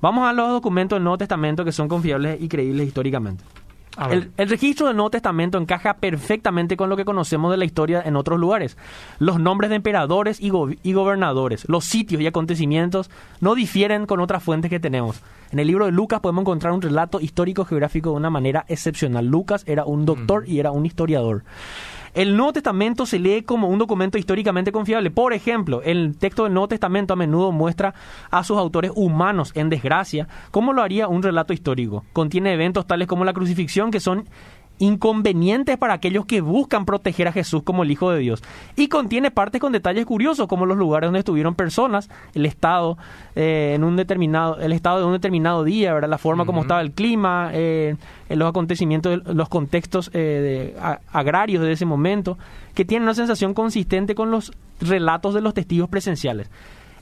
Vamos 0.00 0.28
a 0.28 0.32
los 0.32 0.50
documentos 0.50 0.96
del 0.96 1.04
Nuevo 1.04 1.18
Testamento 1.18 1.64
que 1.64 1.72
son 1.72 1.88
confiables 1.88 2.40
y 2.40 2.48
creíbles 2.48 2.86
históricamente. 2.86 3.42
El, 4.10 4.30
el 4.36 4.48
registro 4.48 4.86
del 4.88 4.96
Nuevo 4.96 5.10
Testamento 5.10 5.56
encaja 5.58 5.94
perfectamente 5.94 6.76
con 6.76 6.90
lo 6.90 6.96
que 6.96 7.04
conocemos 7.04 7.50
de 7.50 7.56
la 7.56 7.64
historia 7.64 8.02
en 8.04 8.16
otros 8.16 8.38
lugares. 8.38 8.76
Los 9.18 9.40
nombres 9.40 9.70
de 9.70 9.76
emperadores 9.76 10.40
y, 10.40 10.50
go- 10.50 10.70
y 10.82 10.92
gobernadores, 10.92 11.66
los 11.68 11.84
sitios 11.86 12.20
y 12.20 12.26
acontecimientos 12.26 13.10
no 13.40 13.54
difieren 13.54 14.04
con 14.06 14.20
otras 14.20 14.42
fuentes 14.42 14.70
que 14.70 14.80
tenemos. 14.80 15.20
En 15.50 15.60
el 15.60 15.68
libro 15.68 15.86
de 15.86 15.92
Lucas 15.92 16.20
podemos 16.20 16.42
encontrar 16.42 16.72
un 16.72 16.82
relato 16.82 17.20
histórico-geográfico 17.20 18.10
de 18.10 18.16
una 18.16 18.30
manera 18.30 18.64
excepcional. 18.68 19.26
Lucas 19.26 19.62
era 19.66 19.84
un 19.84 20.04
doctor 20.04 20.44
y 20.48 20.58
era 20.58 20.72
un 20.72 20.84
historiador. 20.84 21.44
El 22.16 22.34
Nuevo 22.34 22.54
Testamento 22.54 23.04
se 23.04 23.18
lee 23.18 23.42
como 23.42 23.68
un 23.68 23.78
documento 23.78 24.16
históricamente 24.16 24.72
confiable. 24.72 25.10
Por 25.10 25.34
ejemplo, 25.34 25.82
el 25.82 26.16
texto 26.16 26.44
del 26.44 26.54
Nuevo 26.54 26.68
Testamento 26.68 27.12
a 27.12 27.16
menudo 27.16 27.52
muestra 27.52 27.92
a 28.30 28.42
sus 28.42 28.56
autores 28.56 28.90
humanos 28.94 29.52
en 29.54 29.68
desgracia, 29.68 30.26
como 30.50 30.72
lo 30.72 30.80
haría 30.80 31.08
un 31.08 31.22
relato 31.22 31.52
histórico. 31.52 32.06
Contiene 32.14 32.54
eventos 32.54 32.86
tales 32.86 33.06
como 33.06 33.26
la 33.26 33.34
crucifixión 33.34 33.90
que 33.90 34.00
son 34.00 34.26
inconvenientes 34.78 35.76
para 35.78 35.94
aquellos 35.94 36.26
que 36.26 36.40
buscan 36.40 36.84
proteger 36.84 37.28
a 37.28 37.32
Jesús 37.32 37.62
como 37.62 37.82
el 37.82 37.90
Hijo 37.90 38.10
de 38.10 38.18
Dios. 38.18 38.42
Y 38.76 38.88
contiene 38.88 39.30
partes 39.30 39.60
con 39.60 39.72
detalles 39.72 40.04
curiosos, 40.06 40.46
como 40.48 40.66
los 40.66 40.76
lugares 40.76 41.08
donde 41.08 41.20
estuvieron 41.20 41.54
personas, 41.54 42.08
el 42.34 42.46
estado 42.46 42.98
eh, 43.34 43.72
en 43.74 43.84
un 43.84 43.96
determinado, 43.96 44.58
el 44.58 44.72
estado 44.72 44.98
de 45.00 45.04
un 45.06 45.12
determinado 45.12 45.64
día, 45.64 45.94
¿verdad? 45.94 46.08
la 46.10 46.18
forma 46.18 46.44
como 46.46 46.62
estaba 46.62 46.80
el 46.80 46.92
clima, 46.92 47.50
eh, 47.52 47.96
los 48.30 48.48
acontecimientos, 48.48 49.22
los 49.26 49.48
contextos 49.48 50.10
eh, 50.12 50.18
de- 50.74 50.80
a- 50.80 51.00
agrarios 51.12 51.62
de 51.62 51.72
ese 51.72 51.86
momento, 51.86 52.38
que 52.74 52.84
tienen 52.84 53.04
una 53.04 53.14
sensación 53.14 53.54
consistente 53.54 54.14
con 54.14 54.30
los 54.30 54.52
relatos 54.80 55.32
de 55.34 55.40
los 55.40 55.54
testigos 55.54 55.88
presenciales. 55.88 56.50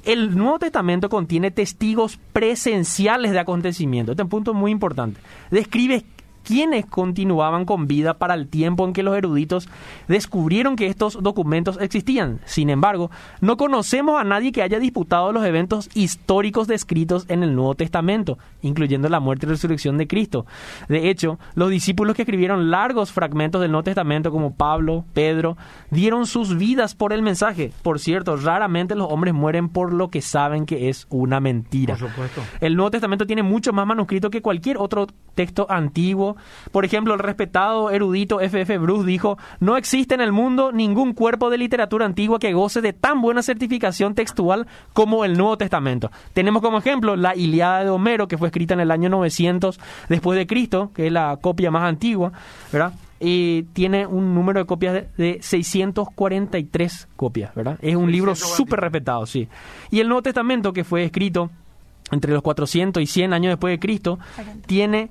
El 0.05 0.37
Nuevo 0.37 0.59
Testamento 0.59 1.09
contiene 1.09 1.51
testigos 1.51 2.19
presenciales 2.35 3.33
de 3.33 3.39
acontecimientos. 3.39 4.13
Este 4.13 4.23
es 4.23 4.25
un 4.25 4.31
punto 4.31 4.53
muy 4.53 4.71
importante. 4.71 5.19
Describe 5.51 6.05
quienes 6.45 6.87
continuaban 6.87 7.65
con 7.65 7.87
vida 7.87 8.15
para 8.15 8.35
el 8.35 8.49
tiempo 8.49 8.85
en 8.85 8.93
que 8.93 9.03
los 9.03 9.17
eruditos 9.17 9.69
descubrieron 10.07 10.77
que 10.77 10.87
estos 10.87 11.23
documentos 11.23 11.79
existían. 11.81 12.41
Sin 12.45 12.71
embargo, 12.71 13.11
no 13.41 13.57
conocemos 13.57 14.21
a 14.21 14.25
nadie 14.25 14.53
que 14.53 14.63
haya 14.63 14.79
disputado 14.79 15.33
los 15.33 15.45
eventos 15.45 15.91
históricos 15.95 16.69
descritos 16.69 17.25
en 17.29 17.43
el 17.43 17.55
Nuevo 17.55 17.75
Testamento, 17.75 18.39
incluyendo 18.63 19.09
la 19.09 19.21
muerte 19.21 19.47
y 19.47 19.49
resurrección 19.49 19.99
de 19.99 20.07
Cristo. 20.07 20.47
De 20.89 21.11
hecho, 21.11 21.39
los 21.55 21.71
discípulos 21.71 22.15
que 22.15 22.23
escribieron 22.23 22.71
largos 22.71 23.13
fragmentos 23.13 23.61
del 23.61 23.71
Nuevo 23.73 23.85
Testamento, 23.85 24.31
como 24.31 24.55
Pablo, 24.55 25.05
Pedro, 25.15 25.57
dieron 25.91 26.27
sus 26.27 26.57
vidas 26.57 26.95
por 26.95 27.13
el 27.13 27.23
mensaje. 27.23 27.73
Por 27.83 27.99
cierto, 27.99 28.37
raramente 28.37 28.95
los 28.95 29.11
hombres 29.11 29.35
mueren 29.35 29.69
por 29.69 29.93
lo 29.93 30.11
que 30.11 30.21
saben 30.21 30.67
que 30.67 30.89
es 30.89 31.07
una 31.11 31.41
mentira. 31.41 31.97
Por 31.97 32.11
supuesto. 32.11 32.43
El 32.61 32.77
Nuevo 32.77 32.91
Testamento 32.91 33.27
tiene 33.27 33.43
mucho 33.43 33.73
más 33.73 33.87
manuscritos 33.87 34.31
que 34.31 34.43
cualquier 34.43 34.79
otro 34.79 35.07
texto 35.35 35.67
antiguo. 35.69 36.34
Por 36.73 36.85
ejemplo, 36.85 37.15
el 37.15 37.21
respetado 37.21 37.91
erudito 37.91 38.41
F.F. 38.41 38.79
Bruce 38.79 39.07
dijo, 39.07 39.39
no 39.61 39.77
existe 39.77 40.15
en 40.15 40.21
el 40.21 40.33
mundo 40.33 40.73
ningún 40.73 41.13
cuerpo 41.13 41.51
de 41.51 41.59
literatura 41.59 42.07
antigua 42.07 42.39
que 42.39 42.53
goce 42.53 42.81
de 42.81 42.93
tan 42.93 43.21
buena 43.21 43.43
certificación 43.43 44.15
textual 44.15 44.67
como 44.93 45.25
el 45.25 45.37
Nuevo 45.37 45.59
Testamento. 45.59 46.11
Tenemos 46.33 46.63
como 46.63 46.79
ejemplo 46.79 47.17
la 47.17 47.35
Iliada 47.35 47.85
de 47.85 47.91
Homero, 47.91 48.29
que 48.29 48.39
fue 48.39 48.49
escrita 48.49 48.75
en 48.75 48.81
el 48.81 48.91
año 48.91 49.09
900 49.09 49.79
después 50.09 50.39
de 50.39 50.47
Cristo, 50.47 50.91
que 50.95 51.07
es 51.07 51.13
la 51.13 51.39
copia 51.41 51.71
más 51.71 51.85
antigua, 51.85 52.33
¿verdad? 52.73 52.93
y 53.21 53.63
tiene 53.73 54.07
un 54.07 54.35
número 54.35 54.61
de 54.61 54.67
copias 54.67 54.93
de, 54.93 55.09
de 55.17 55.39
643 55.41 57.09
copias, 57.17 57.55
¿verdad? 57.55 57.79
Es 57.81 57.97
un 57.97 58.13
libro 58.13 58.35
643. 58.35 58.57
súper 58.57 58.81
respetado, 58.81 59.25
sí. 59.25 59.49
Y 59.91 60.01
el 60.01 60.09
Nuevo 60.09 60.23
Testamento, 60.23 60.73
que 60.73 60.85
fue 60.85 61.05
escrito 61.05 61.51
entre 62.11 62.33
los 62.33 62.43
400 62.43 63.03
y 63.03 63.07
100 63.07 63.33
años 63.33 63.53
después 63.53 63.73
de 63.73 63.79
Cristo, 63.79 64.19
tiene 64.67 65.11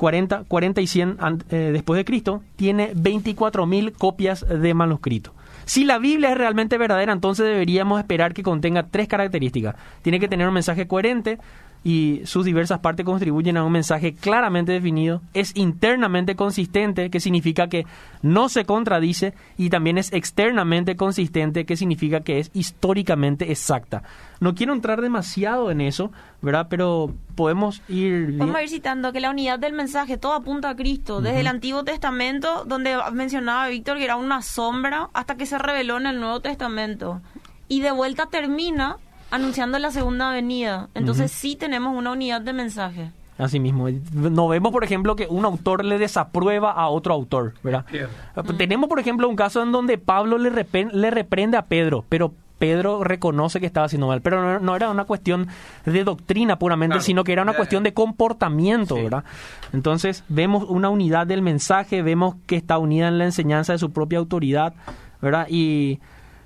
40, 0.00 0.44
40 0.48 0.80
y 0.80 0.86
100 0.86 1.16
an- 1.20 1.44
eh, 1.50 1.70
después 1.74 1.98
de 1.98 2.06
Cristo, 2.06 2.42
tiene 2.56 2.94
24.000 2.94 3.92
copias 3.92 4.46
de 4.48 4.72
manuscrito. 4.72 5.34
Si 5.66 5.84
la 5.84 5.98
Biblia 5.98 6.30
es 6.32 6.38
realmente 6.38 6.78
verdadera, 6.78 7.12
entonces 7.12 7.44
deberíamos 7.46 8.00
esperar 8.00 8.32
que 8.32 8.42
contenga 8.42 8.84
tres 8.90 9.08
características. 9.08 9.76
Tiene 10.00 10.18
que 10.18 10.26
tener 10.26 10.48
un 10.48 10.54
mensaje 10.54 10.86
coherente 10.88 11.38
y 11.82 12.20
sus 12.24 12.44
diversas 12.44 12.80
partes 12.80 13.06
contribuyen 13.06 13.56
a 13.56 13.64
un 13.64 13.72
mensaje 13.72 14.14
claramente 14.14 14.72
definido. 14.72 15.22
Es 15.32 15.56
internamente 15.56 16.36
consistente, 16.36 17.10
que 17.10 17.20
significa 17.20 17.68
que 17.68 17.86
no 18.22 18.48
se 18.48 18.64
contradice, 18.64 19.32
y 19.56 19.70
también 19.70 19.96
es 19.96 20.12
externamente 20.12 20.96
consistente, 20.96 21.64
que 21.64 21.76
significa 21.76 22.20
que 22.20 22.38
es 22.38 22.50
históricamente 22.52 23.50
exacta. 23.50 24.02
No 24.40 24.54
quiero 24.54 24.72
entrar 24.72 25.00
demasiado 25.00 25.70
en 25.70 25.80
eso, 25.80 26.12
¿verdad? 26.42 26.66
Pero 26.68 27.14
podemos 27.34 27.82
ir... 27.88 28.36
Vamos 28.36 28.56
a 28.56 28.62
ir 28.62 28.68
citando 28.68 29.12
que 29.12 29.20
la 29.20 29.30
unidad 29.30 29.58
del 29.58 29.72
mensaje 29.72 30.18
todo 30.18 30.34
apunta 30.34 30.70
a 30.70 30.76
Cristo, 30.76 31.20
desde 31.22 31.40
el 31.40 31.46
Antiguo 31.46 31.84
Testamento, 31.84 32.64
donde 32.66 32.96
mencionaba 33.12 33.68
Víctor 33.68 33.98
que 33.98 34.04
era 34.04 34.16
una 34.16 34.42
sombra, 34.42 35.08
hasta 35.14 35.36
que 35.36 35.46
se 35.46 35.58
reveló 35.58 35.96
en 35.96 36.06
el 36.06 36.20
Nuevo 36.20 36.40
Testamento. 36.40 37.22
Y 37.68 37.80
de 37.80 37.92
vuelta 37.92 38.26
termina 38.26 38.96
anunciando 39.30 39.78
la 39.78 39.90
segunda 39.90 40.30
venida. 40.30 40.88
Entonces 40.94 41.30
sí 41.32 41.56
tenemos 41.56 41.96
una 41.96 42.12
unidad 42.12 42.40
de 42.40 42.52
mensaje. 42.52 43.10
Así 43.38 43.58
mismo. 43.58 43.88
No 44.12 44.48
vemos, 44.48 44.70
por 44.70 44.84
ejemplo, 44.84 45.16
que 45.16 45.26
un 45.26 45.44
autor 45.46 45.84
le 45.84 45.98
desaprueba 45.98 46.72
a 46.72 46.88
otro 46.88 47.14
autor, 47.14 47.54
¿verdad? 47.62 47.86
Cierto. 47.90 48.54
Tenemos, 48.56 48.88
por 48.88 48.98
ejemplo, 49.00 49.28
un 49.28 49.36
caso 49.36 49.62
en 49.62 49.72
donde 49.72 49.96
Pablo 49.96 50.36
le, 50.36 50.50
le 50.92 51.10
reprende 51.10 51.56
a 51.56 51.62
Pedro, 51.62 52.04
pero 52.10 52.34
Pedro 52.58 53.02
reconoce 53.02 53.58
que 53.58 53.64
estaba 53.64 53.86
haciendo 53.86 54.08
mal. 54.08 54.20
Pero 54.20 54.42
no, 54.42 54.58
no 54.60 54.76
era 54.76 54.90
una 54.90 55.04
cuestión 55.04 55.48
de 55.86 56.04
doctrina 56.04 56.58
puramente, 56.58 56.92
Claro. 56.96 57.04
sino 57.06 57.24
que 57.24 57.32
era 57.32 57.40
una 57.40 57.54
cuestión 57.54 57.82
de 57.82 57.94
comportamiento, 57.94 58.96
sí. 58.96 59.02
¿verdad? 59.04 59.24
Entonces, 59.72 60.22
vemos 60.28 60.64
una 60.68 60.90
unidad 60.90 61.26
del 61.26 61.40
mensaje, 61.40 62.02
vemos 62.02 62.34
que 62.46 62.56
está 62.56 62.76
unida 62.76 63.08
en 63.08 63.16
la 63.16 63.24
enseñanza 63.24 63.72
de 63.72 63.78
su 63.78 63.90
propia 63.90 64.18
autoridad, 64.18 64.74
¿verdad? 65.22 65.46
Y 65.48 66.00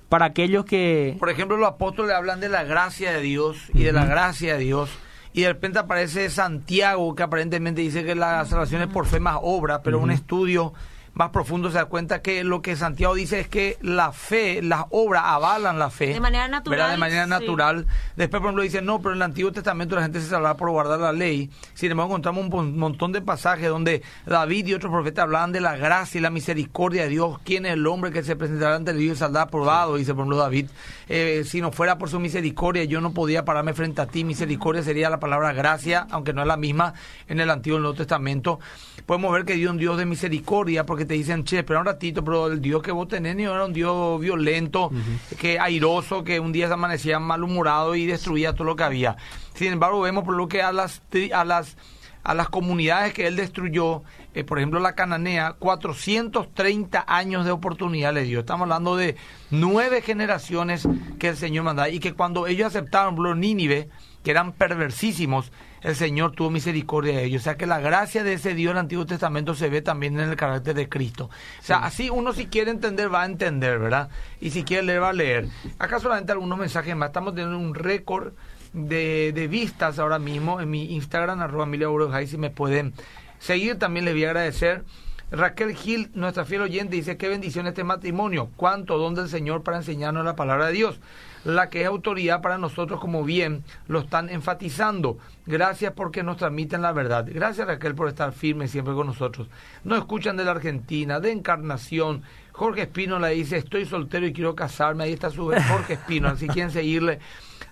para 0.09 0.25
aquellos 0.25 0.65
que... 0.65 1.15
Por 1.19 1.29
ejemplo, 1.29 1.57
los 1.57 1.67
apóstoles 1.67 2.15
hablan 2.15 2.39
de 2.39 2.49
la 2.49 2.63
gracia 2.63 3.11
de 3.11 3.21
Dios 3.21 3.57
y 3.73 3.83
de 3.83 3.91
la 3.91 4.05
gracia 4.05 4.57
de 4.57 4.63
Dios. 4.63 4.89
Y 5.33 5.41
de 5.41 5.49
repente 5.49 5.79
aparece 5.79 6.29
Santiago, 6.29 7.13
que 7.15 7.23
aparentemente 7.23 7.81
dice 7.81 8.05
que 8.05 8.15
la 8.15 8.45
salvación 8.45 8.81
es 8.81 8.87
por 8.87 9.05
fe 9.05 9.19
más 9.19 9.37
obra, 9.41 9.81
pero 9.81 9.99
un 9.99 10.11
estudio 10.11 10.73
más 11.15 11.29
profundo 11.29 11.69
se 11.71 11.77
da 11.77 11.85
cuenta 11.85 12.21
que 12.21 12.43
lo 12.43 12.61
que 12.61 12.75
Santiago 12.75 13.15
dice 13.15 13.39
es 13.39 13.47
que 13.47 13.77
la 13.81 14.11
fe, 14.11 14.61
las 14.61 14.83
obras 14.89 15.23
avalan 15.25 15.79
la 15.79 15.89
fe. 15.89 16.07
De 16.07 16.19
manera 16.19 16.47
natural, 16.47 16.77
¿verdad? 16.77 16.91
De 16.91 16.97
manera 16.97 17.23
sí. 17.23 17.29
natural. 17.29 17.87
Después, 18.15 18.41
por 18.41 18.47
ejemplo, 18.49 18.63
dice, 18.63 18.81
no, 18.81 18.99
pero 18.99 19.11
en 19.11 19.17
el 19.17 19.21
Antiguo 19.23 19.51
Testamento 19.51 19.95
la 19.95 20.03
gente 20.03 20.19
se 20.19 20.27
salvaba 20.27 20.57
por 20.57 20.69
guardar 20.69 20.99
la 20.99 21.13
ley. 21.13 21.49
Sin 21.73 21.89
embargo, 21.89 22.11
encontramos 22.11 22.43
un 22.43 22.49
mon- 22.49 22.77
montón 22.77 23.13
de 23.13 23.21
pasajes 23.21 23.69
donde 23.69 24.03
David 24.25 24.67
y 24.67 24.73
otros 24.73 24.91
profetas 24.91 25.23
hablaban 25.23 25.51
de 25.53 25.61
la 25.61 25.77
gracia 25.77 26.19
y 26.19 26.21
la 26.21 26.29
misericordia 26.29 27.03
de 27.03 27.09
Dios. 27.09 27.39
¿Quién 27.45 27.65
es 27.65 27.73
el 27.73 27.87
hombre 27.87 28.11
que 28.11 28.21
se 28.21 28.35
presentará 28.35 28.75
ante 28.75 28.93
Dios 28.93 29.15
y 29.15 29.19
saldrá 29.19 29.47
probado? 29.47 29.95
Dice, 29.95 30.13
por 30.13 30.23
ejemplo, 30.23 30.37
David. 30.37 30.67
Eh, 31.07 31.43
si 31.45 31.61
no 31.61 31.71
fuera 31.71 31.97
por 31.97 32.09
su 32.09 32.19
misericordia, 32.19 32.83
yo 32.83 32.99
no 32.99 33.13
podía 33.13 33.45
pararme 33.45 33.73
frente 33.73 34.01
a 34.01 34.05
ti. 34.05 34.23
Misericordia 34.25 34.83
sería 34.83 35.09
la 35.09 35.19
palabra 35.19 35.53
gracia, 35.53 36.07
aunque 36.11 36.33
no 36.33 36.41
es 36.41 36.47
la 36.47 36.57
misma 36.57 36.93
en 37.29 37.39
el 37.39 37.49
Antiguo 37.49 37.75
y 37.75 37.77
el 37.77 37.83
Nuevo 37.83 37.97
Testamento. 37.97 38.59
Podemos 39.05 39.31
ver 39.31 39.45
que 39.45 39.53
Dios 39.53 39.69
es 39.69 39.71
un 39.71 39.77
Dios 39.77 39.97
de 39.97 40.05
misericordia, 40.05 40.85
porque 40.85 41.04
te 41.05 41.13
dicen, 41.13 41.43
che, 41.43 41.59
espera 41.59 41.79
un 41.79 41.85
ratito, 41.85 42.23
pero 42.23 42.47
el 42.47 42.61
Dios 42.61 42.81
que 42.81 42.91
vos 42.91 43.07
tenés 43.07 43.35
no 43.35 43.53
era 43.53 43.65
un 43.65 43.73
Dios 43.73 44.19
violento, 44.19 44.91
que 45.39 45.59
airoso, 45.59 46.23
que 46.23 46.39
un 46.39 46.51
día 46.51 46.67
se 46.67 46.73
amanecía 46.73 47.19
malhumorado 47.19 47.95
y 47.95 48.05
destruía 48.05 48.53
todo 48.53 48.65
lo 48.65 48.75
que 48.75 48.83
había. 48.83 49.17
Sin 49.53 49.73
embargo, 49.73 50.01
vemos 50.01 50.23
por 50.23 50.35
lo 50.35 50.47
que 50.47 50.61
a 50.61 50.71
las, 50.71 51.01
a 51.33 51.45
las 51.45 51.77
a 52.25 52.33
las 52.33 52.49
comunidades 52.49 53.13
que 53.13 53.27
él 53.27 53.35
destruyó, 53.35 54.01
eh, 54.33 54.43
por 54.43 54.57
ejemplo 54.57 54.79
la 54.79 54.95
cananea, 54.95 55.53
430 55.53 57.05
años 57.07 57.45
de 57.45 57.51
oportunidad 57.51 58.13
le 58.13 58.23
dio. 58.23 58.39
Estamos 58.39 58.63
hablando 58.63 58.97
de 58.97 59.15
nueve 59.51 60.01
generaciones 60.01 60.87
que 61.19 61.29
el 61.29 61.37
Señor 61.37 61.65
mandaba 61.65 61.87
y 61.89 61.99
que 61.99 62.13
cuando 62.13 62.47
ellos 62.47 62.67
aceptaron 62.67 63.15
los 63.21 63.37
Nínive, 63.37 63.89
que 64.23 64.31
eran 64.31 64.53
perversísimos, 64.53 65.51
el 65.85 65.95
Señor 65.95 66.31
tuvo 66.31 66.49
misericordia 66.49 67.15
de 67.15 67.25
ellos. 67.25 67.41
O 67.41 67.43
sea 67.43 67.57
que 67.57 67.67
la 67.67 67.79
gracia 67.79 68.23
de 68.23 68.33
ese 68.33 68.55
Dios 68.55 68.71
del 68.71 68.79
Antiguo 68.79 69.05
Testamento 69.05 69.53
se 69.53 69.69
ve 69.69 69.83
también 69.83 70.19
en 70.19 70.29
el 70.29 70.35
carácter 70.35 70.73
de 70.73 70.89
Cristo. 70.89 71.29
O 71.59 71.63
sea, 71.63 71.77
así 71.85 72.09
uno 72.09 72.33
si 72.33 72.47
quiere 72.47 72.71
entender 72.71 73.13
va 73.13 73.21
a 73.21 73.25
entender, 73.27 73.77
¿verdad? 73.77 74.09
Y 74.41 74.49
si 74.49 74.63
quiere 74.63 74.81
leer 74.81 75.03
va 75.03 75.09
a 75.09 75.13
leer. 75.13 75.47
Acá 75.77 75.99
solamente 75.99 76.31
algunos 76.31 76.57
mensajes 76.57 76.95
más. 76.95 77.09
Estamos 77.09 77.35
teniendo 77.35 77.59
un 77.59 77.75
récord 77.75 78.33
de, 78.73 79.31
de 79.31 79.47
vistas 79.47 79.99
ahora 79.99 80.17
mismo 80.17 80.59
en 80.59 80.71
mi 80.71 80.95
Instagram, 80.95 81.39
arroba 81.39 81.65
Emilia 81.65 81.87
si 82.25 82.37
me 82.39 82.49
pueden 82.49 82.93
seguir, 83.37 83.77
también 83.77 84.05
les 84.05 84.15
voy 84.15 84.25
a 84.25 84.29
agradecer. 84.29 84.83
Raquel 85.31 85.75
Gil, 85.75 86.11
nuestra 86.13 86.45
fiel 86.45 86.61
oyente, 86.61 86.95
dice, 86.95 87.17
qué 87.17 87.27
bendición 87.27 87.67
este 87.67 87.83
matrimonio, 87.83 88.49
cuánto 88.55 88.97
don 88.97 89.15
del 89.15 89.27
Señor 89.27 89.63
para 89.63 89.77
enseñarnos 89.77 90.23
la 90.23 90.35
palabra 90.35 90.67
de 90.67 90.73
Dios, 90.73 90.99
la 91.43 91.69
que 91.69 91.81
es 91.81 91.87
autoridad 91.87 92.41
para 92.41 92.57
nosotros 92.57 92.99
como 92.99 93.23
bien, 93.23 93.63
lo 93.87 93.99
están 93.99 94.29
enfatizando. 94.29 95.17
Gracias 95.45 95.93
porque 95.93 96.23
nos 96.23 96.37
transmiten 96.37 96.81
la 96.81 96.91
verdad. 96.91 97.25
Gracias 97.27 97.67
Raquel 97.67 97.95
por 97.95 98.07
estar 98.07 98.31
firme 98.33 98.67
siempre 98.67 98.93
con 98.93 99.07
nosotros. 99.07 99.47
Nos 99.83 99.99
escuchan 99.99 100.37
de 100.37 100.45
la 100.45 100.51
Argentina, 100.51 101.19
de 101.19 101.31
Encarnación. 101.31 102.23
Jorge 102.51 102.83
Espino 102.83 103.19
le 103.19 103.29
dice, 103.29 103.57
estoy 103.57 103.85
soltero 103.85 104.25
y 104.25 104.33
quiero 104.33 104.55
casarme. 104.55 105.03
Ahí 105.03 105.13
está 105.13 105.29
su 105.29 105.45
Jorge 105.45 105.93
Espino, 105.93 106.29
así 106.29 106.47
quieren 106.47 106.71
seguirle. 106.71 107.19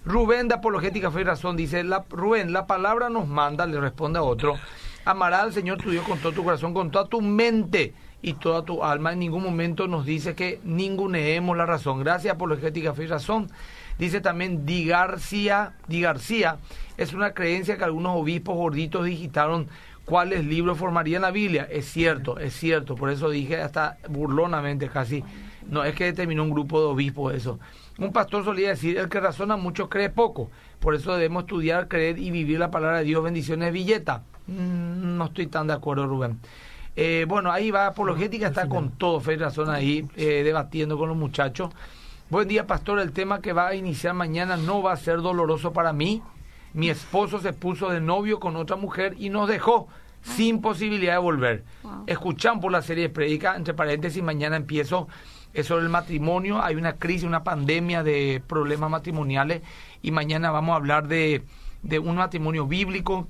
Rubén 0.06 0.50
de 0.50 0.56
Apologética 0.56 1.12
Fe 1.12 1.22
y 1.22 1.24
Razón 1.24 1.56
dice, 1.56 1.84
la, 1.84 2.04
Rubén, 2.10 2.52
la 2.52 2.68
palabra 2.68 3.10
nos 3.10 3.28
manda, 3.28 3.66
le 3.66 3.80
responde 3.80 4.20
a 4.20 4.24
otro, 4.24 4.56
amará 5.06 5.42
al 5.42 5.54
Señor 5.54 5.82
tu 5.82 5.92
Dios 5.92 6.06
con 6.08 6.20
todo 6.20 6.32
tu 6.32 6.44
corazón, 6.44 6.74
con 6.74 6.92
toda 6.92 7.06
tu 7.08 7.22
mente 7.22 7.94
y 8.22 8.34
toda 8.34 8.64
tu 8.64 8.84
alma. 8.84 9.14
En 9.14 9.20
ningún 9.20 9.44
momento 9.44 9.88
nos 9.88 10.06
dice 10.06 10.36
que 10.36 10.60
ninguneemos 10.64 11.58
la 11.58 11.66
razón. 11.66 12.00
Gracias 12.00 12.34
Apologética 12.34 12.94
Fe 12.94 13.04
y 13.04 13.08
Razón. 13.08 13.50
Dice 14.00 14.22
también 14.22 14.66
Di 14.66 14.86
García, 14.86 15.74
Di 15.88 16.02
García, 16.02 16.58
es 16.98 17.14
una 17.14 17.34
creencia 17.34 17.78
que 17.78 17.84
algunos 17.84 18.18
obispos 18.18 18.56
gorditos 18.56 19.06
digitaron 19.06 19.68
cuáles 20.06 20.46
libros 20.46 20.78
formarían 20.78 21.22
la 21.22 21.32
Biblia. 21.32 21.68
Es 21.70 21.86
cierto, 21.86 22.40
es 22.40 22.54
cierto, 22.54 22.96
por 22.96 23.10
eso 23.12 23.30
dije 23.30 23.62
hasta 23.62 23.98
burlonamente 24.10 24.90
casi. 24.90 25.24
No, 25.70 25.84
es 25.84 25.96
que 25.96 26.06
determinó 26.06 26.44
un 26.44 26.50
grupo 26.50 26.80
de 26.80 26.88
obispos 26.88 27.34
eso. 27.34 27.60
Un 27.98 28.12
pastor 28.12 28.44
solía 28.44 28.70
decir, 28.70 28.98
el 28.98 29.10
que 29.10 29.20
razona 29.20 29.56
mucho 29.56 29.90
cree 29.90 30.10
poco. 30.10 30.50
Por 30.80 30.96
eso 30.96 31.14
debemos 31.14 31.44
estudiar, 31.44 31.88
creer 31.88 32.18
y 32.18 32.32
vivir 32.32 32.60
la 32.60 32.72
palabra 32.72 33.00
de 33.00 33.06
Dios. 33.06 33.24
Bendiciones, 33.24 33.72
Villeta. 33.72 34.24
Mm, 34.48 35.18
no 35.18 35.26
estoy 35.26 35.48
tan 35.48 35.68
de 35.68 35.74
acuerdo, 35.74 36.08
Rubén. 36.08 36.40
Eh, 36.96 37.26
bueno, 37.28 37.52
ahí 37.52 37.72
va 37.72 37.88
Apologética, 37.88 38.48
está 38.48 38.68
con 38.68 38.92
todo, 38.92 39.20
fe 39.20 39.34
y 39.34 39.38
razón 39.38 39.70
ahí, 39.70 40.08
eh, 40.16 40.44
debatiendo 40.44 40.98
con 40.98 41.10
los 41.10 41.18
muchachos. 41.18 41.72
Buen 42.30 42.48
día, 42.48 42.68
pastor. 42.68 43.00
El 43.00 43.12
tema 43.12 43.42
que 43.42 43.54
va 43.54 43.68
a 43.68 43.76
iniciar 43.76 44.14
mañana 44.14 44.58
no 44.58 44.82
va 44.82 44.94
a 44.94 44.98
ser 44.98 45.22
doloroso 45.22 45.74
para 45.74 45.94
mí. 45.94 46.22
Mi 46.74 46.90
esposo 46.90 47.40
se 47.40 47.54
puso 47.54 47.90
de 47.90 48.02
novio 48.02 48.40
con 48.40 48.56
otra 48.56 48.76
mujer 48.76 49.16
y 49.18 49.30
nos 49.30 49.48
dejó 49.48 49.88
sin 50.22 50.62
posibilidad 50.62 51.14
de 51.14 51.20
volver. 51.20 51.64
Wow. 51.84 52.04
Escuchan 52.08 52.60
por 52.60 52.72
la 52.72 52.82
serie 52.82 53.04
de 53.04 53.10
prédica, 53.10 53.56
entre 53.56 53.74
paréntesis, 53.74 54.24
mañana 54.24 54.56
empiezo 54.56 55.08
es 55.54 55.68
sobre 55.68 55.84
el 55.84 55.90
matrimonio. 55.90 56.62
Hay 56.62 56.76
una 56.76 56.94
crisis, 56.94 57.24
una 57.24 57.44
pandemia 57.44 58.04
de 58.04 58.42
problemas 58.48 58.90
matrimoniales 58.90 59.62
y 60.02 60.12
mañana 60.12 60.52
vamos 60.52 60.74
a 60.74 60.78
hablar 60.78 61.08
de, 61.08 61.44
de 61.84 62.00
un 62.00 62.16
matrimonio 62.16 62.66
bíblico 62.66 63.28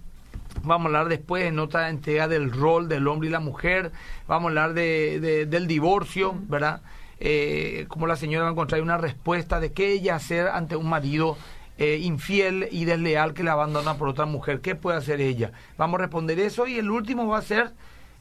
Vamos 0.64 0.86
a 0.86 0.88
hablar 0.88 1.10
después 1.10 1.46
en 1.46 1.60
otra 1.60 1.90
entrega 1.90 2.28
del 2.28 2.52
rol 2.52 2.88
del 2.88 3.08
hombre 3.08 3.28
y 3.30 3.32
la 3.32 3.40
mujer. 3.40 3.92
Vamos 4.28 4.46
a 4.46 4.50
hablar 4.50 4.74
de, 4.74 5.20
de- 5.20 5.46
del 5.46 5.68
divorcio, 5.68 6.36
¿verdad? 6.48 6.82
Eh, 7.20 7.86
cómo 7.90 8.08
la 8.08 8.16
señora 8.16 8.44
va 8.44 8.50
a 8.50 8.54
encontrar 8.54 8.82
una 8.82 8.98
respuesta 8.98 9.60
de 9.60 9.72
qué 9.72 9.92
ella 9.92 10.16
hacer 10.16 10.48
ante 10.48 10.76
un 10.76 10.90
marido 10.90 11.38
eh, 11.78 12.00
infiel 12.02 12.68
y 12.72 12.86
desleal 12.86 13.34
que 13.34 13.44
la 13.44 13.54
abandona 13.54 13.96
por 13.98 14.08
otra 14.10 14.26
mujer. 14.26 14.62
¿Qué 14.62 14.76
puede 14.76 14.98
hacer 14.98 15.22
ella? 15.22 15.52
Vamos 15.78 16.00
a 16.00 16.04
responder 16.04 16.40
eso 16.40 16.68
y 16.68 16.78
el 16.78 16.90
último 16.92 17.28
va 17.28 17.38
a 17.40 17.42
ser 17.42 17.72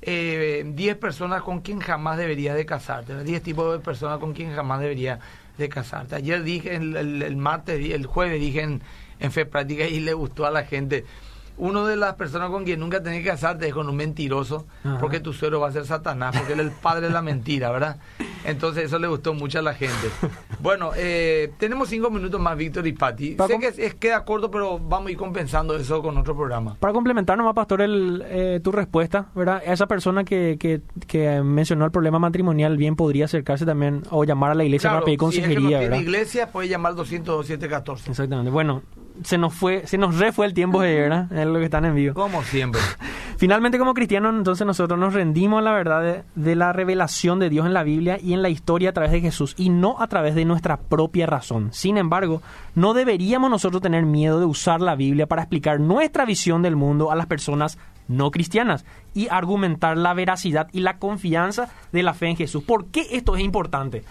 eh, 0.03 0.64
10 0.66 0.97
personas 0.97 1.43
con 1.43 1.61
quien 1.61 1.78
jamás 1.80 2.18
debería 2.18 2.55
de 2.55 2.66
casarte. 2.66 3.12
¿verdad? 3.12 3.26
10 3.26 3.43
tipos 3.43 3.72
de 3.72 3.78
personas 3.78 4.18
con 4.18 4.32
quien 4.32 4.55
jamás 4.55 4.80
debería 4.80 5.20
de 5.59 5.68
casarte. 5.68 6.14
Ayer 6.16 6.43
dije, 6.43 6.74
el, 6.76 6.97
el- 6.97 7.22
el 7.22 7.36
martes, 7.36 7.78
el 7.90 8.07
jueves 8.07 8.40
dije 8.40 8.62
en, 8.62 8.82
en 9.20 9.30
Fe 9.32 9.47
Práctica 9.47 9.86
y 9.86 10.01
le 10.01 10.12
gustó 10.14 10.47
a 10.47 10.51
la 10.51 10.64
gente. 10.64 11.05
Uno 11.59 11.86
de 11.86 11.96
las 11.96 12.14
personas 12.14 12.50
con 12.50 12.64
quien 12.64 12.80
nunca 12.80 13.03
tenés 13.03 13.22
que 13.22 13.28
casarte 13.28 13.68
es 13.68 13.74
con 13.74 13.88
un 13.88 13.94
mentiroso, 13.96 14.66
Ajá. 14.84 14.98
porque 15.00 15.20
tu 15.20 15.32
suegro 15.32 15.61
va 15.61 15.68
a 15.68 15.72
ser 15.72 15.84
Satanás, 15.86 16.34
porque 16.36 16.55
él 16.55 16.61
es 16.61 16.66
el 16.66 16.72
padre 16.72 17.07
de 17.09 17.12
la 17.12 17.22
mentira, 17.22 17.70
¿verdad? 17.70 17.98
Entonces 18.44 18.84
eso 18.84 18.98
le 18.98 19.07
gustó 19.07 19.34
mucho 19.34 19.59
a 19.61 19.62
la 19.62 19.74
gente. 19.74 20.09
Bueno, 20.61 20.90
eh, 20.96 21.53
tenemos 21.59 21.88
cinco 21.88 22.11
minutos 22.11 22.40
más, 22.40 22.57
Víctor 22.57 22.86
y. 22.86 22.92
Paco. 22.92 23.46
Sé 23.46 23.59
que 23.59 23.66
es- 23.68 23.78
es- 23.78 23.94
queda 23.94 24.24
corto, 24.24 24.50
pero 24.50 24.78
vamos 24.78 25.09
a 25.09 25.11
ir 25.12 25.16
compensando 25.16 25.76
eso 25.76 26.03
con 26.03 26.16
otro 26.18 26.34
programa. 26.36 26.76
Para 26.80 26.92
complementar 26.92 27.36
nomás, 27.38 27.55
Pastor, 27.55 27.82
el, 27.82 28.22
eh, 28.26 28.61
tu 28.62 28.72
respuesta, 28.72 29.26
¿verdad? 29.34 29.62
Esa 29.64 29.86
persona 29.86 30.24
que, 30.24 30.57
que, 30.59 30.80
que 31.07 31.40
mencionó 31.42 31.84
el 31.84 31.90
problema 31.92 32.18
matrimonial 32.18 32.76
bien 32.76 32.96
podría 32.96 33.26
acercarse 33.26 33.64
también 33.66 34.03
o 34.11 34.24
llamar 34.24 34.50
a 34.53 34.55
la 34.55 34.64
iglesia 34.64 34.90
para 34.90 35.05
pedir 35.05 35.18
si 35.20 35.26
es 35.26 35.30
que 35.32 35.40
no 35.40 35.44
consejería, 35.55 35.68
tiene 35.78 35.84
¿verdad? 35.90 36.00
iglesia, 36.03 36.46
puede 36.50 36.68
llamar 36.68 36.94
202-714. 36.94 38.09
Exactamente. 38.11 38.50
Bueno, 38.50 38.82
se 39.24 39.38
nos 39.38 39.54
fue, 39.54 39.86
se 39.86 39.98
nos 39.98 40.18
re 40.18 40.32
fue 40.32 40.46
el 40.46 40.54
tiempo 40.54 40.80
de 40.80 41.00
¿verdad? 41.00 41.32
Es 41.32 41.46
lo 41.46 41.58
que 41.58 41.64
están 41.64 41.84
en 41.84 41.94
vivo. 41.94 42.14
Como 42.14 42.42
siempre. 42.42 42.80
Finalmente, 43.36 43.78
como 43.78 43.94
cristianos, 43.94 44.34
entonces 44.34 44.66
nosotros 44.66 44.98
nos 44.98 45.14
rendimos 45.14 45.58
a 45.58 45.62
la 45.62 45.72
verdad 45.72 46.02
de, 46.02 46.22
de 46.34 46.54
la 46.54 46.72
revelación 46.72 47.38
de 47.38 47.50
Dios 47.50 47.66
en 47.66 47.74
la 47.74 47.82
Biblia 47.82 48.18
y 48.22 48.34
en 48.34 48.42
la 48.42 48.48
historia 48.48 48.90
a 48.90 48.92
través 48.92 49.10
de 49.12 49.20
Jesús 49.20 49.54
y 49.56 49.68
no 49.68 50.00
a 50.00 50.06
través 50.06 50.34
de 50.34 50.44
nuestra 50.44 50.76
propia 50.76 51.26
razón. 51.26 51.72
Sin 51.72 51.98
embargo, 51.98 52.42
no 52.74 52.94
deberíamos 52.94 53.50
nosotros 53.50 53.82
tener 53.82 54.04
miedo 54.04 54.38
de 54.38 54.46
usar 54.46 54.80
la 54.80 54.94
Biblia 54.94 55.26
para 55.26 55.42
explicar 55.42 55.80
nuestra 55.80 56.24
visión 56.24 56.62
del 56.62 56.76
mundo 56.76 57.10
a 57.10 57.16
las 57.16 57.26
personas 57.26 57.78
no 58.08 58.30
cristianas 58.30 58.84
y 59.14 59.28
argumentar 59.28 59.96
la 59.96 60.14
veracidad 60.14 60.68
y 60.72 60.80
la 60.80 60.98
confianza 60.98 61.68
de 61.92 62.02
la 62.02 62.14
fe 62.14 62.28
en 62.28 62.36
Jesús. 62.36 62.62
¿Por 62.64 62.86
qué 62.86 63.06
esto 63.12 63.36
es 63.36 63.42
importante? 63.42 64.04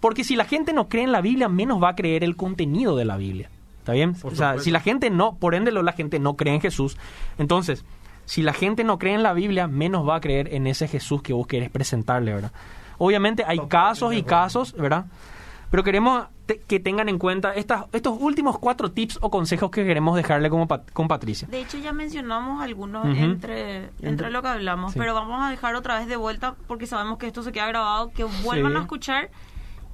Porque 0.00 0.24
si 0.24 0.36
la 0.36 0.44
gente 0.44 0.72
no 0.72 0.88
cree 0.88 1.04
en 1.04 1.12
la 1.12 1.20
Biblia, 1.20 1.48
menos 1.48 1.82
va 1.82 1.90
a 1.90 1.96
creer 1.96 2.22
el 2.24 2.36
contenido 2.36 2.96
de 2.96 3.04
la 3.04 3.16
Biblia. 3.16 3.50
¿Está 3.88 3.94
bien? 3.94 4.12
Por 4.14 4.32
o 4.34 4.36
sea, 4.36 4.48
supuesto. 4.48 4.64
si 4.64 4.70
la 4.70 4.80
gente 4.80 5.08
no, 5.08 5.36
por 5.36 5.54
ende 5.54 5.72
lo- 5.72 5.82
la 5.82 5.92
gente 5.92 6.18
no 6.18 6.36
cree 6.36 6.54
en 6.54 6.60
Jesús, 6.60 6.98
entonces, 7.38 7.84
si 8.26 8.42
la 8.42 8.52
gente 8.52 8.84
no 8.84 8.98
cree 8.98 9.14
en 9.14 9.22
la 9.22 9.32
Biblia, 9.32 9.66
menos 9.66 10.06
va 10.06 10.16
a 10.16 10.20
creer 10.20 10.52
en 10.54 10.66
ese 10.66 10.88
Jesús 10.88 11.22
que 11.22 11.32
vos 11.32 11.46
querés 11.46 11.70
presentarle, 11.70 12.34
¿verdad? 12.34 12.52
Obviamente 12.98 13.44
hay 13.46 13.58
casos 13.68 14.12
y 14.12 14.22
casos, 14.24 14.74
¿verdad? 14.74 15.06
Pero 15.70 15.84
queremos 15.84 16.26
te- 16.46 16.60
que 16.60 16.80
tengan 16.80 17.08
en 17.08 17.18
cuenta 17.18 17.52
estas, 17.54 17.84
estos 17.92 18.16
últimos 18.20 18.58
cuatro 18.58 18.90
tips 18.90 19.18
o 19.22 19.30
consejos 19.30 19.70
que 19.70 19.84
queremos 19.86 20.16
dejarle 20.16 20.48
como 20.50 20.66
Pat- 20.66 20.90
con 20.92 21.06
Patricia. 21.08 21.46
De 21.50 21.60
hecho, 21.60 21.78
ya 21.78 21.92
mencionamos 21.92 22.62
algunos 22.62 23.04
Ujú. 23.06 23.14
entre, 23.16 23.84
Entre- 23.84 24.08
entre 24.08 24.30
lo 24.30 24.42
que 24.42 24.48
hablamos, 24.48 24.92
sí. 24.94 24.98
pero 24.98 25.14
vamos 25.14 25.42
a 25.42 25.50
dejar 25.50 25.74
otra 25.76 25.98
vez 25.98 26.08
de 26.08 26.16
vuelta 26.16 26.54
porque 26.66 26.86
sabemos 26.86 27.18
que 27.18 27.26
esto 27.26 27.42
se 27.42 27.52
queda 27.52 27.66
grabado, 27.66 28.10
que 28.12 28.24
vuelvan 28.24 28.72
Sí. 28.72 28.78
a 28.78 28.80
escuchar 28.82 29.30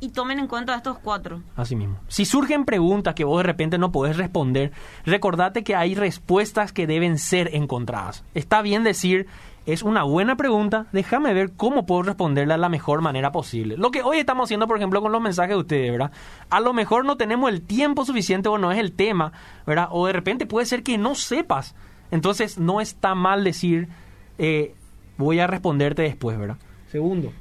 y 0.01 0.11
tomen 0.11 0.39
en 0.39 0.47
cuenta 0.47 0.75
estos 0.75 0.99
cuatro. 0.99 1.43
Así 1.57 1.77
mismo. 1.77 1.99
Si 2.09 2.25
surgen 2.25 2.65
preguntas 2.65 3.15
que 3.15 3.25
vos 3.25 3.39
de 3.39 3.45
repente 3.45 3.79
no 3.79 3.93
podés 3.93 4.17
responder, 4.17 4.73
recordate 5.07 5.65
que 5.65 5.77
hay 5.77 5.95
respuestas 5.95 6.73
que 6.73 6.87
deben 6.87 7.19
ser 7.19 7.55
encontradas. 7.55 8.25
Está 8.35 8.63
bien 8.63 8.85
decir, 8.85 9.27
es 9.67 9.83
una 9.83 10.03
buena 10.03 10.37
pregunta, 10.37 10.87
déjame 10.93 11.33
ver 11.33 11.53
cómo 11.57 11.87
puedo 11.87 12.03
responderla 12.03 12.55
de 12.55 12.61
la 12.61 12.69
mejor 12.69 13.01
manera 13.01 13.33
posible. 13.33 13.79
Lo 13.79 13.91
que 13.91 14.03
hoy 14.03 14.19
estamos 14.19 14.47
haciendo, 14.47 14.67
por 14.67 14.77
ejemplo, 14.77 15.01
con 15.01 15.11
los 15.11 15.23
mensajes 15.23 15.55
de 15.55 15.61
ustedes, 15.61 15.91
¿verdad? 15.91 16.13
A 16.51 16.61
lo 16.61 16.75
mejor 16.75 17.07
no 17.07 17.17
tenemos 17.17 17.51
el 17.51 17.63
tiempo 17.63 18.05
suficiente 18.05 18.51
o 18.51 18.59
no 18.59 18.73
es 18.73 18.79
el 18.79 18.93
tema, 18.93 19.33
¿verdad? 19.67 19.89
O 19.91 20.07
de 20.07 20.13
repente 20.13 20.45
puede 20.45 20.67
ser 20.67 20.83
que 20.83 20.99
no 20.99 21.15
sepas. 21.15 21.75
Entonces 22.11 22.59
no 22.59 22.83
está 22.83 23.15
mal 23.15 23.43
decir, 23.43 23.89
eh, 24.37 24.75
voy 25.17 25.41
a 25.41 25.47
responderte 25.47 26.03
después, 26.03 26.39
¿verdad? 26.39 26.59
Segundo. 26.93 27.33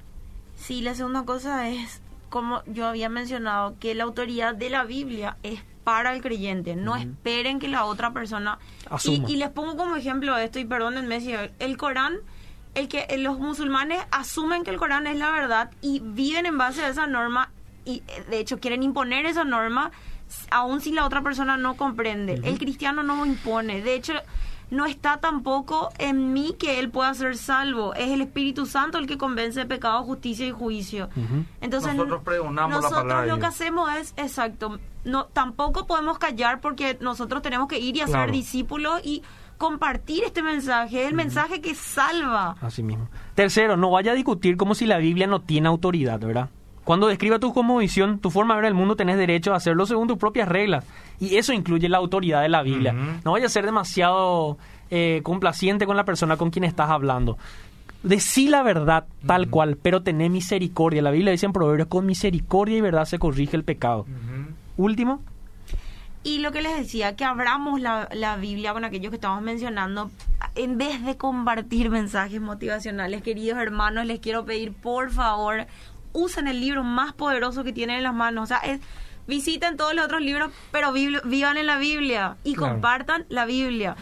Sí, 0.55 0.81
la 0.81 0.95
segunda 0.95 1.23
cosa 1.23 1.67
es, 1.67 2.01
como 2.33 2.63
yo 2.65 2.87
había 2.87 3.09
mencionado, 3.09 3.77
que 3.79 3.93
la 3.93 4.05
autoridad 4.05 4.55
de 4.55 4.71
la 4.71 4.85
Biblia 4.85 5.37
es 5.43 5.61
para 5.83 6.15
el 6.15 6.23
creyente. 6.23 6.75
No 6.75 6.95
esperen 6.95 7.59
que 7.59 7.67
la 7.67 7.85
otra 7.85 8.11
persona... 8.11 8.57
Asuma. 8.89 9.29
Y, 9.29 9.33
y 9.33 9.35
les 9.35 9.51
pongo 9.51 9.77
como 9.77 9.95
ejemplo 9.95 10.35
esto, 10.35 10.57
y 10.57 10.65
perdónenme 10.65 11.21
si 11.21 11.35
el 11.59 11.77
Corán, 11.77 12.15
el 12.73 12.87
que 12.87 13.05
los 13.19 13.37
musulmanes 13.37 13.99
asumen 14.09 14.63
que 14.63 14.71
el 14.71 14.77
Corán 14.77 15.05
es 15.05 15.15
la 15.15 15.29
verdad 15.29 15.69
y 15.79 15.99
viven 15.99 16.47
en 16.47 16.57
base 16.57 16.83
a 16.83 16.89
esa 16.89 17.05
norma 17.05 17.51
y 17.85 18.01
de 18.31 18.39
hecho 18.39 18.59
quieren 18.59 18.81
imponer 18.81 19.27
esa 19.27 19.43
norma 19.43 19.91
aun 20.49 20.81
si 20.81 20.91
la 20.91 21.05
otra 21.05 21.21
persona 21.21 21.55
no 21.55 21.77
comprende. 21.77 22.41
El 22.43 22.57
cristiano 22.57 23.03
no 23.03 23.23
impone. 23.27 23.83
De 23.83 23.93
hecho, 23.93 24.13
no 24.69 24.85
está 24.85 25.17
tampoco 25.19 25.89
en 25.99 26.33
mí 26.33 26.55
que 26.57 26.79
él 26.79 26.89
pueda 26.89 27.13
ser 27.13 27.37
salvo. 27.37 27.93
Es 27.93 28.09
el 28.11 28.21
Espíritu 28.21 28.65
Santo 28.65 28.97
el 28.97 29.07
que 29.07 29.17
convence 29.17 29.59
de 29.59 29.65
pecado, 29.65 30.03
justicia 30.03 30.45
y 30.47 30.51
juicio. 30.51 31.09
Entonces, 31.61 31.93
Nosotros 31.95 32.21
pregonamos 32.23 32.81
la 32.83 32.89
nosotros 32.89 33.27
lo 33.27 33.39
que 33.39 33.45
hacemos 33.45 33.93
es, 33.95 34.13
exacto, 34.17 34.79
no 35.05 35.25
tampoco 35.25 35.85
podemos 35.85 36.17
callar 36.17 36.61
porque 36.61 36.97
nosotros 37.01 37.41
tenemos 37.41 37.67
que 37.67 37.79
ir 37.79 37.95
y 37.97 38.01
hacer 38.01 38.13
Claro. 38.15 38.31
discípulos 38.31 39.01
y 39.03 39.21
compartir 39.57 40.23
este 40.23 40.41
mensaje, 40.41 41.07
el 41.07 41.13
mensaje 41.13 41.61
que 41.61 41.75
salva. 41.75 42.55
Así 42.61 42.83
mismo. 42.83 43.07
Tercero, 43.35 43.77
no 43.77 43.91
vaya 43.91 44.11
a 44.11 44.15
discutir 44.15 44.57
como 44.57 44.75
si 44.75 44.85
la 44.85 44.97
Biblia 44.97 45.27
no 45.27 45.41
tiene 45.41 45.67
autoridad, 45.67 46.19
¿verdad? 46.19 46.49
Cuando 46.83 47.07
describa 47.07 47.39
tu 47.39 47.53
cosmovisión, 47.53 48.19
tu 48.19 48.29
forma 48.29 48.55
de 48.55 48.61
ver 48.61 48.67
el 48.69 48.73
mundo, 48.73 48.95
tenés 48.95 49.17
derecho 49.17 49.53
a 49.53 49.57
hacerlo 49.57 49.85
según 49.85 50.07
tus 50.07 50.17
propias 50.17 50.49
reglas. 50.49 50.85
Y 51.19 51.37
eso 51.37 51.53
incluye 51.53 51.87
la 51.87 51.97
autoridad 51.97 52.41
de 52.41 52.49
la 52.49 52.61
Biblia. 52.61 52.93
No 53.23 53.31
vaya 53.31 53.45
a 53.45 53.49
ser 53.49 53.65
demasiado 53.65 54.57
eh, 54.91 55.21
complaciente 55.23 55.85
con 55.85 55.95
la 55.95 56.03
persona 56.03 56.35
con 56.35 56.49
quien 56.49 56.65
estás 56.65 56.89
hablando. 56.89 57.37
Decí 58.03 58.49
la 58.49 58.63
verdad 58.63 59.05
tal 59.25 59.49
cual, 59.49 59.77
pero 59.81 60.03
tené 60.03 60.29
misericordia. 60.29 61.01
La 61.01 61.11
Biblia 61.11 61.31
dice 61.31 61.45
en 61.45 61.53
Proverbios, 61.53 61.87
con 61.87 62.05
misericordia 62.05 62.77
y 62.77 62.81
verdad 62.81 63.05
se 63.05 63.17
corrige 63.17 63.55
el 63.55 63.63
pecado. 63.63 64.05
Último, 64.75 65.21
Y 66.23 66.39
lo 66.39 66.51
que 66.51 66.61
les 66.61 66.77
decía, 66.77 67.15
que 67.15 67.23
abramos 67.23 67.79
la, 67.79 68.09
la 68.13 68.35
Biblia 68.37 68.73
con 68.73 68.83
aquellos 68.83 69.09
que 69.09 69.15
estamos 69.15 69.41
mencionando, 69.41 70.11
en 70.55 70.77
vez 70.77 71.03
de 71.05 71.17
compartir 71.17 71.89
mensajes 71.89 72.41
motivacionales, 72.41 73.21
queridos 73.23 73.57
hermanos, 73.57 74.05
les 74.05 74.19
quiero 74.19 74.45
pedir, 74.45 74.73
por 74.73 75.09
favor, 75.11 75.65
usen 76.13 76.47
el 76.47 76.61
libro 76.61 76.83
más 76.83 77.13
poderoso 77.13 77.63
que 77.63 77.73
tienen 77.73 77.97
en 77.97 78.03
las 78.03 78.13
manos. 78.13 78.43
O 78.43 78.47
sea, 78.47 78.57
es- 78.59 78.79
visiten 79.27 79.77
todos 79.77 79.93
los 79.93 80.05
otros 80.05 80.21
libros, 80.21 80.51
pero 80.71 80.93
bibli- 80.93 81.21
vivan 81.23 81.57
en 81.57 81.65
la 81.67 81.77
Biblia 81.77 82.37
y 82.43 82.55
Claro. 82.55 82.73
compartan 82.73 83.25
la 83.29 83.45
Biblia. 83.45 83.95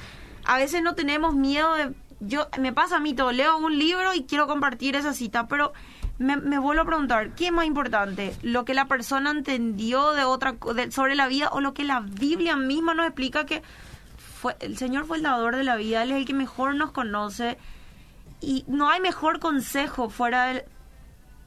A 0.45 0.57
veces 0.57 0.81
no 0.83 0.95
tenemos 0.95 1.33
miedo 1.35 1.73
de... 1.75 1.93
Yo, 2.23 2.47
me 2.59 2.71
pasa 2.71 2.97
a 2.97 2.99
mí 2.99 3.13
todo, 3.15 3.31
leo 3.31 3.57
un 3.57 3.79
libro 3.79 4.13
y 4.13 4.23
quiero 4.25 4.45
compartir 4.47 4.95
esa 4.95 5.13
cita, 5.13 5.47
pero 5.47 5.73
me, 6.19 6.37
me 6.37 6.59
vuelvo 6.59 6.83
a 6.83 6.85
preguntar, 6.85 7.33
¿qué 7.33 7.47
es 7.47 7.51
más 7.51 7.65
importante? 7.65 8.35
¿Lo 8.43 8.63
que 8.63 8.75
la 8.75 8.85
persona 8.85 9.31
entendió 9.31 10.11
de 10.13 10.23
otra 10.23 10.55
de- 10.75 10.91
sobre 10.91 11.15
la 11.15 11.27
vida 11.27 11.49
o 11.51 11.61
lo 11.61 11.73
que 11.73 11.83
la 11.83 11.99
Biblia 12.01 12.55
misma 12.55 12.93
nos 12.93 13.07
explica 13.07 13.45
que 13.47 13.63
fue 14.39 14.55
el 14.59 14.77
Señor 14.77 15.05
fue 15.05 15.17
el 15.17 15.23
dador 15.23 15.55
de 15.55 15.63
la 15.63 15.75
vida, 15.77 16.03
Él 16.03 16.11
es 16.11 16.17
el 16.17 16.25
que 16.25 16.33
mejor 16.35 16.75
nos 16.75 16.91
conoce 16.91 17.57
y 18.39 18.65
no 18.67 18.89
hay 18.89 18.99
mejor 19.01 19.39
consejo 19.39 20.09
fuera 20.09 20.45
de, 20.45 20.65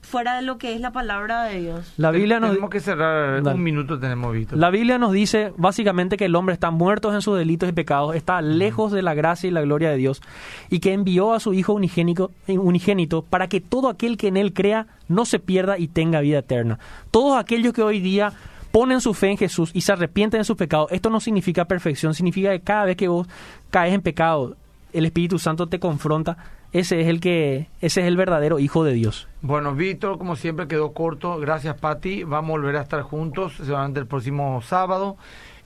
fuera 0.04 0.36
de 0.36 0.42
lo 0.42 0.58
que 0.58 0.74
es 0.74 0.80
la 0.80 0.92
palabra 0.92 1.44
de 1.44 1.60
Dios. 1.60 1.92
la 1.96 2.10
Biblia 2.10 2.38
nos... 2.40 2.50
Tenemos 2.50 2.70
que 2.70 2.80
cerrar. 2.80 3.42
Dale. 3.42 3.56
Un 3.56 3.62
minuto 3.62 3.98
tenemos 3.98 4.32
visto. 4.32 4.54
La 4.56 4.70
Biblia 4.70 4.98
nos 4.98 5.12
dice 5.12 5.52
básicamente 5.56 6.16
que 6.16 6.26
el 6.26 6.36
hombre 6.36 6.52
está 6.54 6.70
muerto 6.70 7.12
en 7.12 7.22
sus 7.22 7.36
delitos 7.38 7.68
y 7.68 7.72
pecados, 7.72 8.14
está 8.14 8.40
lejos 8.42 8.92
de 8.92 9.02
la 9.02 9.14
gracia 9.14 9.48
y 9.48 9.50
la 9.50 9.62
gloria 9.62 9.90
de 9.90 9.96
Dios, 9.96 10.22
y 10.70 10.80
que 10.80 10.92
envió 10.92 11.32
a 11.34 11.40
su 11.40 11.52
Hijo 11.54 11.74
unigénico- 11.74 12.30
unigénito 12.48 13.22
para 13.22 13.48
que 13.48 13.60
todo 13.60 13.88
aquel 13.88 14.16
que 14.16 14.28
en 14.28 14.36
él 14.36 14.52
crea 14.52 14.86
no 15.08 15.24
se 15.24 15.38
pierda 15.38 15.78
y 15.78 15.88
tenga 15.88 16.20
vida 16.20 16.38
eterna. 16.38 16.78
Todos 17.10 17.36
aquellos 17.38 17.72
que 17.72 17.82
hoy 17.82 18.00
día 18.00 18.32
ponen 18.72 19.00
su 19.00 19.14
fe 19.14 19.30
en 19.30 19.36
Jesús 19.38 19.70
y 19.72 19.82
se 19.82 19.92
arrepienten 19.92 20.40
de 20.40 20.44
sus 20.44 20.56
pecados, 20.56 20.90
esto 20.92 21.08
no 21.10 21.20
significa 21.20 21.64
perfección, 21.64 22.14
significa 22.14 22.50
que 22.50 22.60
cada 22.60 22.84
vez 22.86 22.96
que 22.96 23.08
vos 23.08 23.26
caes 23.70 23.94
en 23.94 24.00
pecado, 24.02 24.56
el 24.92 25.06
Espíritu 25.06 25.38
Santo 25.38 25.66
te 25.66 25.78
confronta, 25.78 26.36
ese 26.74 27.00
es 27.00 27.06
el 27.06 27.20
que 27.20 27.68
ese 27.80 28.00
es 28.00 28.06
el 28.08 28.16
verdadero 28.16 28.58
hijo 28.58 28.82
de 28.82 28.94
Dios. 28.94 29.28
Bueno, 29.42 29.76
Víctor, 29.76 30.18
como 30.18 30.34
siempre, 30.34 30.66
quedó 30.66 30.92
corto. 30.92 31.38
Gracias, 31.38 31.76
Pati. 31.78 32.24
Vamos 32.24 32.48
a 32.48 32.52
volver 32.52 32.76
a 32.76 32.82
estar 32.82 33.00
juntos 33.02 33.54
seguramente 33.56 34.00
el 34.00 34.08
próximo 34.08 34.60
sábado. 34.60 35.16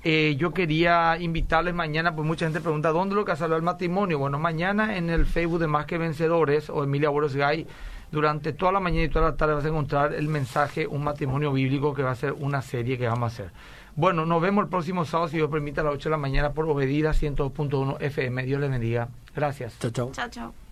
Eh, 0.04 0.36
yo 0.38 0.52
quería 0.52 1.16
invitarles 1.18 1.74
mañana, 1.74 2.14
pues 2.14 2.26
mucha 2.26 2.44
gente 2.44 2.60
pregunta, 2.60 2.90
¿dónde 2.90 3.14
lo 3.14 3.24
que 3.24 3.34
salió 3.36 3.56
el 3.56 3.62
matrimonio? 3.62 4.18
Bueno, 4.18 4.38
mañana 4.38 4.98
en 4.98 5.08
el 5.08 5.24
Facebook 5.24 5.60
de 5.60 5.66
Más 5.66 5.86
que 5.86 5.96
Vencedores 5.96 6.68
o 6.68 6.84
Emilia 6.84 7.08
Boros 7.08 7.34
Gay, 7.34 7.66
durante 8.12 8.52
toda 8.52 8.72
la 8.72 8.80
mañana 8.80 9.04
y 9.04 9.08
toda 9.08 9.30
la 9.30 9.36
tarde 9.36 9.54
vas 9.54 9.64
a 9.64 9.68
encontrar 9.68 10.14
el 10.14 10.28
mensaje 10.28 10.86
Un 10.86 11.04
matrimonio 11.04 11.52
bíblico 11.52 11.94
que 11.94 12.02
va 12.02 12.10
a 12.10 12.16
ser 12.16 12.34
una 12.34 12.60
serie 12.60 12.98
que 12.98 13.08
vamos 13.08 13.32
a 13.32 13.34
hacer. 13.34 13.50
Bueno, 13.96 14.26
nos 14.26 14.42
vemos 14.42 14.64
el 14.64 14.68
próximo 14.68 15.06
sábado, 15.06 15.30
si 15.30 15.38
Dios 15.38 15.50
permite, 15.50 15.80
a 15.80 15.84
las 15.84 15.94
8 15.94 16.10
de 16.10 16.10
la 16.10 16.18
mañana 16.18 16.52
por 16.52 16.68
Obedida 16.68 17.12
102.1 17.12 17.96
FM. 17.98 18.44
Dios 18.44 18.60
les 18.60 18.70
bendiga. 18.70 19.08
Gracias. 19.34 19.78
Chao, 19.80 19.90
chao. 19.90 20.12
Chao, 20.12 20.28
chao. 20.28 20.67